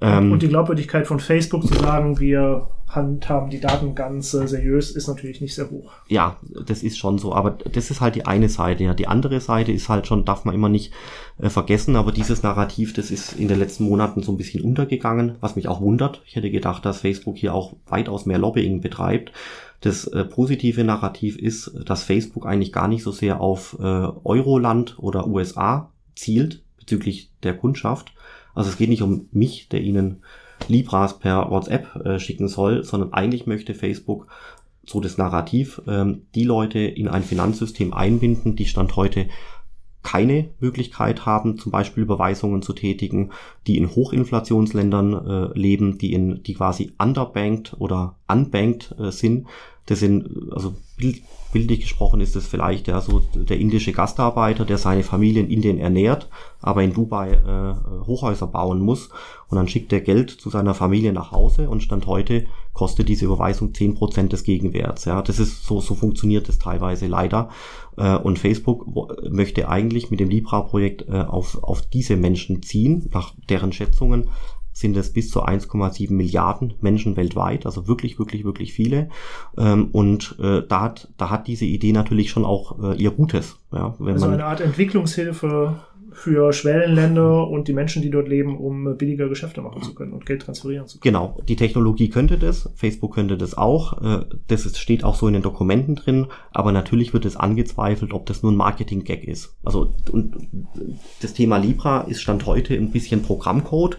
Ähm, 0.02 0.32
und 0.32 0.42
die 0.42 0.48
Glaubwürdigkeit 0.48 1.08
von 1.08 1.20
Facebook 1.20 1.66
zu 1.66 1.74
sagen, 1.76 2.20
wir 2.20 2.68
handhaben 2.96 3.50
die 3.50 3.60
Daten 3.60 3.96
ganz 3.96 4.34
äh, 4.34 4.48
seriös, 4.48 4.92
ist 4.92 5.08
natürlich 5.08 5.42
nicht 5.42 5.56
sehr 5.56 5.70
hoch. 5.70 5.92
Ja, 6.08 6.38
das 6.66 6.84
ist 6.84 6.98
schon 6.98 7.18
so. 7.18 7.34
Aber 7.34 7.52
das 7.52 7.92
ist 7.92 8.02
halt 8.02 8.16
die 8.16 8.26
eine 8.26 8.50
Seite. 8.50 8.84
Ja, 8.84 8.94
die 8.94 9.08
andere 9.08 9.40
Seite 9.40 9.72
ist 9.72 9.90
halt 9.90 10.08
schon, 10.08 10.26
darf 10.26 10.46
man 10.46 10.56
immer 10.56 10.70
nicht 10.70 10.94
äh, 11.40 11.50
vergessen. 11.50 11.96
Aber 11.96 12.12
dieses 12.12 12.44
Narrativ, 12.44 12.94
das 12.94 13.12
ist 13.12 13.34
in 13.34 13.48
den 13.48 13.60
letzten 13.60 13.86
Monaten 13.86 14.24
so 14.24 14.32
ein 14.32 14.38
bisschen 14.38 14.64
untergegangen, 14.64 15.36
was 15.42 15.56
mich 15.56 15.68
auch 15.68 15.82
wundert. 15.82 16.22
Ich 16.26 16.36
hätte 16.36 16.52
gedacht, 16.52 16.86
dass 16.86 17.02
Facebook 17.02 17.38
hier 17.38 17.54
auch 17.54 17.74
weitaus 17.88 18.26
mehr 18.26 18.38
Lobbying 18.38 18.82
betreibt. 18.82 19.32
Das 19.82 20.08
äh, 20.08 20.24
positive 20.24 20.84
Narrativ 20.84 21.38
ist, 21.38 21.72
dass 21.86 22.04
Facebook 22.04 22.46
eigentlich 22.46 22.72
gar 22.72 22.88
nicht 22.88 23.04
so 23.04 23.12
sehr 23.12 23.42
auf 23.42 23.78
äh, 23.80 23.84
Euroland 23.84 24.98
oder 24.98 25.28
USA 25.28 25.92
zielt 26.16 26.64
bezüglich 26.78 27.32
der 27.44 27.56
Kundschaft. 27.56 28.14
Also 28.54 28.70
es 28.70 28.78
geht 28.78 28.90
nicht 28.90 29.02
um 29.02 29.28
mich, 29.32 29.70
der 29.70 29.82
ihnen 29.82 30.24
Libras 30.68 31.20
per 31.20 31.50
WhatsApp 31.50 32.06
äh, 32.06 32.20
schicken 32.20 32.48
soll, 32.48 32.84
sondern 32.84 33.14
eigentlich 33.14 33.46
möchte 33.46 33.74
Facebook 33.74 34.28
so 34.86 35.00
das 35.00 35.18
Narrativ 35.18 35.82
ähm, 35.88 36.24
die 36.36 36.44
Leute 36.44 36.80
in 36.80 37.08
ein 37.08 37.24
Finanzsystem 37.24 37.94
einbinden, 37.94 38.56
die 38.56 38.66
Stand 38.66 38.96
heute 38.96 39.28
keine 40.04 40.50
Möglichkeit 40.60 41.26
haben, 41.26 41.58
zum 41.58 41.72
Beispiel 41.72 42.04
Überweisungen 42.04 42.62
zu 42.62 42.74
tätigen, 42.74 43.32
die 43.68 43.78
in 43.78 43.90
Hochinflationsländern 43.90 45.14
äh, 45.14 45.58
leben, 45.58 45.98
die 45.98 46.14
in 46.14 46.44
die 46.44 46.54
quasi 46.54 46.92
underbanked 46.98 47.80
oder 47.80 48.18
unbanked 48.28 48.94
äh, 49.00 49.12
sind. 49.12 49.48
Das 49.86 50.00
sind 50.00 50.52
also 50.52 50.76
bildlich 51.54 51.82
gesprochen 51.82 52.20
ist 52.20 52.36
es 52.36 52.48
vielleicht 52.48 52.88
ja 52.88 53.00
so 53.00 53.20
der 53.34 53.60
indische 53.60 53.94
Gastarbeiter, 53.94 54.66
der 54.66 54.78
seine 54.78 55.04
Familie 55.04 55.44
in 55.44 55.50
Indien 55.50 55.78
ernährt, 55.78 56.28
aber 56.60 56.84
in 56.84 56.94
Dubai 56.94 57.32
äh, 57.32 58.06
Hochhäuser 58.06 58.48
bauen 58.48 58.82
muss 58.82 59.10
und 59.48 59.58
dann 59.58 59.68
schickt 59.68 59.94
er 59.94 60.02
Geld 60.02 60.32
zu 60.32 60.50
seiner 60.50 60.74
Familie 60.74 61.14
nach 61.14 61.32
Hause 61.32 61.70
und 61.70 61.84
Stand 61.84 62.08
heute 62.08 62.46
kostet 62.74 63.08
diese 63.08 63.26
Überweisung 63.26 63.74
zehn 63.74 63.94
Prozent 63.94 64.34
des 64.34 64.44
Gegenwerts. 64.44 65.06
Ja, 65.06 65.22
das 65.22 65.40
ist 65.40 65.66
so, 65.66 65.80
so 65.80 65.94
funktioniert 65.94 66.50
es 66.50 66.58
teilweise 66.58 67.08
leider. 67.08 67.50
Äh, 67.98 68.18
und 68.18 68.40
Facebook 68.40 68.88
möchte 69.30 69.70
eigentlich 69.70 70.10
mit 70.12 70.20
dem 70.20 70.30
Libra-Projekt 70.30 71.08
äh, 71.08 71.22
auf, 71.22 71.64
auf 71.64 71.84
diese 71.84 72.18
Menschen 72.18 72.64
ziehen, 72.64 73.10
nach 73.14 73.34
deren 73.48 73.72
Schätzungen 73.72 74.30
sind 74.74 74.98
es 74.98 75.14
bis 75.14 75.30
zu 75.30 75.46
1,7 75.46 76.12
Milliarden 76.12 76.74
Menschen 76.82 77.16
weltweit, 77.16 77.66
also 77.66 77.88
wirklich, 77.88 78.20
wirklich, 78.20 78.44
wirklich 78.44 78.74
viele. 78.74 79.10
Ähm, 79.58 79.90
und 79.92 80.36
äh, 80.42 80.64
da, 80.68 80.82
hat, 80.82 81.10
da 81.18 81.30
hat 81.30 81.48
diese 81.48 81.66
Idee 81.66 81.94
natürlich 81.94 82.32
schon 82.32 82.44
auch 82.44 82.80
äh, 82.84 82.96
ihr 82.96 83.12
Gutes. 83.12 83.58
Ja, 83.72 83.96
wenn 84.00 84.14
also 84.14 84.26
man, 84.26 84.36
eine 84.36 84.46
Art 84.46 84.62
Entwicklungshilfe 84.62 85.80
für 86.14 86.54
Schwellenländer 86.54 87.48
und 87.48 87.68
die 87.68 87.74
Menschen, 87.74 88.02
die 88.02 88.10
dort 88.10 88.28
leben, 88.28 88.58
um 88.58 88.98
billiger 88.98 89.28
Geschäfte 89.28 89.62
machen 89.62 89.82
zu 89.82 89.94
können 89.94 90.14
und 90.14 90.26
Geld 90.26 90.44
transferieren 90.44 90.88
zu 90.88 91.00
können. 91.00 91.14
Genau, 91.14 91.38
die 91.48 91.56
Technologie 91.56 92.10
könnte 92.10 92.38
das, 92.38 92.70
Facebook 92.76 93.16
könnte 93.16 93.38
das 93.38 93.58
auch, 93.58 94.02
äh, 94.02 94.26
das 94.48 94.78
steht 94.78 95.04
auch 95.04 95.16
so 95.16 95.28
in 95.28 95.34
den 95.34 95.44
Dokumenten 95.44 95.96
drin, 95.96 96.28
aber 96.52 96.72
natürlich 96.72 97.14
wird 97.14 97.26
es 97.26 97.36
angezweifelt, 97.36 98.14
ob 98.14 98.26
das 98.26 98.44
nur 98.44 98.52
ein 98.52 98.56
Marketing-Gag 98.56 99.24
ist. 99.24 99.56
Also 99.64 99.94
und 100.12 100.36
das 101.22 101.34
Thema 101.34 101.58
Libra 101.58 102.02
ist 102.02 102.22
Stand 102.22 102.46
heute 102.46 102.76
ein 102.76 102.92
bisschen 102.92 103.22
Programmcode 103.22 103.98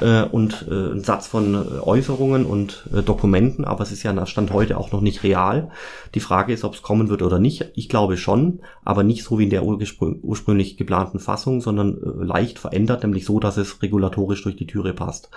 äh, 0.00 0.24
und 0.24 0.66
äh, 0.70 0.92
ein 0.92 1.02
Satz 1.02 1.26
von 1.26 1.54
Äußerungen 1.54 2.44
und 2.44 2.88
Dokumenten, 3.04 3.64
aber 3.64 3.82
es 3.82 3.92
ist 3.92 4.02
ja 4.02 4.26
Stand 4.26 4.52
heute 4.52 4.78
auch 4.78 4.92
noch 4.92 5.00
nicht 5.00 5.22
real. 5.22 5.70
Die 6.14 6.20
Frage 6.20 6.52
ist, 6.52 6.64
ob 6.64 6.74
es 6.74 6.82
kommen 6.82 7.08
wird 7.08 7.22
oder 7.22 7.38
nicht. 7.38 7.70
Ich 7.74 7.88
glaube 7.88 8.16
schon, 8.16 8.60
aber 8.84 9.02
nicht 9.02 9.24
so 9.24 9.38
wie 9.38 9.44
in 9.44 9.50
der 9.50 9.64
ursprünglich 9.64 10.76
geplanten 10.76 11.18
Fassung 11.18 11.53
Fassung, 11.54 11.60
sondern 11.60 11.98
äh, 11.98 12.24
leicht 12.24 12.58
verändert, 12.58 13.02
nämlich 13.02 13.24
so, 13.24 13.40
dass 13.40 13.56
es 13.56 13.82
regulatorisch 13.82 14.42
durch 14.42 14.56
die 14.56 14.66
Türe 14.66 14.92
passt. 14.92 15.30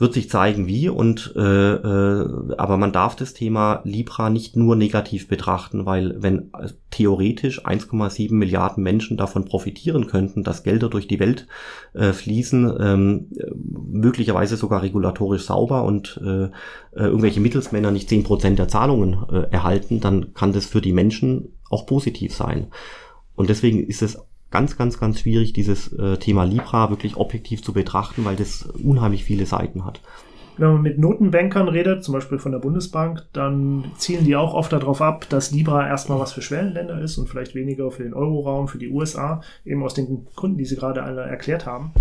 Wird 0.00 0.14
sich 0.14 0.30
zeigen, 0.30 0.68
wie 0.68 0.88
und 0.88 1.34
äh, 1.34 1.40
äh, 1.74 2.54
aber 2.56 2.76
man 2.76 2.92
darf 2.92 3.16
das 3.16 3.34
Thema 3.34 3.80
Libra 3.82 4.30
nicht 4.30 4.54
nur 4.54 4.76
negativ 4.76 5.26
betrachten, 5.26 5.86
weil 5.86 6.14
wenn 6.22 6.52
äh, 6.54 6.68
theoretisch 6.92 7.66
1,7 7.66 8.32
Milliarden 8.32 8.84
Menschen 8.84 9.16
davon 9.16 9.44
profitieren 9.44 10.06
könnten, 10.06 10.44
dass 10.44 10.62
Gelder 10.62 10.88
durch 10.88 11.08
die 11.08 11.18
Welt 11.18 11.48
äh, 11.94 12.12
fließen, 12.12 12.76
ähm, 12.78 13.26
möglicherweise 13.90 14.56
sogar 14.56 14.82
regulatorisch 14.82 15.42
sauber 15.42 15.82
und 15.82 16.20
äh, 16.24 16.44
äh 16.44 16.50
irgendwelche 16.92 17.40
Mittelsmänner 17.40 17.90
nicht 17.90 18.08
10% 18.08 18.54
der 18.54 18.68
Zahlungen 18.68 19.16
äh, 19.32 19.50
erhalten, 19.50 19.98
dann 19.98 20.32
kann 20.32 20.52
das 20.52 20.66
für 20.66 20.80
die 20.80 20.92
Menschen 20.92 21.58
auch 21.70 21.86
positiv 21.86 22.36
sein. 22.36 22.68
Und 23.38 23.48
deswegen 23.50 23.84
ist 23.84 24.02
es 24.02 24.18
ganz, 24.50 24.76
ganz, 24.76 24.98
ganz 24.98 25.20
schwierig, 25.20 25.52
dieses 25.52 25.92
äh, 25.92 26.16
Thema 26.16 26.44
Libra 26.44 26.90
wirklich 26.90 27.16
objektiv 27.16 27.62
zu 27.62 27.72
betrachten, 27.72 28.24
weil 28.24 28.36
das 28.36 28.62
unheimlich 28.62 29.24
viele 29.24 29.46
Seiten 29.46 29.84
hat. 29.84 30.00
Wenn 30.58 30.72
man 30.72 30.82
mit 30.82 30.98
Notenbankern 30.98 31.68
redet, 31.68 32.02
zum 32.02 32.14
Beispiel 32.14 32.38
von 32.38 32.50
der 32.50 32.58
Bundesbank, 32.58 33.24
dann 33.32 33.92
zielen 33.96 34.24
die 34.24 34.34
auch 34.34 34.54
oft 34.54 34.72
darauf 34.72 35.00
ab, 35.00 35.28
dass 35.28 35.52
Libra 35.52 35.86
erstmal 35.86 36.18
was 36.18 36.32
für 36.32 36.42
Schwellenländer 36.42 37.00
ist 37.00 37.16
und 37.16 37.28
vielleicht 37.28 37.54
weniger 37.54 37.92
für 37.92 38.02
den 38.02 38.12
Euroraum, 38.12 38.66
für 38.66 38.78
die 38.78 38.90
USA, 38.90 39.40
eben 39.64 39.84
aus 39.84 39.94
den 39.94 40.26
Gründen, 40.34 40.58
die 40.58 40.64
sie 40.64 40.74
gerade 40.74 41.04
alle 41.04 41.22
erklärt 41.22 41.64
haben. 41.64 41.92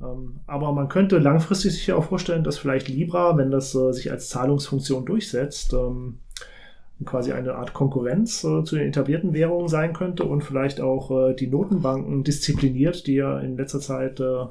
Ähm, 0.00 0.40
aber 0.46 0.72
man 0.72 0.88
könnte 0.88 1.18
langfristig 1.18 1.72
sich 1.74 1.92
auch 1.92 2.04
vorstellen, 2.04 2.44
dass 2.44 2.58
vielleicht 2.58 2.88
Libra, 2.88 3.36
wenn 3.36 3.50
das 3.50 3.74
äh, 3.74 3.92
sich 3.92 4.12
als 4.12 4.28
Zahlungsfunktion 4.28 5.04
durchsetzt, 5.04 5.72
ähm, 5.72 6.20
quasi 7.04 7.32
eine 7.32 7.54
Art 7.54 7.74
Konkurrenz 7.74 8.44
äh, 8.44 8.64
zu 8.64 8.76
den 8.76 8.88
etablierten 8.88 9.32
Währungen 9.32 9.68
sein 9.68 9.92
könnte 9.92 10.24
und 10.24 10.42
vielleicht 10.42 10.80
auch 10.80 11.10
äh, 11.10 11.34
die 11.34 11.46
Notenbanken 11.46 12.24
diszipliniert, 12.24 13.06
die 13.06 13.14
ja 13.14 13.38
in 13.38 13.56
letzter 13.56 13.80
Zeit 13.80 14.20
äh, 14.20 14.46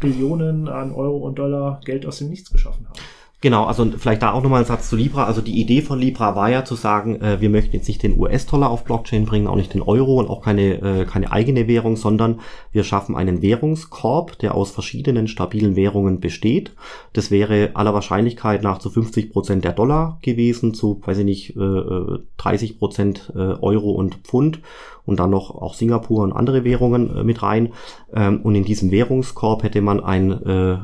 Billionen 0.00 0.68
an 0.68 0.92
Euro 0.92 1.18
und 1.18 1.38
Dollar 1.38 1.80
Geld 1.84 2.06
aus 2.06 2.18
dem 2.18 2.30
Nichts 2.30 2.50
geschaffen 2.50 2.86
haben. 2.88 2.98
Genau, 3.42 3.64
also 3.64 3.86
vielleicht 3.96 4.20
da 4.20 4.32
auch 4.32 4.42
nochmal 4.42 4.60
ein 4.60 4.66
Satz 4.66 4.90
zu 4.90 4.96
Libra. 4.96 5.24
Also 5.24 5.40
die 5.40 5.58
Idee 5.58 5.80
von 5.80 5.98
Libra 5.98 6.36
war 6.36 6.50
ja 6.50 6.62
zu 6.66 6.74
sagen, 6.74 7.22
äh, 7.22 7.40
wir 7.40 7.48
möchten 7.48 7.74
jetzt 7.74 7.88
nicht 7.88 8.02
den 8.02 8.18
US-Dollar 8.18 8.68
auf 8.68 8.84
Blockchain 8.84 9.24
bringen, 9.24 9.46
auch 9.46 9.56
nicht 9.56 9.72
den 9.72 9.80
Euro 9.80 10.18
und 10.18 10.28
auch 10.28 10.42
keine, 10.42 10.74
äh, 10.82 11.04
keine 11.06 11.32
eigene 11.32 11.66
Währung, 11.66 11.96
sondern 11.96 12.40
wir 12.70 12.84
schaffen 12.84 13.16
einen 13.16 13.40
Währungskorb, 13.40 14.38
der 14.40 14.54
aus 14.54 14.70
verschiedenen 14.72 15.26
stabilen 15.26 15.74
Währungen 15.74 16.20
besteht. 16.20 16.72
Das 17.14 17.30
wäre 17.30 17.70
aller 17.72 17.94
Wahrscheinlichkeit 17.94 18.62
nach 18.62 18.78
zu 18.78 18.90
50 18.90 19.32
Prozent 19.32 19.64
der 19.64 19.72
Dollar 19.72 20.18
gewesen, 20.20 20.74
zu, 20.74 21.00
weiß 21.02 21.18
ich 21.18 21.24
nicht, 21.24 21.56
äh, 21.56 22.18
30 22.36 22.78
Prozent 22.78 23.32
äh, 23.34 23.38
Euro 23.38 23.92
und 23.92 24.16
Pfund 24.16 24.60
und 25.06 25.18
dann 25.18 25.30
noch 25.30 25.50
auch 25.50 25.74
Singapur 25.74 26.22
und 26.22 26.32
andere 26.32 26.64
Währungen 26.64 27.16
äh, 27.16 27.24
mit 27.24 27.42
rein. 27.42 27.72
Ähm, 28.14 28.40
und 28.42 28.54
in 28.54 28.64
diesem 28.64 28.90
Währungskorb 28.90 29.62
hätte 29.62 29.80
man 29.80 30.00
ein 30.00 30.30
äh, 30.30 30.78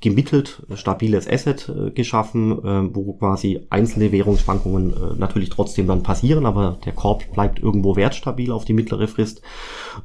gemittelt 0.00 0.62
stabiles 0.74 1.26
Asset 1.26 1.72
äh, 1.86 1.90
geschaffen, 1.90 2.52
äh, 2.64 2.94
wo 2.94 3.14
quasi 3.14 3.66
einzelne 3.70 4.12
Währungsschwankungen 4.12 4.92
äh, 4.92 5.18
natürlich 5.18 5.50
trotzdem 5.50 5.86
dann 5.86 6.02
passieren, 6.02 6.46
aber 6.46 6.78
der 6.84 6.92
Korb 6.92 7.32
bleibt 7.32 7.58
irgendwo 7.58 7.96
wertstabil 7.96 8.50
auf 8.52 8.64
die 8.64 8.72
mittlere 8.72 9.08
Frist. 9.08 9.42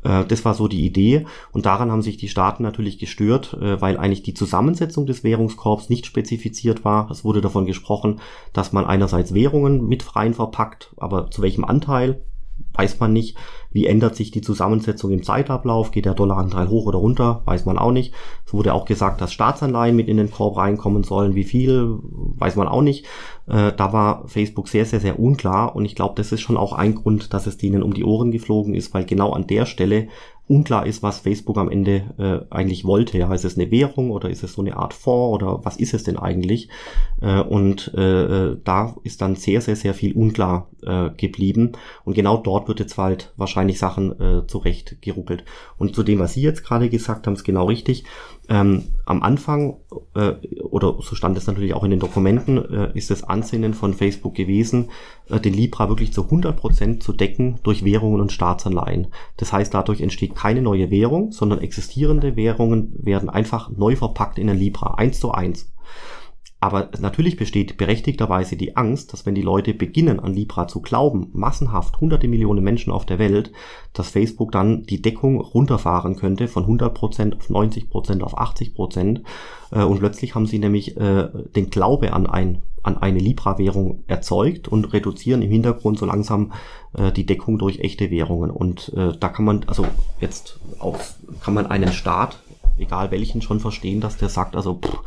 Äh, 0.03 0.25
das 0.25 0.45
war 0.45 0.53
so 0.53 0.67
die 0.67 0.85
Idee 0.85 1.25
und 1.51 1.65
daran 1.65 1.91
haben 1.91 2.01
sich 2.01 2.17
die 2.17 2.29
Staaten 2.29 2.63
natürlich 2.63 2.99
gestört, 2.99 3.57
äh, 3.59 3.81
weil 3.81 3.97
eigentlich 3.97 4.23
die 4.23 4.33
Zusammensetzung 4.33 5.05
des 5.05 5.23
Währungskorbs 5.23 5.89
nicht 5.89 6.05
spezifiziert 6.05 6.85
war. 6.85 7.09
Es 7.11 7.23
wurde 7.23 7.41
davon 7.41 7.65
gesprochen, 7.65 8.19
dass 8.53 8.73
man 8.73 8.85
einerseits 8.85 9.33
Währungen 9.33 9.87
mit 9.87 10.03
freien 10.03 10.33
verpackt, 10.33 10.93
aber 10.97 11.31
zu 11.31 11.41
welchem 11.41 11.65
Anteil 11.65 12.21
weiß 12.79 12.99
man 12.99 13.11
nicht. 13.11 13.35
Wie 13.71 13.85
ändert 13.85 14.15
sich 14.15 14.31
die 14.31 14.41
Zusammensetzung 14.41 15.11
im 15.11 15.21
Zeitablauf? 15.21 15.91
Geht 15.91 16.05
der 16.05 16.15
Dollaranteil 16.15 16.69
hoch 16.69 16.85
oder 16.85 16.97
runter? 16.97 17.41
Weiß 17.45 17.65
man 17.65 17.77
auch 17.77 17.91
nicht. 17.91 18.13
Es 18.45 18.53
wurde 18.53 18.73
auch 18.73 18.85
gesagt, 18.85 19.21
dass 19.21 19.33
Staatsanleihen 19.33 19.95
mit 19.95 20.07
in 20.07 20.17
den 20.17 20.31
Korb 20.31 20.57
reinkommen 20.57 21.03
sollen. 21.03 21.35
Wie 21.35 21.43
viel? 21.43 21.99
Weiß 22.37 22.55
man 22.55 22.67
auch 22.67 22.81
nicht. 22.81 23.05
Äh, 23.47 23.73
da 23.75 23.93
war 23.93 24.27
Facebook 24.27 24.69
sehr, 24.69 24.85
sehr, 24.85 25.01
sehr 25.01 25.19
unklar. 25.19 25.75
Und 25.75 25.85
ich 25.85 25.95
glaube, 25.95 26.15
das 26.15 26.31
ist 26.31 26.41
schon 26.41 26.57
auch 26.57 26.73
ein 26.73 26.95
Grund, 26.95 27.33
dass 27.33 27.47
es 27.47 27.57
denen 27.57 27.83
um 27.83 27.93
die 27.93 28.05
Ohren 28.05 28.31
geflogen 28.31 28.73
ist, 28.73 28.93
weil 28.93 29.05
genau 29.05 29.33
an 29.33 29.45
der 29.45 29.65
Stelle 29.65 30.07
unklar 30.49 30.87
ist, 30.87 31.03
was 31.03 31.19
Facebook 31.19 31.57
am 31.57 31.69
Ende 31.69 32.03
äh, 32.17 32.53
eigentlich 32.53 32.83
wollte. 32.83 33.17
Ja, 33.17 33.31
ist 33.33 33.45
es 33.45 33.57
eine 33.57 33.69
Währung 33.69 34.09
oder 34.09 34.29
ist 34.29 34.43
es 34.43 34.53
so 34.53 34.61
eine 34.61 34.75
Art 34.75 34.93
Fonds 34.95 35.35
oder 35.35 35.63
was 35.63 35.77
ist 35.77 35.93
es 35.93 36.03
denn 36.03 36.17
eigentlich? 36.17 36.69
Äh, 37.21 37.41
und 37.41 37.93
äh, 37.93 38.57
da 38.63 38.95
ist 39.03 39.21
dann 39.21 39.35
sehr, 39.35 39.61
sehr, 39.61 39.75
sehr 39.75 39.93
viel 39.93 40.13
unklar 40.13 40.69
äh, 40.81 41.11
geblieben. 41.11 41.73
Und 42.03 42.15
genau 42.15 42.37
dort 42.37 42.67
wird 42.67 42.79
jetzt 42.79 42.97
halt 42.97 43.31
wahrscheinlich 43.37 43.77
Sachen 43.77 44.19
äh, 44.19 44.47
zurecht 44.47 45.01
geruckelt. 45.01 45.45
Und 45.77 45.95
zu 45.95 46.01
dem, 46.01 46.19
was 46.19 46.33
Sie 46.33 46.41
jetzt 46.41 46.63
gerade 46.63 46.89
gesagt 46.89 47.27
haben, 47.27 47.35
ist 47.35 47.43
genau 47.43 47.67
richtig. 47.67 48.05
Ähm, 48.49 48.85
am 49.05 49.21
Anfang, 49.21 49.77
äh, 50.15 50.31
oder 50.63 50.95
so 51.01 51.13
stand 51.13 51.37
es 51.37 51.45
natürlich 51.45 51.75
auch 51.75 51.83
in 51.83 51.91
den 51.91 51.99
Dokumenten, 51.99 52.57
äh, 52.57 52.91
ist 52.95 53.11
das 53.11 53.23
Ansinnen 53.23 53.75
von 53.75 53.93
Facebook 53.93 54.33
gewesen, 54.33 54.89
äh, 55.29 55.39
den 55.39 55.53
Libra 55.53 55.87
wirklich 55.87 56.13
zu 56.13 56.23
100% 56.23 56.99
zu 57.03 57.13
decken 57.13 57.59
durch 57.61 57.85
Währungen 57.85 58.21
und 58.21 58.31
Staatsanleihen. 58.31 59.07
Das 59.37 59.53
heißt, 59.53 59.71
dadurch 59.73 60.01
entsteht 60.01 60.35
keine 60.35 60.63
neue 60.63 60.89
Währung, 60.89 61.31
sondern 61.31 61.59
existierende 61.59 62.35
Währungen 62.35 62.93
werden 62.97 63.29
einfach 63.29 63.69
neu 63.69 63.95
verpackt 63.95 64.39
in 64.39 64.49
ein 64.49 64.57
Libra, 64.57 64.95
eins 64.95 65.19
zu 65.19 65.31
eins. 65.31 65.71
Aber 66.61 66.89
natürlich 66.99 67.37
besteht 67.37 67.77
berechtigterweise 67.77 68.57
die 68.57 68.75
Angst, 68.75 69.13
dass 69.13 69.25
wenn 69.25 69.35
die 69.35 69.41
Leute 69.41 69.73
beginnen 69.73 70.19
an 70.19 70.33
Libra 70.33 70.67
zu 70.67 70.81
glauben, 70.81 71.29
massenhaft 71.31 72.01
hunderte 72.01 72.27
Millionen 72.27 72.63
Menschen 72.63 72.91
auf 72.91 73.05
der 73.05 73.17
Welt, 73.17 73.53
dass 73.93 74.09
Facebook 74.09 74.51
dann 74.51 74.83
die 74.83 75.01
Deckung 75.01 75.39
runterfahren 75.39 76.17
könnte 76.17 76.49
von 76.49 76.65
100% 76.65 77.37
auf 77.37 77.49
90% 77.49 78.21
auf 78.21 78.37
80%. 78.37 79.21
Äh, 79.71 79.83
und 79.83 79.99
plötzlich 79.99 80.35
haben 80.35 80.47
sie 80.47 80.59
nämlich 80.59 80.97
äh, 80.97 81.29
den 81.55 81.69
Glaube 81.69 82.11
an, 82.11 82.27
ein, 82.27 82.61
an 82.83 82.97
eine 82.97 83.19
Libra-Währung 83.19 84.03
erzeugt 84.07 84.67
und 84.67 84.91
reduzieren 84.91 85.41
im 85.41 85.51
Hintergrund 85.51 85.97
so 85.97 86.05
langsam 86.05 86.51
äh, 86.93 87.13
die 87.13 87.25
Deckung 87.25 87.57
durch 87.57 87.79
echte 87.79 88.11
Währungen. 88.11 88.51
Und 88.51 88.91
da 88.95 89.29
kann 89.29 89.45
man, 89.45 89.63
also 89.67 89.85
jetzt 90.19 90.59
auch, 90.79 90.97
kann 91.41 91.53
man 91.53 91.67
einen 91.67 91.93
Staat, 91.93 92.39
egal 92.77 93.11
welchen, 93.11 93.41
schon 93.41 93.61
verstehen, 93.61 94.01
dass 94.01 94.17
der 94.17 94.29
sagt, 94.29 94.57
also 94.57 94.75
pff, 94.75 94.99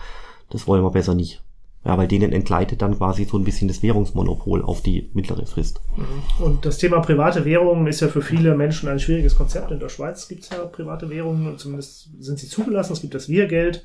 das 0.52 0.66
wollen 0.66 0.82
wir 0.82 0.90
besser 0.90 1.14
nicht. 1.14 1.42
Ja, 1.84 1.98
weil 1.98 2.06
denen 2.06 2.30
entgleitet 2.30 2.80
dann 2.80 2.96
quasi 2.96 3.24
so 3.24 3.36
ein 3.36 3.42
bisschen 3.42 3.66
das 3.66 3.82
Währungsmonopol 3.82 4.62
auf 4.62 4.82
die 4.82 5.10
mittlere 5.14 5.46
Frist. 5.46 5.80
Mhm. 5.96 6.44
Und 6.44 6.64
das 6.64 6.78
Thema 6.78 7.00
private 7.00 7.44
Währungen 7.44 7.88
ist 7.88 8.00
ja 8.00 8.06
für 8.06 8.22
viele 8.22 8.54
Menschen 8.54 8.88
ein 8.88 9.00
schwieriges 9.00 9.34
Konzept. 9.34 9.72
In 9.72 9.80
der 9.80 9.88
Schweiz 9.88 10.28
gibt 10.28 10.44
es 10.44 10.50
ja 10.50 10.64
private 10.64 11.10
Währungen, 11.10 11.58
zumindest 11.58 12.10
sind 12.20 12.38
sie 12.38 12.46
zugelassen. 12.46 12.92
Es 12.92 13.00
gibt 13.00 13.14
das 13.14 13.28
Wir-Geld. 13.28 13.84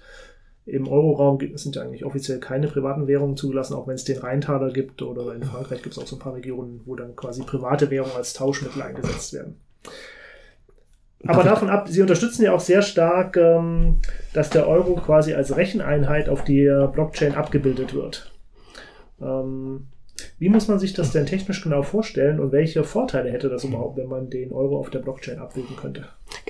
Im 0.67 0.87
Euroraum 0.87 1.39
sind 1.55 1.75
ja 1.75 1.81
eigentlich 1.81 2.05
offiziell 2.05 2.39
keine 2.39 2.67
privaten 2.67 3.07
Währungen 3.07 3.37
zugelassen, 3.37 3.73
auch 3.73 3.87
wenn 3.87 3.95
es 3.95 4.03
den 4.03 4.19
Rheintaler 4.19 4.71
gibt. 4.71 5.01
Oder 5.01 5.33
in 5.33 5.43
Frankreich 5.43 5.81
gibt 5.81 5.97
es 5.97 6.03
auch 6.03 6.07
so 6.07 6.17
ein 6.17 6.19
paar 6.19 6.35
Regionen, 6.35 6.81
wo 6.85 6.95
dann 6.95 7.15
quasi 7.15 7.41
private 7.41 7.89
Währungen 7.89 8.15
als 8.15 8.33
Tauschmittel 8.33 8.81
eingesetzt 8.81 9.33
werden. 9.33 9.55
Aber 11.25 11.43
davon 11.43 11.69
ab, 11.69 11.87
Sie 11.89 12.01
unterstützen 12.01 12.43
ja 12.43 12.53
auch 12.53 12.59
sehr 12.59 12.81
stark, 12.81 13.37
ähm, 13.37 13.99
dass 14.33 14.49
der 14.49 14.67
Euro 14.67 14.95
quasi 14.95 15.33
als 15.33 15.55
Recheneinheit 15.55 16.29
auf 16.29 16.43
die 16.43 16.65
Blockchain 16.93 17.35
abgebildet 17.35 17.93
wird. 17.93 18.31
Ähm, 19.19 19.87
wie 20.39 20.49
muss 20.49 20.67
man 20.67 20.79
sich 20.79 20.93
das 20.93 21.11
denn 21.11 21.25
technisch 21.25 21.61
genau 21.63 21.83
vorstellen 21.83 22.39
und 22.39 22.51
welche 22.51 22.83
Vorteile 22.83 23.31
hätte 23.31 23.49
das 23.49 23.63
überhaupt, 23.63 23.97
wenn 23.97 24.07
man 24.07 24.29
den 24.29 24.51
Euro 24.51 24.79
auf 24.79 24.89
der 24.89 24.99
Blockchain 24.99 25.39
abbilden 25.39 25.75
könnte? 25.75 26.05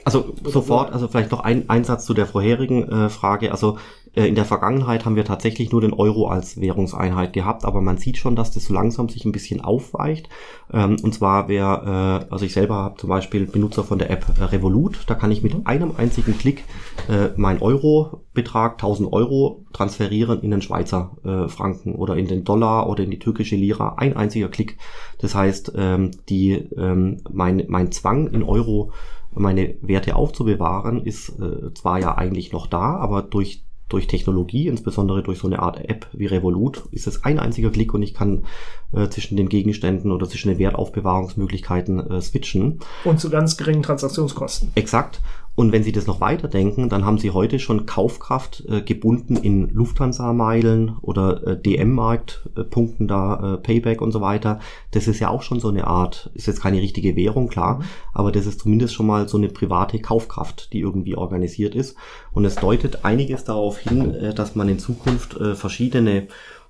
Also 0.06 0.34
sofort, 0.44 0.94
also 0.94 1.08
vielleicht 1.08 1.32
noch 1.32 1.42
ein 1.42 1.70
Einsatz 1.70 2.06
zu 2.06 2.14
der 2.14 2.26
vorherigen 2.26 2.90
äh, 2.90 3.10
Frage. 3.10 3.52
Also 3.52 3.78
äh, 4.18 4.28
in 4.28 4.36
der 4.36 4.46
Vergangenheit 4.46 5.06
haben 5.06 5.16
wir 5.16 5.26
tatsächlich 5.26 5.72
nur 5.72 5.82
den 5.82 5.94
Euro 5.94 6.28
als 6.28 6.60
Währungseinheit 6.60 7.34
gehabt, 7.34 7.66
aber 7.66 7.82
man 7.82 7.98
sieht 7.98 8.18
schon, 8.18 8.36
dass 8.36 8.52
das 8.52 8.66
so 8.66 8.74
langsam 8.74 9.10
sich 9.10 9.26
ein 9.26 9.32
bisschen 9.32 9.62
aufweicht. 9.62 10.28
Ähm, 10.74 10.98
und 11.04 11.14
zwar 11.14 11.48
wer, 11.48 12.26
äh, 12.28 12.34
also 12.34 12.46
ich 12.46 12.54
selber 12.54 12.76
habe 12.76 12.98
zum 12.98 13.10
Beispiel 13.10 13.46
Benutzer 13.46 13.84
von 13.84 14.00
der 14.00 14.10
App 14.10 14.26
äh, 14.40 14.44
Revolut, 14.44 15.04
da 15.08 15.14
kann 15.14 15.32
ich 15.32 15.44
mit 15.44 15.56
einem 15.66 15.94
einzigen 15.98 16.38
Klick 16.38 16.64
äh, 17.08 17.30
mein 17.36 17.62
Euro-Betrag, 17.62 18.74
1000 18.74 19.14
Euro, 19.14 19.66
transferieren 19.72 20.42
in 20.42 20.52
den 20.52 20.64
Schweizer 20.64 21.12
äh, 21.24 21.48
Franken 21.48 21.94
oder 21.94 22.16
in 22.18 22.28
den 22.28 22.44
Dollar 22.44 22.90
oder 22.90 23.04
in 23.04 23.12
die 23.12 23.20
türkische 23.20 23.56
Lira. 23.56 23.96
Ein 23.98 24.18
einziger 24.18 24.50
Klick. 24.50 24.78
Das 25.20 25.36
heißt, 25.36 25.74
ähm, 25.76 26.12
die, 26.28 26.54
ähm, 26.76 27.22
mein, 27.30 27.64
mein 27.68 27.92
Zwang 27.92 28.28
in 28.28 28.42
Euro 28.42 28.92
meine 29.38 29.76
Werte 29.82 30.16
aufzubewahren, 30.16 31.04
ist 31.04 31.30
äh, 31.40 31.74
zwar 31.74 32.00
ja 32.00 32.18
eigentlich 32.18 32.52
noch 32.52 32.68
da, 32.68 32.96
aber 32.98 33.22
durch 33.22 33.64
durch 33.90 34.08
Technologie, 34.08 34.68
insbesondere 34.68 35.24
durch 35.24 35.40
so 35.40 35.48
eine 35.48 35.60
Art 35.60 35.80
App 35.90 36.08
wie 36.12 36.26
Revolut, 36.26 36.84
ist 36.92 37.08
es 37.08 37.24
ein 37.24 37.40
einziger 37.40 37.70
Klick 37.70 37.94
und 37.94 38.02
ich 38.02 38.14
kann 38.14 38.44
äh, 38.92 39.08
zwischen 39.08 39.38
den 39.38 39.50
Gegenständen 39.50 40.12
oder 40.12 40.28
zwischen 40.28 40.50
den 40.50 40.60
Wertaufbewahrungsmöglichkeiten 40.60 42.00
äh, 42.12 42.22
switchen. 42.22 42.80
Und 43.06 43.20
zu 43.20 43.30
ganz 43.30 43.56
geringen 43.56 43.84
Transaktionskosten. 43.84 44.72
Exakt. 44.76 45.22
Und 45.58 45.72
wenn 45.72 45.82
Sie 45.82 45.92
das 45.92 46.06
noch 46.06 46.22
weiterdenken, 46.22 46.88
dann 46.88 47.04
haben 47.04 47.18
Sie 47.18 47.32
heute 47.32 47.58
schon 47.58 47.88
Kaufkraft 47.88 48.64
äh, 48.70 48.84
gebunden 48.84 49.38
in 49.38 49.70
Lufthansa-Meilen 49.70 50.98
oder 51.02 51.48
äh, 51.48 51.60
DM-Markt-Punkten 51.60 53.08
da, 53.08 53.56
äh, 53.56 53.58
Payback 53.58 54.00
und 54.00 54.12
so 54.12 54.22
weiter. 54.22 54.60
Das 54.92 55.08
ist 55.08 55.20
ja 55.20 55.30
auch 55.30 55.42
schon 55.42 55.60
so 55.60 55.70
eine 55.70 55.88
Art, 55.88 56.30
ist 56.36 56.46
jetzt 56.46 56.62
keine 56.62 56.80
richtige 56.80 57.16
Währung, 57.16 57.48
klar, 57.48 57.80
mhm. 57.80 57.84
aber 58.14 58.32
das 58.32 58.46
ist 58.46 58.60
zumindest 58.60 58.94
schon 58.94 59.08
mal 59.08 59.28
so 59.28 59.38
eine 59.38 59.48
private 59.48 59.98
Kaufkraft, 59.98 60.74
die 60.74 60.82
irgendwie 60.82 61.16
organisiert 61.16 61.74
ist. 61.74 61.98
Und 62.34 62.46
es 62.46 62.58
deutet 62.58 63.04
einiges 63.04 63.44
darauf 63.44 63.80
hin, 63.80 64.14
äh, 64.14 64.36
dass 64.36 64.56
man 64.56 64.70
in 64.70 64.78
Zukunft 64.78 65.38
äh, 65.38 65.56
verschiedene 65.56 66.28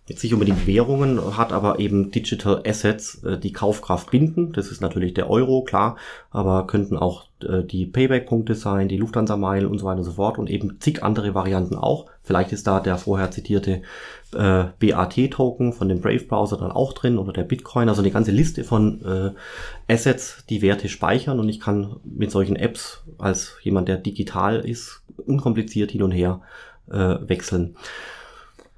jetzt 0.07 0.23
nicht 0.23 0.33
unbedingt 0.33 0.65
Währungen 0.65 1.37
hat, 1.37 1.51
aber 1.51 1.79
eben 1.79 2.11
Digital 2.11 2.63
Assets, 2.65 3.23
äh, 3.23 3.37
die 3.37 3.51
Kaufkraft 3.51 4.09
binden. 4.09 4.53
Das 4.53 4.71
ist 4.71 4.81
natürlich 4.81 5.13
der 5.13 5.29
Euro, 5.29 5.63
klar, 5.63 5.97
aber 6.31 6.65
könnten 6.65 6.97
auch 6.97 7.25
äh, 7.43 7.63
die 7.63 7.85
Payback-Punkte 7.85 8.55
sein, 8.55 8.87
die 8.87 8.97
Lufthansa-Meilen 8.97 9.67
und 9.67 9.79
so 9.79 9.85
weiter 9.85 9.99
und 9.99 10.05
so 10.05 10.13
fort 10.13 10.39
und 10.39 10.49
eben 10.49 10.79
zig 10.79 11.03
andere 11.03 11.35
Varianten 11.35 11.75
auch. 11.75 12.05
Vielleicht 12.23 12.53
ist 12.53 12.67
da 12.67 12.79
der 12.79 12.97
vorher 12.97 13.31
zitierte 13.31 13.81
äh, 14.33 14.65
BAT-Token 14.79 15.73
von 15.73 15.89
dem 15.89 15.99
Brave-Browser 15.99 16.57
dann 16.57 16.71
auch 16.71 16.93
drin 16.93 17.17
oder 17.17 17.33
der 17.33 17.43
Bitcoin, 17.43 17.89
also 17.89 18.01
eine 18.01 18.11
ganze 18.11 18.31
Liste 18.31 18.63
von 18.63 19.03
äh, 19.05 19.93
Assets, 19.93 20.45
die 20.49 20.61
Werte 20.61 20.87
speichern 20.87 21.39
und 21.39 21.49
ich 21.49 21.59
kann 21.59 21.97
mit 22.03 22.31
solchen 22.31 22.55
Apps 22.55 23.03
als 23.17 23.57
jemand, 23.61 23.89
der 23.89 23.97
digital 23.97 24.59
ist, 24.59 25.01
unkompliziert 25.25 25.91
hin 25.91 26.03
und 26.03 26.11
her 26.11 26.41
äh, 26.89 27.15
wechseln. 27.27 27.75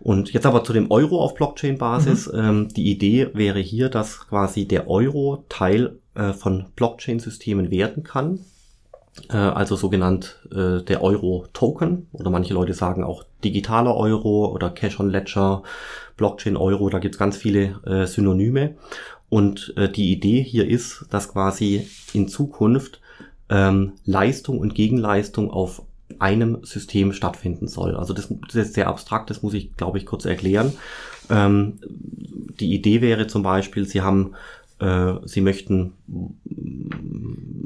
Und 0.02 0.32
jetzt 0.32 0.46
aber 0.46 0.64
zu 0.64 0.74
dem 0.74 0.92
Euro 0.92 1.22
auf 1.22 1.36
Blockchain-Basis. 1.36 2.32
Mhm. 2.32 2.40
Ähm, 2.40 2.68
die 2.70 2.90
Idee 2.90 3.30
wäre 3.34 3.60
hier, 3.60 3.90
dass 3.90 4.28
quasi 4.28 4.66
der 4.66 4.90
Euro 4.90 5.44
Teil 5.50 6.00
äh, 6.16 6.34
von 6.34 6.68
Blockchain-Systemen 6.76 7.70
werden 7.72 8.04
kann. 8.04 8.40
Äh, 9.30 9.38
also 9.38 9.76
sogenannt 9.76 10.40
äh, 10.52 10.82
der 10.82 11.04
Euro-Token 11.04 12.08
oder 12.14 12.30
manche 12.30 12.54
Leute 12.54 12.74
sagen 12.74 13.04
auch 13.04 13.24
digitaler 13.44 13.96
Euro 13.96 14.48
oder 14.48 14.70
Cash-on-Ledger, 14.70 15.64
Blockchain-Euro, 16.18 16.90
da 16.90 17.00
gibt's 17.00 17.18
ganz 17.18 17.38
viele 17.38 17.80
äh, 17.86 18.06
Synonyme. 18.06 18.76
Und 19.30 19.74
äh, 19.78 19.90
die 19.90 20.12
Idee 20.12 20.42
hier 20.42 20.68
ist, 20.68 21.06
dass 21.12 21.30
quasi 21.30 21.88
in 22.14 22.28
Zukunft 22.28 23.00
ähm, 23.50 23.94
Leistung 24.06 24.60
und 24.60 24.76
Gegenleistung 24.76 25.52
auf 25.52 25.84
einem 26.20 26.64
System 26.64 27.14
stattfinden 27.14 27.68
soll. 27.68 27.96
Also 27.96 28.14
das, 28.14 28.34
das 28.46 28.56
ist 28.56 28.74
sehr 28.74 28.88
abstrakt, 28.88 29.30
das 29.30 29.42
muss 29.42 29.54
ich, 29.54 29.76
glaube 29.76 29.98
ich, 29.98 30.06
kurz 30.06 30.26
erklären. 30.26 30.74
Ähm, 31.30 31.80
die 32.60 32.74
Idee 32.74 33.02
wäre 33.02 33.28
zum 33.28 33.44
Beispiel, 33.44 33.86
Sie 33.86 34.02
haben, 34.02 34.34
äh, 34.80 35.14
Sie 35.26 35.42
möchten 35.42 35.94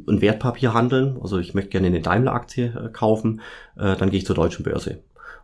ein 0.07 0.21
Wertpapier 0.21 0.73
handeln, 0.73 1.17
also 1.21 1.39
ich 1.39 1.53
möchte 1.53 1.71
gerne 1.71 1.87
eine 1.87 2.01
Daimler-Aktie 2.01 2.65
äh, 2.65 2.89
kaufen, 2.91 3.41
äh, 3.77 3.95
dann 3.95 4.09
gehe 4.09 4.19
ich 4.19 4.25
zur 4.25 4.35
deutschen 4.35 4.63
Börse. 4.63 4.99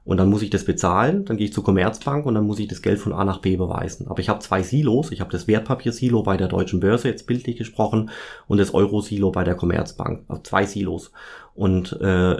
Und 0.09 0.17
dann 0.17 0.31
muss 0.31 0.41
ich 0.41 0.49
das 0.49 0.65
bezahlen, 0.65 1.23
dann 1.25 1.37
gehe 1.37 1.45
ich 1.45 1.53
zur 1.53 1.63
Commerzbank 1.63 2.25
und 2.25 2.33
dann 2.33 2.47
muss 2.47 2.57
ich 2.57 2.67
das 2.67 2.81
Geld 2.81 2.97
von 2.97 3.13
A 3.13 3.23
nach 3.23 3.41
B 3.41 3.57
beweisen. 3.57 4.07
Aber 4.07 4.19
ich 4.19 4.27
habe 4.27 4.39
zwei 4.39 4.63
Silos. 4.63 5.11
Ich 5.11 5.21
habe 5.21 5.31
das 5.31 5.47
Wertpapier-Silo 5.47 6.23
bei 6.23 6.35
der 6.35 6.47
Deutschen 6.47 6.79
Börse, 6.79 7.09
jetzt 7.09 7.27
bildlich 7.27 7.57
gesprochen, 7.57 8.09
und 8.47 8.57
das 8.57 8.73
Euro-Silo 8.73 9.29
bei 9.29 9.43
der 9.43 9.53
Commerzbank. 9.53 10.23
Also 10.27 10.41
zwei 10.41 10.65
Silos. 10.65 11.11
Und 11.53 11.91
äh, 12.01 12.37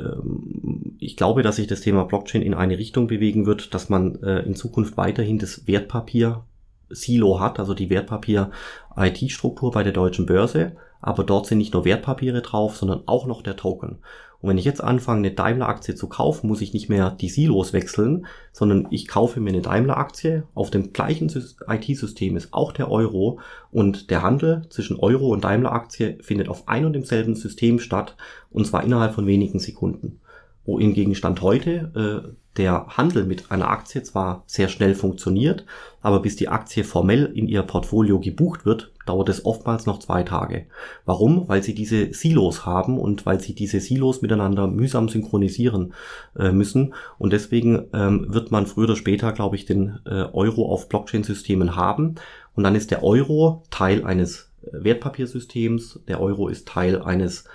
ich 0.97 1.15
glaube, 1.15 1.43
dass 1.43 1.57
sich 1.57 1.67
das 1.67 1.81
Thema 1.81 2.05
Blockchain 2.05 2.41
in 2.41 2.55
eine 2.55 2.79
Richtung 2.79 3.05
bewegen 3.05 3.45
wird, 3.45 3.71
dass 3.75 3.87
man 3.87 4.15
äh, 4.23 4.39
in 4.39 4.55
Zukunft 4.55 4.97
weiterhin 4.97 5.37
das 5.37 5.67
Wertpapier 5.67 6.45
Silo 6.89 7.39
hat, 7.39 7.59
also 7.59 7.75
die 7.75 7.91
Wertpapier-IT-Struktur 7.91 9.69
bei 9.69 9.83
der 9.83 9.93
deutschen 9.93 10.25
Börse. 10.25 10.71
Aber 11.01 11.23
dort 11.23 11.45
sind 11.45 11.59
nicht 11.59 11.73
nur 11.73 11.85
Wertpapiere 11.85 12.41
drauf, 12.41 12.77
sondern 12.77 13.03
auch 13.05 13.27
noch 13.27 13.43
der 13.43 13.57
Token. 13.57 13.99
Und 14.41 14.49
wenn 14.49 14.57
ich 14.57 14.65
jetzt 14.65 14.81
anfange, 14.81 15.19
eine 15.19 15.31
Daimler-Aktie 15.31 15.95
zu 15.95 16.07
kaufen, 16.07 16.47
muss 16.47 16.61
ich 16.61 16.73
nicht 16.73 16.87
mehr 16.87 17.11
die 17.11 17.27
Silos 17.27 17.73
wechseln, 17.73 18.25
sondern 18.53 18.87
ich 18.89 19.07
kaufe 19.07 19.41
mir 19.41 19.49
eine 19.49 19.61
Daimler-Aktie. 19.61 20.43
Auf 20.53 20.71
dem 20.71 20.93
gleichen 20.93 21.29
IT-System 21.67 22.37
ist 22.37 22.53
auch 22.53 22.71
der 22.71 22.89
Euro 22.89 23.39
und 23.71 24.09
der 24.09 24.23
Handel 24.23 24.61
zwischen 24.69 24.97
Euro 24.97 25.29
und 25.33 25.43
Daimler-Aktie 25.43 26.19
findet 26.21 26.47
auf 26.47 26.67
ein 26.69 26.85
und 26.85 26.93
demselben 26.93 27.35
System 27.35 27.79
statt 27.79 28.15
und 28.49 28.65
zwar 28.65 28.83
innerhalb 28.83 29.13
von 29.13 29.27
wenigen 29.27 29.59
Sekunden. 29.59 30.21
Wo 30.69 30.79
hingegen 30.79 31.15
Stand 31.15 31.41
heute 31.41 31.91
äh, 32.27 32.31
der 32.55 32.85
Handel 32.89 33.25
mit 33.25 33.49
einer 33.49 33.71
Aktie 33.71 34.03
zwar 34.03 34.43
sehr 34.45 34.67
schnell 34.67 34.93
funktioniert, 34.93 35.65
aber 36.03 36.19
bis 36.19 36.35
die 36.35 36.47
Aktie 36.47 36.83
formell 36.83 37.25
in 37.25 37.47
ihr 37.47 37.63
Portfolio 37.63 38.19
gebucht 38.19 38.67
wird, 38.67 38.91
dauert 39.07 39.29
es 39.29 39.45
oftmals 39.45 39.87
noch 39.87 39.97
zwei 39.97 40.21
Tage. 40.21 40.67
Warum? 41.05 41.49
Weil 41.49 41.63
sie 41.63 41.73
diese 41.73 42.13
Silos 42.13 42.67
haben 42.67 42.99
und 42.99 43.25
weil 43.25 43.39
sie 43.39 43.55
diese 43.55 43.79
Silos 43.79 44.21
miteinander 44.21 44.67
mühsam 44.67 45.09
synchronisieren 45.09 45.95
äh, 46.37 46.51
müssen. 46.51 46.93
Und 47.17 47.33
deswegen 47.33 47.87
ähm, 47.93 48.27
wird 48.29 48.51
man 48.51 48.67
früher 48.67 48.83
oder 48.83 48.95
später, 48.95 49.31
glaube 49.31 49.55
ich, 49.55 49.65
den 49.65 49.97
äh, 50.05 50.25
Euro 50.33 50.71
auf 50.71 50.87
Blockchain-Systemen 50.87 51.75
haben. 51.75 52.13
Und 52.53 52.63
dann 52.63 52.75
ist 52.75 52.91
der 52.91 53.03
Euro 53.03 53.63
Teil 53.71 54.05
eines 54.05 54.51
äh, 54.61 54.83
Wertpapiersystems. 54.83 56.01
Der 56.07 56.21
Euro 56.21 56.47
ist 56.47 56.67
Teil 56.67 57.01
eines 57.01 57.45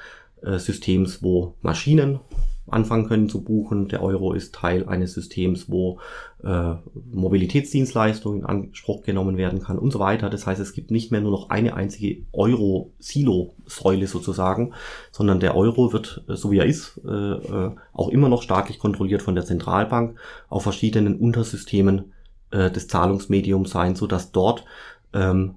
äh, 0.43 0.59
Systems, 0.59 1.23
wo 1.23 1.55
Maschinen 1.63 2.19
anfangen 2.67 3.07
können 3.07 3.29
zu 3.29 3.43
buchen. 3.43 3.89
Der 3.89 4.03
Euro 4.03 4.33
ist 4.33 4.55
Teil 4.55 4.89
eines 4.89 5.13
Systems, 5.13 5.71
wo 5.71 6.01
äh, 6.43 6.75
Mobilitätsdienstleistungen 7.13 8.41
in 8.41 8.47
Anspruch 8.47 9.03
genommen 9.03 9.37
werden 9.37 9.61
kann 9.61 9.79
und 9.79 9.93
so 9.93 9.99
weiter. 9.99 10.31
Das 10.31 10.47
heißt, 10.47 10.61
es 10.61 10.73
gibt 10.73 10.91
nicht 10.91 11.11
mehr 11.11 11.21
nur 11.21 11.31
noch 11.31 11.51
eine 11.51 11.75
einzige 11.75 12.25
Euro-Silo-Säule 12.33 14.07
sozusagen, 14.07 14.73
sondern 15.13 15.41
der 15.41 15.57
Euro 15.57 15.93
wird, 15.93 16.25
äh, 16.29 16.37
so 16.37 16.51
wie 16.51 16.59
er 16.59 16.67
ist, 16.67 17.01
äh, 17.07 17.11
äh, 17.11 17.71
auch 17.93 18.09
immer 18.09 18.29
noch 18.29 18.43
staatlich 18.43 18.79
kontrolliert 18.79 19.23
von 19.23 19.35
der 19.35 19.45
Zentralbank 19.45 20.19
auf 20.49 20.63
verschiedenen 20.63 21.17
Untersystemen 21.17 22.13
äh, 22.51 22.71
des 22.71 22.89
Zahlungsmediums 22.89 23.71
sein, 23.71 23.95
so 23.95 24.07
dass 24.07 24.33
dort 24.33 24.65
ähm, 25.13 25.57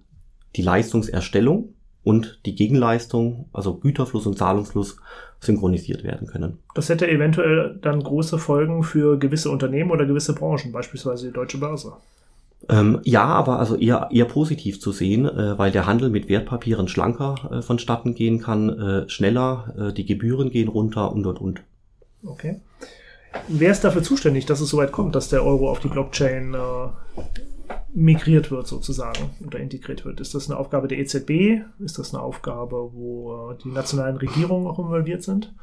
die 0.55 0.61
Leistungserstellung 0.61 1.73
und 2.07 2.39
die 2.45 2.55
Gegenleistung, 2.55 3.49
also 3.51 3.75
Güterfluss 3.75 4.25
und 4.25 4.37
Zahlungsfluss, 4.37 4.97
synchronisiert 5.41 6.05
werden 6.05 6.25
können. 6.25 6.59
Das 6.73 6.87
hätte 6.87 7.05
eventuell 7.05 7.77
dann 7.81 8.01
große 8.01 8.39
Folgen 8.39 8.83
für 8.83 9.19
gewisse 9.19 9.51
Unternehmen 9.51 9.91
oder 9.91 10.05
gewisse 10.05 10.33
Branchen, 10.33 10.71
beispielsweise 10.71 11.27
die 11.27 11.33
Deutsche 11.33 11.57
Börse. 11.57 11.91
Ähm, 12.69 13.01
ja, 13.03 13.25
aber 13.25 13.59
also 13.59 13.75
eher, 13.75 14.07
eher 14.09 14.23
positiv 14.23 14.79
zu 14.79 14.93
sehen, 14.93 15.25
äh, 15.25 15.57
weil 15.57 15.71
der 15.71 15.85
Handel 15.85 16.09
mit 16.09 16.29
Wertpapieren 16.29 16.87
schlanker 16.87 17.35
äh, 17.51 17.61
vonstatten 17.61 18.15
gehen 18.15 18.39
kann, 18.39 18.69
äh, 18.69 19.09
schneller, 19.09 19.73
äh, 19.77 19.93
die 19.93 20.05
Gebühren 20.05 20.49
gehen 20.49 20.69
runter 20.69 21.11
und 21.11 21.25
und 21.27 21.41
und. 21.41 21.61
Okay. 22.25 22.61
Wer 23.49 23.71
ist 23.71 23.83
dafür 23.83 24.01
zuständig, 24.01 24.45
dass 24.45 24.61
es 24.61 24.69
soweit 24.69 24.93
kommt, 24.93 25.13
dass 25.13 25.27
der 25.27 25.45
Euro 25.45 25.69
auf 25.69 25.81
die 25.81 25.89
Blockchain 25.89 26.53
äh, 26.53 26.57
migriert 27.93 28.51
wird 28.51 28.67
sozusagen 28.67 29.31
oder 29.45 29.59
integriert 29.59 30.05
wird. 30.05 30.19
Ist 30.19 30.35
das 30.35 30.49
eine 30.49 30.59
Aufgabe 30.59 30.87
der 30.87 30.99
EZB? 30.99 31.61
Ist 31.79 31.97
das 31.99 32.13
eine 32.13 32.21
Aufgabe, 32.21 32.91
wo 32.93 33.53
die 33.63 33.69
nationalen 33.69 34.17
Regierungen 34.17 34.67
auch 34.67 34.79
involviert 34.79 35.23
sind? 35.23 35.53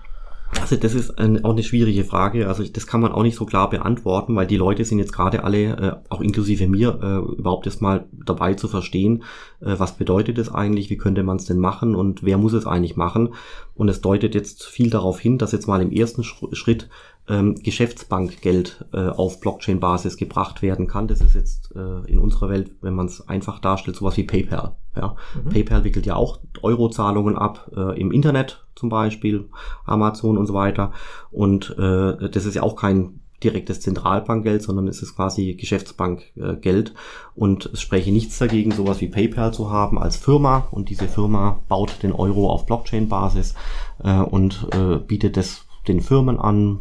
Also 0.61 0.77
das 0.77 0.95
ist 0.95 1.19
ein, 1.19 1.45
auch 1.45 1.53
eine 1.53 1.63
schwierige 1.63 2.05
Frage. 2.05 2.49
Also 2.49 2.65
das 2.65 2.87
kann 2.87 3.01
man 3.01 3.13
auch 3.13 3.23
nicht 3.23 3.37
so 3.37 3.45
klar 3.45 3.69
beantworten, 3.71 4.37
weil 4.37 4.47
die 4.47 4.57
Leute 4.57 4.85
sind 4.85 4.99
jetzt 4.99 5.13
gerade 5.13 5.45
alle, 5.45 5.77
äh, 5.77 5.97
auch 6.11 6.21
inklusive 6.21 6.67
mir, 6.69 6.99
äh, 7.03 7.39
überhaupt 7.39 7.67
erst 7.67 7.83
mal 7.83 8.07
dabei 8.13 8.55
zu 8.55 8.69
verstehen, 8.69 9.25
äh, 9.61 9.75
was 9.79 9.97
bedeutet 9.97 10.39
es 10.39 10.53
eigentlich, 10.53 10.91
wie 10.91 10.97
könnte 10.97 11.23
man 11.23 11.37
es 11.37 11.47
denn 11.47 11.59
machen 11.59 11.95
und 11.95 12.25
wer 12.25 12.39
muss 12.39 12.53
es 12.53 12.67
eigentlich 12.67 12.97
machen. 12.97 13.35
Und 13.75 13.89
es 13.89 14.01
deutet 14.01 14.35
jetzt 14.35 14.65
viel 14.65 14.91
darauf 14.91 15.19
hin, 15.19 15.39
dass 15.39 15.53
jetzt 15.53 15.67
mal 15.67 15.83
im 15.83 15.91
ersten 15.91 16.23
Schritt 16.23 16.89
ähm, 17.29 17.55
Geschäftsbankgeld 17.63 18.85
äh, 18.93 19.09
auf 19.09 19.41
Blockchain-Basis 19.41 20.17
gebracht 20.17 20.63
werden 20.63 20.87
kann. 20.87 21.09
Das 21.09 21.21
ist 21.21 21.35
jetzt 21.35 21.75
äh, 21.75 22.11
in 22.11 22.19
unserer 22.19 22.49
Welt, 22.49 22.73
wenn 22.83 22.95
man 22.95 23.07
es 23.07 23.27
einfach 23.29 23.61
darstellt, 23.61 23.97
sowas 23.97 24.17
wie 24.17 24.25
PayPal. 24.25 24.77
Ja. 24.97 25.17
Mhm. 25.43 25.51
PayPal 25.51 25.85
wickelt 25.85 26.07
ja 26.07 26.17
auch 26.17 26.41
Eurozahlungen 26.63 27.37
ab 27.37 27.71
äh, 27.77 27.99
im 28.01 28.13
Internet 28.13 28.65
zum 28.75 28.89
Beispiel, 28.89 29.49
Amazon 29.85 30.37
und 30.37 30.47
so 30.47 30.55
weiter. 30.55 30.93
Und 31.31 31.77
äh, 31.79 32.29
das 32.29 32.45
ist 32.45 32.55
ja 32.55 32.63
auch 32.63 32.77
kein 32.77 33.21
direktes 33.43 33.81
Zentralbankgeld, 33.81 34.63
sondern 34.63 34.89
es 34.89 35.03
ist 35.03 35.17
quasi 35.17 35.55
Geschäftsbankgeld. 35.55 36.95
Und 37.35 37.67
es 37.67 37.81
spreche 37.81 38.11
nichts 38.11 38.39
dagegen, 38.39 38.71
sowas 38.71 39.01
wie 39.01 39.09
PayPal 39.09 39.53
zu 39.53 39.71
haben 39.71 39.99
als 39.99 40.17
Firma. 40.17 40.69
Und 40.71 40.89
diese 40.89 41.09
Firma 41.09 41.61
baut 41.69 42.03
den 42.03 42.13
Euro 42.13 42.51
auf 42.51 42.67
Blockchain-Basis 42.67 43.55
äh, 44.03 44.19
und 44.19 44.69
äh, 44.73 44.97
bietet 44.97 45.37
das 45.37 45.64
den 45.89 46.01
Firmen 46.01 46.39
an, 46.39 46.81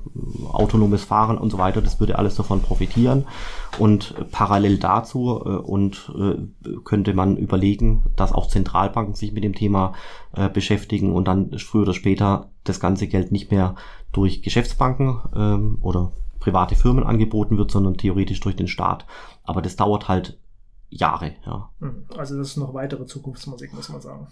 autonomes 0.51 1.04
Fahren 1.04 1.38
und 1.38 1.49
so 1.49 1.58
weiter, 1.58 1.82
das 1.82 1.99
würde 1.99 2.18
alles 2.18 2.36
davon 2.36 2.62
profitieren. 2.62 3.26
Und 3.80 4.16
parallel 4.32 4.78
dazu 4.78 5.41
äh, 5.45 5.49
und 5.49 6.12
äh, 6.18 6.78
könnte 6.84 7.14
man 7.14 7.38
überlegen, 7.38 8.04
dass 8.16 8.32
auch 8.32 8.47
Zentralbanken 8.47 9.16
sich 9.16 9.34
mit 9.34 9.43
dem 9.43 9.56
Thema 9.56 9.93
äh, 10.34 10.49
beschäftigen 10.49 11.14
und 11.14 11.28
dann 11.28 11.58
früher 11.60 11.84
oder 11.84 11.93
später 11.93 12.49
das 12.64 12.80
ganze 12.80 13.08
Geld 13.08 13.32
nicht 13.32 13.51
mehr 13.51 13.76
durch 14.12 14.41
Geschäftsbanken 14.41 15.20
ähm, 15.36 15.78
oder 15.82 16.12
private 16.39 16.76
Firmen 16.76 17.04
angeboten 17.04 17.58
wird, 17.58 17.72
sondern 17.72 17.97
theoretisch 17.97 18.39
durch 18.39 18.56
den 18.56 18.68
Staat. 18.68 19.06
Aber 19.43 19.62
das 19.62 19.76
dauert 19.76 20.08
halt 20.08 20.38
Jahre. 20.89 21.34
Ja. 21.45 21.70
Hm, 21.80 22.06
also 22.18 22.38
das 22.38 22.49
ist 22.49 22.58
noch 22.58 22.74
weitere 22.74 23.06
Zukunftsmusik, 23.06 23.74
muss 23.74 23.89
man 23.89 24.01
sagen 24.01 24.28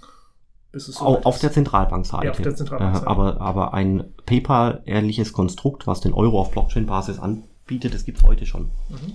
bis 0.71 0.87
es 0.87 0.95
so 0.95 1.05
auf, 1.05 1.25
auf 1.25 1.39
der 1.39 1.51
Zentralbankseite. 1.51 2.25
Ja, 2.25 2.31
auf 2.31 2.41
der 2.41 2.55
Zentralbankseite. 2.55 3.05
Äh, 3.05 3.09
aber, 3.09 3.41
aber 3.41 3.73
ein 3.73 4.05
PayPal-ähnliches 4.25 5.33
Konstrukt, 5.33 5.87
was 5.87 6.01
den 6.01 6.13
Euro 6.13 6.39
auf 6.39 6.51
Blockchain-Basis 6.51 7.19
anbietet, 7.19 7.93
das 7.93 8.05
gibt's 8.05 8.23
heute 8.23 8.45
schon. 8.45 8.69
Mhm. 8.89 9.13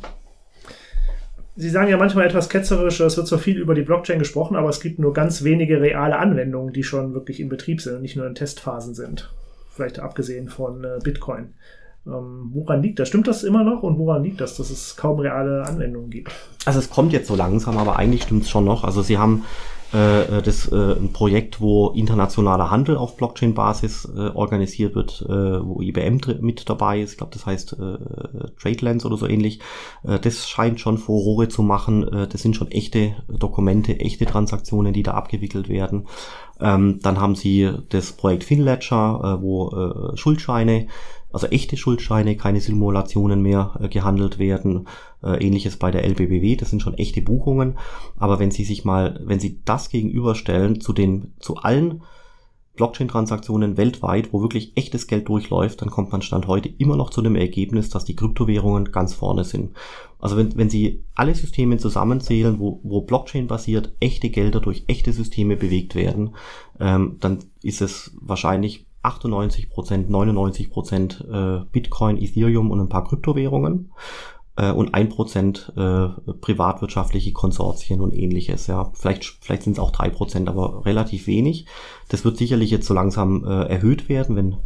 Sie 1.58 1.70
sagen 1.70 1.88
ja 1.88 1.96
manchmal 1.96 2.26
etwas 2.26 2.50
ketzerisch, 2.50 3.00
es 3.00 3.16
wird 3.16 3.26
so 3.26 3.38
viel 3.38 3.56
über 3.56 3.74
die 3.74 3.82
Blockchain 3.82 4.18
gesprochen, 4.18 4.56
aber 4.56 4.68
es 4.68 4.80
gibt 4.80 4.98
nur 4.98 5.14
ganz 5.14 5.42
wenige 5.42 5.80
reale 5.80 6.18
Anwendungen, 6.18 6.74
die 6.74 6.82
schon 6.82 7.14
wirklich 7.14 7.40
in 7.40 7.48
Betrieb 7.48 7.80
sind 7.80 7.96
und 7.96 8.02
nicht 8.02 8.16
nur 8.16 8.26
in 8.26 8.34
Testphasen 8.34 8.94
sind. 8.94 9.32
Vielleicht 9.70 9.98
abgesehen 9.98 10.50
von 10.50 10.84
äh, 10.84 10.98
Bitcoin. 11.02 11.54
Ähm, 12.06 12.50
woran 12.52 12.82
liegt 12.82 12.98
das? 12.98 13.08
Stimmt 13.08 13.26
das 13.26 13.42
immer 13.42 13.64
noch 13.64 13.82
und 13.82 13.98
woran 13.98 14.22
liegt 14.22 14.40
das, 14.40 14.56
dass 14.56 14.68
es 14.68 14.96
kaum 14.96 15.18
reale 15.18 15.64
Anwendungen 15.64 16.10
gibt? 16.10 16.30
Also 16.66 16.78
es 16.78 16.90
kommt 16.90 17.14
jetzt 17.14 17.26
so 17.26 17.34
langsam, 17.34 17.78
aber 17.78 17.98
eigentlich 17.98 18.24
stimmt 18.24 18.42
es 18.42 18.50
schon 18.50 18.64
noch. 18.64 18.84
Also 18.84 19.00
Sie 19.00 19.16
haben 19.16 19.44
äh, 19.92 20.42
das 20.42 20.70
äh, 20.70 20.94
ein 20.94 21.12
Projekt, 21.12 21.60
wo 21.60 21.90
internationaler 21.90 22.70
Handel 22.70 22.96
auf 22.96 23.16
Blockchain-Basis 23.16 24.10
äh, 24.16 24.30
organisiert 24.34 24.94
wird, 24.94 25.24
äh, 25.28 25.64
wo 25.64 25.80
IBM 25.80 26.20
mit 26.40 26.68
dabei 26.68 27.00
ist. 27.00 27.12
Ich 27.12 27.18
glaube, 27.18 27.32
das 27.32 27.46
heißt 27.46 27.74
äh, 27.74 27.98
TradeLens 28.60 29.04
oder 29.04 29.16
so 29.16 29.26
ähnlich. 29.26 29.60
Äh, 30.02 30.18
das 30.18 30.48
scheint 30.48 30.80
schon 30.80 30.98
Furore 30.98 31.48
zu 31.48 31.62
machen. 31.62 32.06
Äh, 32.12 32.28
das 32.28 32.42
sind 32.42 32.56
schon 32.56 32.70
echte 32.70 33.14
Dokumente, 33.28 34.00
echte 34.00 34.26
Transaktionen, 34.26 34.92
die 34.92 35.02
da 35.02 35.12
abgewickelt 35.12 35.68
werden. 35.68 36.06
Ähm, 36.60 37.00
dann 37.02 37.20
haben 37.20 37.34
sie 37.34 37.70
das 37.90 38.12
Projekt 38.12 38.44
FinLedger, 38.44 39.38
äh, 39.38 39.42
wo 39.42 39.70
äh, 39.70 40.16
Schuldscheine 40.16 40.88
also 41.36 41.48
echte 41.48 41.76
Schuldscheine, 41.76 42.34
keine 42.38 42.62
Simulationen 42.62 43.42
mehr 43.42 43.78
äh, 43.78 43.88
gehandelt 43.90 44.38
werden. 44.38 44.88
Äh, 45.22 45.46
ähnliches 45.46 45.76
bei 45.76 45.90
der 45.90 46.02
LBBW, 46.02 46.56
das 46.56 46.70
sind 46.70 46.80
schon 46.80 46.94
echte 46.94 47.20
Buchungen. 47.20 47.76
Aber 48.16 48.38
wenn 48.38 48.50
Sie 48.50 48.64
sich 48.64 48.86
mal, 48.86 49.20
wenn 49.22 49.38
Sie 49.38 49.60
das 49.66 49.90
gegenüberstellen 49.90 50.80
zu 50.80 50.94
den, 50.94 51.34
zu 51.38 51.56
allen 51.56 52.02
Blockchain-Transaktionen 52.76 53.76
weltweit, 53.76 54.32
wo 54.32 54.40
wirklich 54.40 54.78
echtes 54.78 55.08
Geld 55.08 55.28
durchläuft, 55.28 55.82
dann 55.82 55.90
kommt 55.90 56.10
man 56.10 56.22
Stand 56.22 56.46
heute 56.46 56.70
immer 56.70 56.96
noch 56.96 57.10
zu 57.10 57.20
dem 57.20 57.36
Ergebnis, 57.36 57.90
dass 57.90 58.06
die 58.06 58.16
Kryptowährungen 58.16 58.90
ganz 58.90 59.12
vorne 59.12 59.44
sind. 59.44 59.76
Also 60.18 60.38
wenn, 60.38 60.56
wenn 60.56 60.70
Sie 60.70 61.04
alle 61.14 61.34
Systeme 61.34 61.76
zusammenzählen, 61.76 62.58
wo, 62.58 62.80
wo 62.82 63.02
Blockchain-basiert 63.02 63.92
echte 64.00 64.30
Gelder 64.30 64.60
durch 64.60 64.84
echte 64.86 65.12
Systeme 65.12 65.58
bewegt 65.58 65.94
werden, 65.94 66.34
ähm, 66.80 67.18
dann 67.20 67.40
ist 67.62 67.82
es 67.82 68.16
wahrscheinlich 68.22 68.86
98% 69.06 70.08
99% 70.08 71.60
äh, 71.60 71.64
Bitcoin, 71.72 72.20
Ethereum 72.20 72.70
und 72.70 72.80
ein 72.80 72.88
paar 72.88 73.04
Kryptowährungen. 73.04 73.92
äh, 74.56 74.72
und 74.72 74.94
ein 74.94 75.08
Prozent 75.08 75.72
äh, 75.76 76.08
privatwirtschaftliche 76.40 77.32
Konsortien 77.32 78.00
und 78.00 78.12
ähnliches. 78.14 78.66
Ja, 78.66 78.90
vielleicht 78.94 79.24
vielleicht 79.40 79.62
sind 79.62 79.74
es 79.74 79.78
auch 79.78 79.90
drei 79.90 80.08
Prozent, 80.08 80.48
aber 80.48 80.84
relativ 80.84 81.26
wenig. 81.26 81.66
Das 82.08 82.24
wird 82.24 82.36
sicherlich 82.36 82.70
jetzt 82.70 82.86
so 82.86 82.94
langsam 82.94 83.44
äh, 83.44 83.64
erhöht 83.64 84.08
werden, 84.08 84.36
wenn 84.36 84.56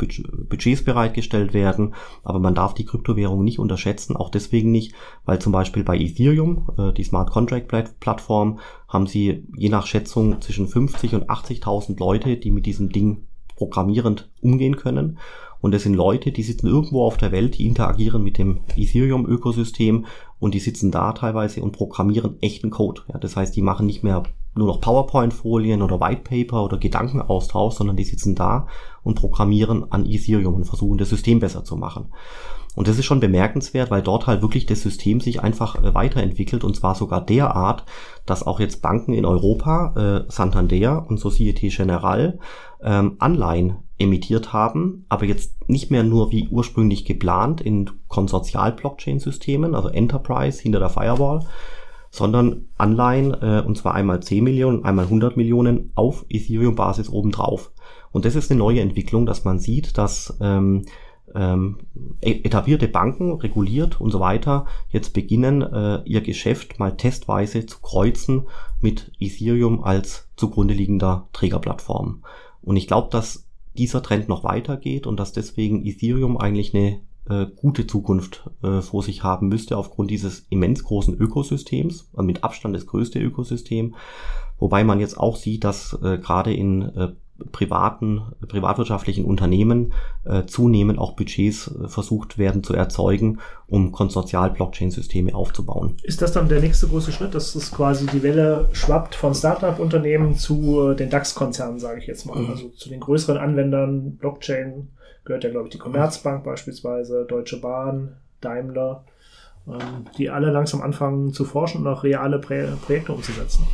Budgets 0.49 0.85
bereitgestellt 0.85 1.53
werden. 1.53 1.95
Aber 2.23 2.39
man 2.39 2.55
darf 2.55 2.75
die 2.75 2.85
Kryptowährung 2.85 3.45
nicht 3.45 3.59
unterschätzen, 3.59 4.17
auch 4.17 4.31
deswegen 4.31 4.71
nicht, 4.71 4.95
weil 5.25 5.41
zum 5.41 5.53
Beispiel 5.53 5.85
bei 5.85 5.99
Ethereum, 5.99 6.69
äh, 6.79 6.93
die 6.93 7.05
Smart 7.05 7.31
Contract 7.31 7.69
Plattform, 8.01 8.61
haben 8.89 9.07
sie 9.07 9.47
je 9.57 9.69
nach 9.69 9.87
Schätzung 9.87 10.41
zwischen 10.41 10.69
50 10.69 11.15
und 11.15 11.31
80.000 11.31 11.99
Leute, 11.99 12.37
die 12.37 12.51
mit 12.51 12.67
diesem 12.67 12.91
Ding 12.91 13.27
programmierend 13.61 14.31
umgehen 14.41 14.77
können. 14.77 15.19
Und 15.61 15.73
das 15.75 15.83
sind 15.83 15.93
Leute, 15.93 16.33
die 16.33 16.43
sitzen 16.43 16.67
irgendwo 16.67 17.05
auf 17.05 17.19
der 17.19 17.31
Welt, 17.31 17.59
die 17.59 17.67
interagieren 17.67 18.23
mit 18.23 18.39
dem 18.39 18.61
Ethereum-Ökosystem 18.75 20.07
und 20.39 20.55
die 20.55 20.61
sitzen 20.61 20.91
da 20.91 21.13
teilweise 21.13 21.61
und 21.63 21.73
programmieren 21.73 22.39
echten 22.41 22.71
Code. 22.71 23.03
Ja, 23.13 23.19
das 23.19 23.37
heißt, 23.37 23.55
die 23.55 23.61
machen 23.61 23.85
nicht 23.85 24.03
mehr 24.03 24.23
nur 24.55 24.67
noch 24.67 24.81
PowerPoint-Folien 24.81 25.83
oder 25.83 26.01
White 26.01 26.23
Paper 26.23 26.65
oder 26.65 26.79
Gedankenaustausch, 26.79 27.75
sondern 27.75 27.97
die 27.97 28.05
sitzen 28.05 28.35
da 28.35 28.67
und 29.03 29.15
programmieren 29.15 29.91
an 29.91 30.07
Ethereum 30.07 30.55
und 30.55 30.65
versuchen 30.65 30.99
das 30.99 31.11
System 31.11 31.41
besser 31.41 31.65
zu 31.65 31.77
machen. 31.77 32.13
Und 32.77 32.87
das 32.87 32.99
ist 32.99 33.05
schon 33.05 33.21
bemerkenswert, 33.21 33.91
weil 33.91 34.03
dort 34.03 34.27
halt 34.27 34.43
wirklich 34.43 34.65
das 34.65 34.83
System 34.83 35.21
sich 35.21 35.43
einfach 35.43 35.83
äh, 35.83 35.93
weiterentwickelt 35.95 36.63
und 36.63 36.77
zwar 36.77 36.95
sogar 36.95 37.21
derart, 37.25 37.85
dass 38.27 38.47
auch 38.47 38.61
jetzt 38.61 38.81
Banken 38.81 39.13
in 39.13 39.25
Europa, 39.25 40.27
äh, 40.27 40.31
Santander 40.31 41.05
und 41.09 41.19
Societe 41.19 41.69
Generale, 41.69 42.39
ähm, 42.83 43.17
Anleihen 43.19 43.79
emittiert 43.99 44.53
haben, 44.53 45.05
aber 45.09 45.27
jetzt 45.27 45.69
nicht 45.69 45.91
mehr 45.91 46.05
nur 46.05 46.33
wie 46.33 46.49
ursprünglich 46.49 47.05
geplant 47.05 47.61
in 47.61 47.91
Konsortial-Blockchain-Systemen, 48.09 49.75
also 49.75 49.89
Enterprise 49.89 50.63
hinter 50.63 50.79
der 50.79 50.89
Firewall, 50.89 51.41
sondern 52.11 52.67
Anleihen, 52.77 53.35
äh, 53.35 53.63
und 53.65 53.79
zwar 53.79 53.95
einmal 53.95 54.21
10 54.23 54.45
Millionen, 54.45 54.85
einmal 54.85 55.07
100 55.07 55.37
Millionen 55.37 55.93
auf 55.95 56.27
Ethereum-Basis 56.29 57.09
obendrauf. 57.09 57.73
Und 58.13 58.25
das 58.25 58.35
ist 58.35 58.51
eine 58.51 58.59
neue 58.59 58.81
Entwicklung, 58.81 59.27
dass 59.27 59.45
man 59.45 59.61
sieht, 59.61 59.97
dass 59.97 60.37
ähm, 60.41 60.85
ähm, 61.35 61.79
e-, 62.21 62.41
etablierte 62.43 62.89
Banken, 62.89 63.35
reguliert 63.35 64.01
und 64.01 64.11
so 64.11 64.21
weiter, 64.21 64.67
jetzt 64.91 65.13
beginnen, 65.13 65.63
äh, 65.63 66.03
ihr 66.05 66.21
Geschäft 66.21 66.79
mal 66.79 66.97
testweise 66.97 67.67
zu 67.67 67.81
kreuzen 67.81 68.49
mit 68.81 69.13
Ethereum 69.21 69.83
als 69.85 70.29
zugrunde 70.37 70.75
liegender 70.75 71.29
Trägerplattform. 71.33 72.23
Und 72.63 72.77
ich 72.77 72.87
glaube, 72.87 73.09
dass 73.11 73.47
dieser 73.75 74.03
Trend 74.03 74.29
noch 74.29 74.45
weitergeht 74.45 75.07
und 75.07 75.19
dass 75.19 75.33
deswegen 75.33 75.87
Ethereum 75.87 76.37
eigentlich 76.37 76.75
eine 76.75 77.01
äh, 77.29 77.47
gute 77.57 77.87
Zukunft 77.87 78.49
äh, 78.63 78.81
vor 78.81 79.03
sich 79.03 79.23
haben 79.23 79.49
müsste 79.49 79.77
aufgrund 79.77 80.11
dieses 80.11 80.47
immens 80.51 80.85
großen 80.85 81.15
Ökosystems, 81.15 82.11
äh, 82.17 82.23
mit 82.23 82.45
Abstand 82.45 82.75
das 82.75 82.87
größte 82.87 83.19
Ökosystem. 83.19 83.95
Wobei 84.59 84.85
man 84.85 85.01
jetzt 85.01 85.19
auch 85.19 85.37
sieht, 85.37 85.65
dass 85.65 85.99
äh, 86.03 86.19
gerade 86.19 86.53
in 86.53 86.83
äh, 86.83 87.09
privaten, 87.53 88.23
privatwirtschaftlichen 88.47 89.25
Unternehmen 89.25 89.93
äh, 90.25 90.45
zunehmend 90.45 90.99
auch 90.99 91.17
Budgets 91.17 91.69
äh, 91.69 91.89
versucht 91.89 92.39
werden 92.39 92.63
zu 92.63 92.75
erzeugen, 92.75 93.39
um 93.67 93.93
Konsortial-Blockchain-Systeme 93.93 95.35
aufzubauen. 95.35 95.97
Ist 96.03 96.23
das 96.23 96.33
dann 96.33 96.49
der 96.49 96.61
nächste 96.61 96.89
große 96.89 97.13
Schritt, 97.13 97.35
dass 97.35 97.55
es 97.55 97.71
quasi 97.71 98.07
die 98.07 98.23
Welle 98.23 98.69
schwappt 98.73 99.15
von 99.15 99.35
Startup-Unternehmen 99.35 100.37
zu 100.37 100.91
äh, 100.91 100.97
den 100.97 101.11
DAX-Konzernen, 101.11 101.79
sage 101.79 102.01
ich 102.01 102.07
jetzt 102.07 102.27
mal, 102.27 102.39
mhm. 102.39 102.51
also 102.51 102.69
zu 102.71 102.89
den 102.89 103.01
größeren 103.01 103.39
Anwendern 103.39 104.17
Blockchain 104.17 104.89
gehört 105.25 105.45
ja, 105.45 105.51
glaube 105.51 105.67
ich, 105.67 105.73
die 105.73 105.79
Commerzbank 105.79 106.45
beispielsweise, 106.45 107.25
Deutsche 107.25 107.61
Bahn, 107.61 108.17
Daimler, 108.41 109.05
ähm, 109.69 110.07
die 110.19 110.31
alle 110.31 110.51
langsam 110.51 110.83
anfangen 110.83 111.33
zu 111.33 111.45
forschen 111.45 111.83
und 111.83 111.87
auch 111.87 112.05
reale 112.05 112.39
Projekte 112.39 113.13
umzusetzen. 113.13 113.67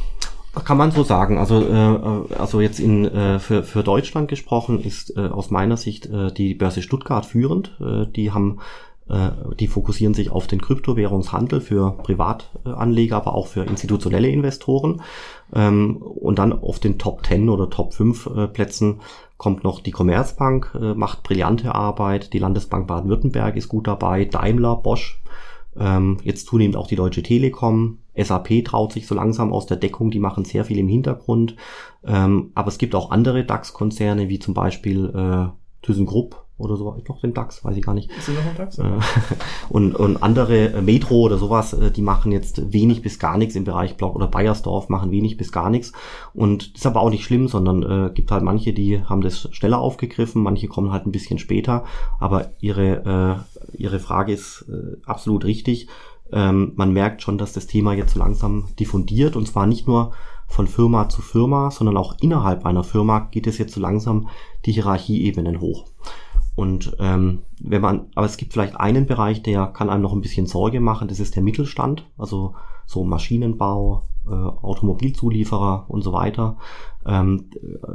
Kann 0.65 0.79
man 0.79 0.91
so 0.91 1.03
sagen. 1.03 1.39
Also, 1.39 1.63
äh, 1.69 2.35
also 2.35 2.61
jetzt 2.61 2.81
in, 2.81 3.05
äh, 3.05 3.39
für, 3.39 3.63
für 3.63 3.83
Deutschland 3.83 4.29
gesprochen 4.29 4.81
ist 4.81 5.15
äh, 5.17 5.21
aus 5.21 5.51
meiner 5.51 5.77
Sicht 5.77 6.07
äh, 6.07 6.33
die 6.33 6.55
Börse 6.55 6.81
Stuttgart 6.81 7.27
führend. 7.27 7.77
Äh, 7.81 8.07
die 8.07 8.33
haben 8.33 8.61
äh, 9.09 9.31
die 9.61 9.69
fokussieren 9.69 10.15
sich 10.15 10.31
auf 10.31 10.47
den 10.47 10.61
Kryptowährungshandel 10.61 11.61
für 11.61 11.93
Privatanleger, 12.03 13.17
aber 13.17 13.35
auch 13.35 13.47
für 13.47 13.65
institutionelle 13.65 14.29
Investoren. 14.29 15.03
Ähm, 15.55 15.99
und 15.99 16.39
dann 16.39 16.53
auf 16.53 16.81
den 16.81 16.99
Top 16.99 17.25
10 17.25 17.49
oder 17.49 17.71
Top 17.71 17.95
5 17.95 18.27
äh, 18.27 18.49
Plätzen 18.49 19.01
kommt 19.37 19.65
noch 19.65 19.81
die 19.81 19.91
Commerzbank, 19.91 20.77
äh, 20.81 20.95
macht 20.95 21.23
brillante 21.23 21.75
Arbeit, 21.75 22.33
die 22.33 22.39
Landesbank 22.39 22.87
Baden-Württemberg 22.87 23.57
ist 23.57 23.69
gut 23.69 23.87
dabei, 23.87 24.25
Daimler, 24.25 24.77
Bosch, 24.77 25.21
ähm, 25.79 26.19
jetzt 26.23 26.47
zunehmend 26.47 26.77
auch 26.77 26.87
die 26.87 26.97
Deutsche 26.97 27.23
Telekom, 27.23 27.99
SAP 28.17 28.65
traut 28.65 28.93
sich 28.93 29.07
so 29.07 29.15
langsam 29.15 29.53
aus 29.53 29.67
der 29.67 29.77
Deckung, 29.77 30.11
die 30.11 30.19
machen 30.19 30.45
sehr 30.45 30.65
viel 30.65 30.79
im 30.79 30.89
Hintergrund. 30.89 31.57
Ähm, 32.05 32.51
aber 32.55 32.69
es 32.69 32.79
gibt 32.79 32.95
auch 32.95 33.11
andere 33.11 33.45
DAX-Konzerne, 33.45 34.29
wie 34.29 34.39
zum 34.39 34.55
Beispiel 34.55 35.07
äh, 35.15 35.85
ThyssenKrupp 35.85 36.46
oder 36.59 36.77
so, 36.77 36.97
noch 37.07 37.21
den 37.21 37.35
DAX, 37.35 37.65
weiß 37.65 37.77
ich 37.77 37.83
gar 37.83 37.93
nicht. 37.93 38.11
Ist 38.17 38.29
noch 38.31 38.45
ein 38.45 38.57
DAX? 38.57 38.79
Äh, 38.79 38.85
und, 39.69 39.95
und 39.95 40.23
andere 40.23 40.73
äh, 40.73 40.83
Metro 40.83 41.17
oder 41.17 41.37
sowas, 41.37 41.75
äh, 41.75 41.91
die 41.91 42.01
machen 42.01 42.33
jetzt 42.33 42.73
wenig 42.73 43.03
bis 43.03 43.19
gar 43.19 43.37
nichts 43.37 43.57
im 43.57 43.65
Bereich 43.65 43.97
Block 43.97 44.17
oder 44.17 44.27
Bayersdorf 44.27 44.89
machen 44.89 45.11
wenig 45.11 45.37
bis 45.37 45.53
gar 45.53 45.69
nichts. 45.69 45.93
Und 46.33 46.75
das 46.75 46.81
ist 46.83 46.87
aber 46.87 47.03
auch 47.03 47.11
nicht 47.11 47.25
schlimm, 47.25 47.49
sondern 47.49 47.83
äh, 47.83 48.11
gibt 48.11 48.31
halt 48.31 48.43
manche, 48.43 48.73
die 48.73 49.03
haben 49.05 49.21
das 49.21 49.49
schneller 49.53 49.81
aufgegriffen, 49.81 50.43
manche 50.43 50.67
kommen 50.67 50.93
halt 50.93 51.07
ein 51.07 51.13
bisschen 51.13 51.39
später. 51.39 51.85
Aber 52.19 52.53
ihre, 52.61 53.45
äh, 53.75 53.77
ihre 53.77 53.99
Frage 53.99 54.33
ist 54.33 54.65
äh, 54.71 54.97
absolut 55.05 55.45
richtig. 55.45 55.89
Ähm, 56.33 56.73
man 56.77 56.93
merkt 56.93 57.23
schon, 57.23 57.37
dass 57.37 57.53
das 57.53 57.67
Thema 57.67 57.93
jetzt 57.93 58.15
so 58.15 58.19
langsam 58.19 58.69
diffundiert 58.79 59.37
und 59.37 59.47
zwar 59.47 59.67
nicht 59.67 59.87
nur 59.87 60.13
von 60.49 60.67
Firma 60.67 61.09
zu 61.09 61.23
Firma, 61.23 61.71
sondern 61.71 61.97
auch 61.97 62.17
innerhalb 62.21 62.65
einer 62.65 62.85
Firma 62.85 63.29
geht 63.31 63.47
es 63.47 63.59
jetzt 63.59 63.75
so 63.75 63.81
langsam 63.81 64.29
die 64.65 64.73
Hierarchieebenen 64.73 65.61
hoch. 65.61 65.85
Und 66.57 66.97
ähm, 66.99 67.43
wenn 67.61 67.83
man, 67.83 68.07
aber 68.15 68.27
es 68.27 68.39
gibt 68.39 68.55
vielleicht 68.55 68.77
einen 68.77 69.07
Bereich, 69.07 69.43
der 69.43 69.67
kann 69.67 69.91
einem 69.91 70.03
noch 70.03 70.15
ein 70.15 70.23
bisschen 70.23 70.47
Sorge 70.47 70.81
machen, 70.81 71.07
das 71.07 71.21
ist 71.21 71.37
der 71.37 71.43
Mittelstand, 71.43 72.07
also 72.17 72.55
so 72.87 73.05
Maschinenbau, 73.05 74.03
äh, 74.27 74.31
Automobilzulieferer 74.31 75.85
und 75.89 76.03
so 76.03 76.13
weiter. 76.13 76.57
Ähm, 77.05 77.51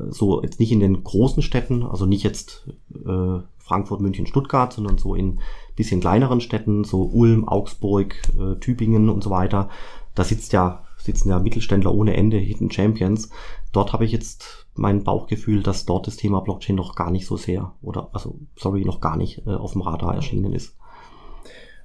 so 0.10 0.44
jetzt 0.44 0.60
nicht 0.60 0.72
in 0.72 0.80
den 0.80 1.04
großen 1.04 1.42
Städten, 1.42 1.84
also 1.84 2.06
nicht 2.06 2.24
jetzt 2.24 2.68
äh, 2.94 3.40
Frankfurt, 3.58 4.00
München, 4.00 4.28
Stuttgart, 4.28 4.72
sondern 4.72 5.00
so 5.00 5.16
in 5.16 5.40
bisschen 5.76 6.00
kleineren 6.00 6.40
Städten, 6.40 6.84
so 6.84 7.04
Ulm, 7.04 7.48
Augsburg, 7.48 8.16
äh, 8.40 8.60
Tübingen 8.60 9.10
und 9.10 9.24
so 9.24 9.32
weiter. 9.32 9.70
Da 10.14 10.24
sitzt 10.24 10.54
ja 10.54 10.84
sitzen 11.04 11.30
ja 11.30 11.40
Mittelständler 11.40 11.94
ohne 11.94 12.16
Ende, 12.16 12.38
Hidden 12.38 12.72
Champions. 12.72 13.30
Dort 13.72 13.94
habe 13.94 14.06
ich 14.06 14.12
jetzt 14.12 14.68
mein 14.76 15.04
Bauchgefühl, 15.04 15.64
dass 15.64 15.86
dort 15.86 16.08
das 16.08 16.18
Thema 16.18 16.42
Blockchain 16.42 16.76
noch 16.76 16.96
gar 16.96 17.12
nicht 17.12 17.26
so 17.26 17.38
sehr 17.38 17.74
oder 17.82 18.10
also 18.14 18.40
sorry, 18.56 18.84
noch 18.86 19.02
gar 19.02 19.18
nicht 19.18 19.46
äh, 19.48 19.52
auf 19.52 19.74
dem 19.74 19.82
Radar 19.82 20.16
erschienen 20.16 20.54
ist. 20.54 20.76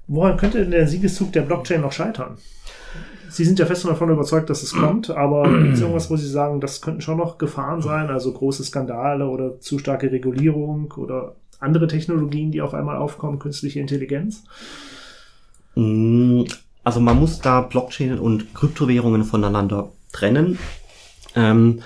Woran 0.09 0.37
könnte 0.37 0.59
denn 0.59 0.70
der 0.70 0.87
Siegeszug 0.87 1.32
der 1.32 1.43
Blockchain 1.43 1.80
noch 1.80 1.93
scheitern? 1.93 2.39
Sie 3.28 3.45
sind 3.45 3.59
ja 3.59 3.66
fest 3.66 3.84
davon 3.84 4.11
überzeugt, 4.11 4.51
dass 4.51 4.62
es 4.62 4.72
kommt, 4.72 5.11
aber 5.11 5.43
gibt 5.62 5.74
es 5.74 5.80
irgendwas, 5.80 6.11
wo 6.11 6.16
Sie 6.16 6.28
sagen, 6.28 6.61
das 6.61 6.80
könnten 6.80 7.01
schon 7.01 7.18
noch 7.18 7.39
Gefahren 7.39 7.82
sein, 7.82 8.09
also 8.09 8.32
große 8.32 8.64
Skandale 8.64 9.28
oder 9.28 9.61
zu 9.61 9.78
starke 9.78 10.11
Regulierung 10.11 10.93
oder 10.97 11.34
andere 11.59 11.89
Technologien, 11.89 12.53
die 12.53 12.62
auf 12.62 12.74
einmal 12.74 12.97
aufkommen, 12.97 13.39
künstliche 13.39 13.80
Intelligenz? 13.80 14.45
Mm, 15.74 16.43
also 16.84 17.01
man 17.01 17.18
muss 17.18 17.41
da 17.41 17.62
Blockchain 17.62 18.18
und 18.18 18.55
Kryptowährungen 18.55 19.24
voneinander 19.24 19.91
trennen. 20.12 20.59
Ähm, 21.37 21.80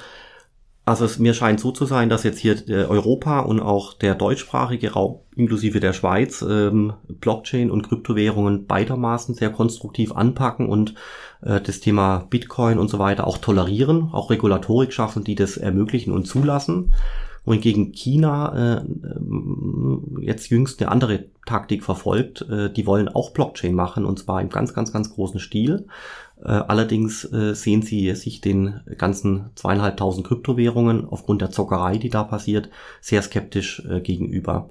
also 0.86 1.04
es 1.04 1.18
mir 1.18 1.34
scheint 1.34 1.60
so 1.60 1.70
zu 1.70 1.84
sein, 1.84 2.08
dass 2.08 2.24
jetzt 2.24 2.38
hier 2.38 2.68
äh, 2.68 2.84
Europa 2.84 3.40
und 3.40 3.60
auch 3.60 3.94
der 3.94 4.14
deutschsprachige 4.14 4.92
Raum 4.92 5.20
inklusive 5.36 5.78
der 5.78 5.92
Schweiz 5.92 6.42
ähm, 6.42 6.94
Blockchain 7.06 7.70
und 7.70 7.82
Kryptowährungen 7.82 8.66
beidermaßen 8.66 9.34
sehr 9.34 9.50
konstruktiv 9.50 10.12
anpacken 10.12 10.68
und 10.68 10.94
äh, 11.42 11.60
das 11.60 11.80
Thema 11.80 12.26
Bitcoin 12.30 12.78
und 12.78 12.88
so 12.88 12.98
weiter 12.98 13.26
auch 13.26 13.38
tolerieren, 13.38 14.08
auch 14.12 14.30
Regulatorik 14.30 14.92
schaffen, 14.92 15.22
die 15.22 15.34
das 15.34 15.56
ermöglichen 15.56 16.12
und 16.12 16.26
zulassen. 16.26 16.92
Wohingegen 17.44 17.92
China 17.92 18.80
äh, 18.80 18.82
jetzt 20.20 20.50
jüngst 20.50 20.80
eine 20.80 20.90
andere 20.90 21.26
Taktik 21.46 21.84
verfolgt. 21.84 22.42
Äh, 22.50 22.70
die 22.70 22.86
wollen 22.86 23.08
auch 23.08 23.30
Blockchain 23.30 23.74
machen 23.74 24.04
und 24.04 24.18
zwar 24.18 24.40
im 24.40 24.50
ganz, 24.50 24.74
ganz, 24.74 24.92
ganz 24.92 25.14
großen 25.14 25.40
Stil. 25.40 25.86
Äh, 26.42 26.48
allerdings 26.48 27.24
äh, 27.32 27.54
sehen 27.54 27.82
sie 27.82 28.14
sich 28.14 28.40
den 28.40 28.80
ganzen 28.96 29.50
zweieinhalbtausend 29.56 30.26
Kryptowährungen 30.26 31.06
aufgrund 31.08 31.42
der 31.42 31.50
Zockerei, 31.50 31.98
die 31.98 32.08
da 32.08 32.24
passiert, 32.24 32.70
sehr 33.00 33.22
skeptisch 33.22 33.82
äh, 33.88 34.00
gegenüber. 34.00 34.68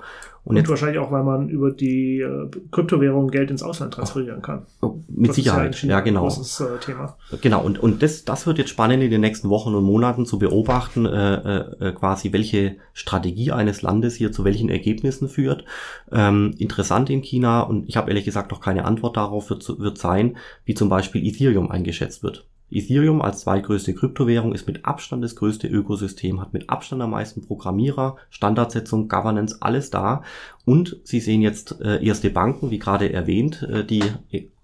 Und, 0.49 0.57
und 0.57 0.67
wahrscheinlich 0.67 0.97
auch, 0.97 1.11
weil 1.11 1.23
man 1.23 1.47
über 1.47 1.69
die 1.69 2.21
äh, 2.21 2.49
Kryptowährung 2.71 3.27
Geld 3.27 3.51
ins 3.51 3.61
Ausland 3.61 3.93
transferieren 3.93 4.41
kann. 4.41 4.65
Oh, 4.81 4.95
mit 5.07 5.29
das 5.29 5.35
Sicherheit, 5.35 5.79
ja, 5.83 5.89
ja 5.89 5.99
genau. 5.99 6.23
Großes 6.23 6.61
äh, 6.61 6.79
Thema. 6.79 7.17
Genau, 7.41 7.63
und, 7.63 7.77
und 7.77 8.01
das, 8.01 8.25
das 8.25 8.47
wird 8.47 8.57
jetzt 8.57 8.71
spannend 8.71 9.03
in 9.03 9.11
den 9.11 9.21
nächsten 9.21 9.49
Wochen 9.49 9.75
und 9.75 9.83
Monaten 9.83 10.25
zu 10.25 10.39
beobachten, 10.39 11.05
äh, 11.05 11.59
äh, 11.59 11.91
quasi 11.91 12.33
welche 12.33 12.77
Strategie 12.93 13.51
eines 13.51 13.83
Landes 13.83 14.15
hier 14.15 14.31
zu 14.31 14.43
welchen 14.43 14.69
Ergebnissen 14.69 15.29
führt. 15.29 15.65
Ähm, 16.11 16.55
interessant 16.57 17.11
in 17.11 17.21
China, 17.21 17.61
und 17.61 17.87
ich 17.87 17.95
habe 17.95 18.09
ehrlich 18.09 18.25
gesagt 18.25 18.49
noch 18.49 18.59
keine 18.59 18.85
Antwort 18.85 19.17
darauf, 19.17 19.51
wird, 19.51 19.69
wird 19.77 19.99
sein, 19.99 20.35
wie 20.65 20.73
zum 20.73 20.89
Beispiel 20.89 21.23
Ethereum 21.27 21.69
eingeschätzt 21.69 22.23
wird. 22.23 22.47
Ethereum 22.71 23.21
als 23.21 23.41
zweitgrößte 23.41 23.93
Kryptowährung 23.93 24.53
ist 24.53 24.67
mit 24.67 24.85
Abstand 24.85 25.23
das 25.23 25.35
größte 25.35 25.67
Ökosystem, 25.67 26.39
hat 26.39 26.53
mit 26.53 26.69
Abstand 26.69 27.01
am 27.01 27.11
meisten 27.11 27.41
Programmierer, 27.41 28.17
Standardsetzung, 28.29 29.07
Governance, 29.07 29.57
alles 29.59 29.89
da. 29.89 30.23
Und 30.65 30.97
Sie 31.03 31.19
sehen 31.19 31.41
jetzt 31.41 31.81
äh, 31.81 32.03
erste 32.03 32.29
Banken, 32.29 32.71
wie 32.71 32.79
gerade 32.79 33.11
erwähnt, 33.11 33.63
äh, 33.63 33.83
die 33.83 34.03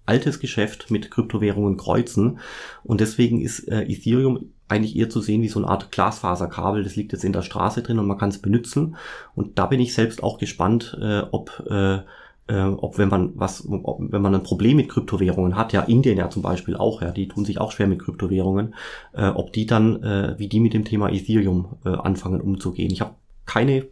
altes 0.06 0.40
Geschäft 0.40 0.90
mit 0.90 1.10
Kryptowährungen 1.10 1.76
kreuzen. 1.76 2.38
Und 2.84 3.00
deswegen 3.00 3.40
ist 3.40 3.68
äh, 3.68 3.82
Ethereum 3.82 4.52
eigentlich 4.68 4.96
eher 4.96 5.10
zu 5.10 5.20
sehen 5.20 5.42
wie 5.42 5.48
so 5.48 5.60
eine 5.60 5.68
Art 5.68 5.92
Glasfaserkabel. 5.92 6.82
Das 6.82 6.96
liegt 6.96 7.12
jetzt 7.12 7.24
in 7.24 7.32
der 7.32 7.42
Straße 7.42 7.82
drin 7.82 7.98
und 7.98 8.06
man 8.06 8.18
kann 8.18 8.30
es 8.30 8.38
benutzen. 8.38 8.96
Und 9.34 9.58
da 9.58 9.66
bin 9.66 9.80
ich 9.80 9.94
selbst 9.94 10.22
auch 10.22 10.38
gespannt, 10.38 10.96
äh, 11.00 11.20
ob 11.30 11.64
äh, 11.68 12.00
äh, 12.48 12.62
ob 12.62 12.98
wenn 12.98 13.08
man 13.08 13.32
was, 13.34 13.66
ob, 13.68 13.98
wenn 14.00 14.22
man 14.22 14.34
ein 14.34 14.42
Problem 14.42 14.76
mit 14.76 14.88
Kryptowährungen 14.88 15.56
hat, 15.56 15.72
ja 15.72 15.82
Indien 15.82 16.18
ja 16.18 16.30
zum 16.30 16.42
Beispiel 16.42 16.76
auch, 16.76 17.02
ja, 17.02 17.10
die 17.10 17.28
tun 17.28 17.44
sich 17.44 17.60
auch 17.60 17.72
schwer 17.72 17.86
mit 17.86 18.00
Kryptowährungen, 18.00 18.74
äh, 19.12 19.28
ob 19.28 19.52
die 19.52 19.66
dann, 19.66 20.02
äh, 20.02 20.34
wie 20.38 20.48
die 20.48 20.60
mit 20.60 20.74
dem 20.74 20.84
Thema 20.84 21.10
Ethereum 21.10 21.76
äh, 21.84 21.90
anfangen 21.90 22.40
umzugehen. 22.40 22.92
Ich 22.92 23.00
habe 23.00 23.14
keine 23.44 23.86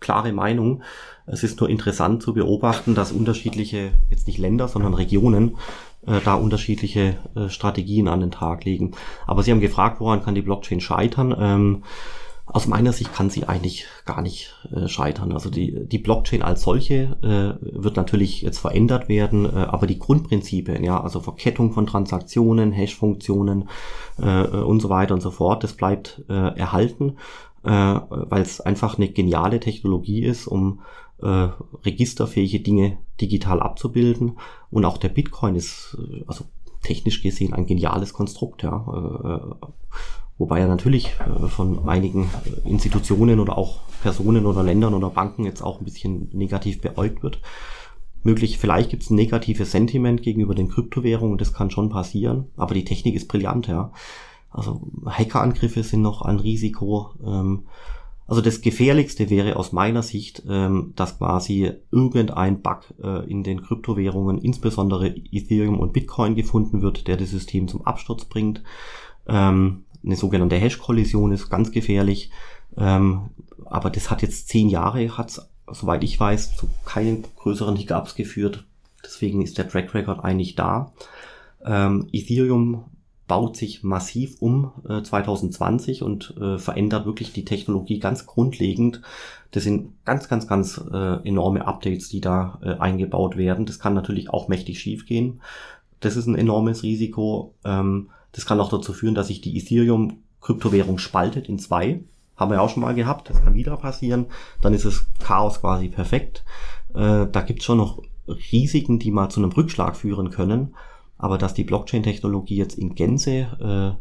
klare 0.00 0.32
Meinung. 0.32 0.82
Es 1.26 1.42
ist 1.42 1.60
nur 1.60 1.68
interessant 1.68 2.22
zu 2.22 2.32
beobachten, 2.34 2.94
dass 2.94 3.12
unterschiedliche, 3.12 3.90
jetzt 4.10 4.26
nicht 4.26 4.38
Länder, 4.38 4.68
sondern 4.68 4.94
Regionen, 4.94 5.56
äh, 6.06 6.20
da 6.24 6.34
unterschiedliche 6.34 7.16
äh, 7.34 7.48
Strategien 7.48 8.08
an 8.08 8.20
den 8.20 8.30
Tag 8.30 8.64
legen. 8.64 8.92
Aber 9.26 9.42
Sie 9.42 9.50
haben 9.50 9.60
gefragt, 9.60 10.00
woran 10.00 10.22
kann 10.22 10.34
die 10.34 10.42
Blockchain 10.42 10.80
scheitern? 10.80 11.34
Ähm, 11.38 11.82
aus 12.50 12.66
meiner 12.66 12.92
Sicht 12.92 13.12
kann 13.12 13.30
sie 13.30 13.46
eigentlich 13.46 13.86
gar 14.04 14.22
nicht 14.22 14.54
äh, 14.72 14.88
scheitern. 14.88 15.32
Also 15.32 15.50
die, 15.50 15.86
die 15.86 15.98
Blockchain 15.98 16.42
als 16.42 16.62
solche 16.62 17.16
äh, 17.22 17.82
wird 17.82 17.96
natürlich 17.96 18.42
jetzt 18.42 18.58
verändert 18.58 19.08
werden, 19.08 19.44
äh, 19.44 19.50
aber 19.50 19.86
die 19.86 19.98
Grundprinzipien, 19.98 20.82
ja, 20.82 21.00
also 21.00 21.20
Verkettung 21.20 21.72
von 21.72 21.86
Transaktionen, 21.86 22.72
Hash-Funktionen 22.72 23.68
äh, 24.20 24.46
und 24.46 24.80
so 24.80 24.88
weiter 24.88 25.14
und 25.14 25.20
so 25.20 25.30
fort, 25.30 25.62
das 25.62 25.74
bleibt 25.74 26.22
äh, 26.28 26.32
erhalten, 26.32 27.16
äh, 27.64 27.70
weil 27.70 28.42
es 28.42 28.60
einfach 28.60 28.96
eine 28.96 29.08
geniale 29.08 29.60
Technologie 29.60 30.24
ist, 30.24 30.46
um 30.46 30.80
äh, 31.20 31.48
registerfähige 31.84 32.60
Dinge 32.60 32.98
digital 33.20 33.60
abzubilden. 33.60 34.38
Und 34.70 34.84
auch 34.84 34.98
der 34.98 35.08
Bitcoin 35.08 35.54
ist, 35.54 35.98
äh, 35.98 36.24
also 36.26 36.44
technisch 36.82 37.22
gesehen, 37.22 37.52
ein 37.52 37.66
geniales 37.66 38.12
Konstrukt, 38.12 38.62
ja. 38.62 39.52
Äh, 39.62 39.66
Wobei 40.38 40.60
er 40.60 40.68
natürlich 40.68 41.16
äh, 41.20 41.48
von 41.48 41.88
einigen 41.88 42.30
Institutionen 42.64 43.40
oder 43.40 43.58
auch 43.58 43.80
Personen 44.02 44.46
oder 44.46 44.62
Ländern 44.62 44.94
oder 44.94 45.10
Banken 45.10 45.44
jetzt 45.44 45.62
auch 45.62 45.80
ein 45.80 45.84
bisschen 45.84 46.28
negativ 46.32 46.80
beäugt 46.80 47.22
wird. 47.22 47.40
Möglich, 48.22 48.58
vielleicht 48.58 48.90
gibt 48.90 49.02
es 49.02 49.10
ein 49.10 49.16
negatives 49.16 49.72
Sentiment 49.72 50.22
gegenüber 50.22 50.54
den 50.54 50.68
Kryptowährungen, 50.68 51.38
das 51.38 51.52
kann 51.52 51.70
schon 51.70 51.88
passieren, 51.88 52.46
aber 52.56 52.74
die 52.74 52.84
Technik 52.84 53.14
ist 53.14 53.28
brillant, 53.28 53.68
ja. 53.68 53.92
Also 54.50 54.80
Hackerangriffe 55.06 55.82
sind 55.82 56.02
noch 56.02 56.22
ein 56.22 56.38
Risiko. 56.38 57.10
Ähm, 57.24 57.64
also 58.26 58.42
das 58.42 58.60
Gefährlichste 58.60 59.30
wäre 59.30 59.56
aus 59.56 59.72
meiner 59.72 60.02
Sicht, 60.02 60.42
ähm, 60.48 60.92
dass 60.96 61.18
quasi 61.18 61.72
irgendein 61.90 62.60
Bug 62.60 62.94
äh, 63.02 63.30
in 63.30 63.42
den 63.42 63.62
Kryptowährungen, 63.62 64.38
insbesondere 64.38 65.08
Ethereum 65.08 65.78
und 65.78 65.92
Bitcoin 65.92 66.34
gefunden 66.34 66.82
wird, 66.82 67.08
der 67.08 67.16
das 67.16 67.30
System 67.30 67.68
zum 67.68 67.86
Absturz 67.86 68.24
bringt. 68.24 68.62
Ähm, 69.26 69.84
eine 70.04 70.16
sogenannte 70.16 70.56
Hash-Kollision 70.56 71.32
ist 71.32 71.50
ganz 71.50 71.70
gefährlich. 71.70 72.30
Ähm, 72.76 73.30
aber 73.64 73.90
das 73.90 74.10
hat 74.10 74.22
jetzt 74.22 74.48
zehn 74.48 74.68
Jahre, 74.68 75.16
hat 75.16 75.48
soweit 75.70 76.02
ich 76.04 76.18
weiß, 76.18 76.56
zu 76.56 76.68
keinen 76.84 77.24
größeren 77.36 77.76
Hiccups 77.76 78.14
geführt. 78.14 78.64
Deswegen 79.04 79.42
ist 79.42 79.58
der 79.58 79.68
Track 79.68 79.94
Record 79.94 80.24
eigentlich 80.24 80.54
da. 80.54 80.92
Ähm, 81.64 82.08
Ethereum 82.12 82.84
baut 83.26 83.56
sich 83.56 83.82
massiv 83.82 84.36
um 84.40 84.72
äh, 84.88 85.02
2020 85.02 86.02
und 86.02 86.34
äh, 86.40 86.58
verändert 86.58 87.04
wirklich 87.04 87.32
die 87.32 87.44
Technologie 87.44 87.98
ganz 87.98 88.26
grundlegend. 88.26 89.02
Das 89.50 89.64
sind 89.64 89.92
ganz, 90.04 90.28
ganz, 90.28 90.46
ganz 90.46 90.82
äh, 90.92 91.28
enorme 91.28 91.66
Updates, 91.66 92.08
die 92.08 92.20
da 92.20 92.58
äh, 92.62 92.74
eingebaut 92.78 93.36
werden. 93.36 93.66
Das 93.66 93.78
kann 93.78 93.94
natürlich 93.94 94.30
auch 94.30 94.48
mächtig 94.48 94.80
schiefgehen. 94.80 95.40
Das 96.00 96.16
ist 96.16 96.26
ein 96.26 96.36
enormes 96.36 96.82
Risiko. 96.82 97.54
Ähm, 97.64 98.08
das 98.38 98.46
kann 98.46 98.60
auch 98.60 98.70
dazu 98.70 98.92
führen, 98.92 99.16
dass 99.16 99.26
sich 99.26 99.40
die 99.40 99.58
Ethereum-Kryptowährung 99.58 100.98
spaltet 100.98 101.48
in 101.48 101.58
zwei. 101.58 102.04
Haben 102.36 102.52
wir 102.52 102.58
ja 102.58 102.60
auch 102.60 102.70
schon 102.70 102.82
mal 102.82 102.94
gehabt. 102.94 103.28
Das 103.28 103.42
kann 103.42 103.54
wieder 103.54 103.76
passieren. 103.76 104.26
Dann 104.62 104.74
ist 104.74 104.84
das 104.84 105.06
Chaos 105.18 105.60
quasi 105.60 105.88
perfekt. 105.88 106.44
Äh, 106.94 107.26
da 107.26 107.40
gibt's 107.44 107.64
schon 107.64 107.78
noch 107.78 108.00
Risiken, 108.28 109.00
die 109.00 109.10
mal 109.10 109.28
zu 109.28 109.40
einem 109.40 109.50
Rückschlag 109.50 109.96
führen 109.96 110.30
können. 110.30 110.76
Aber 111.16 111.36
dass 111.36 111.52
die 111.52 111.64
Blockchain-Technologie 111.64 112.54
jetzt 112.54 112.78
in 112.78 112.94
Gänze 112.94 113.98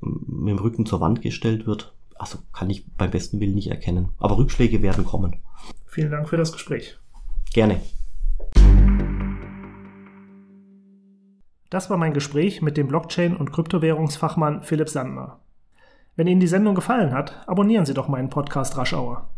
mit 0.00 0.52
dem 0.52 0.58
Rücken 0.58 0.86
zur 0.86 1.02
Wand 1.02 1.20
gestellt 1.20 1.66
wird, 1.66 1.92
also 2.14 2.38
kann 2.54 2.70
ich 2.70 2.86
beim 2.96 3.10
besten 3.10 3.38
Willen 3.38 3.54
nicht 3.54 3.68
erkennen. 3.68 4.08
Aber 4.18 4.38
Rückschläge 4.38 4.80
werden 4.80 5.04
kommen. 5.04 5.42
Vielen 5.84 6.10
Dank 6.10 6.30
für 6.30 6.38
das 6.38 6.52
Gespräch. 6.52 6.98
Gerne. 7.52 7.82
Das 11.74 11.90
war 11.90 11.96
mein 11.96 12.14
Gespräch 12.14 12.62
mit 12.62 12.76
dem 12.76 12.86
Blockchain- 12.86 13.36
und 13.36 13.50
Kryptowährungsfachmann 13.50 14.62
Philipp 14.62 14.88
Sandner. 14.88 15.40
Wenn 16.14 16.28
Ihnen 16.28 16.38
die 16.38 16.46
Sendung 16.46 16.76
gefallen 16.76 17.12
hat, 17.12 17.42
abonnieren 17.48 17.84
Sie 17.84 17.94
doch 17.94 18.06
meinen 18.06 18.30
Podcast 18.30 18.78
Raschauer. 18.78 19.28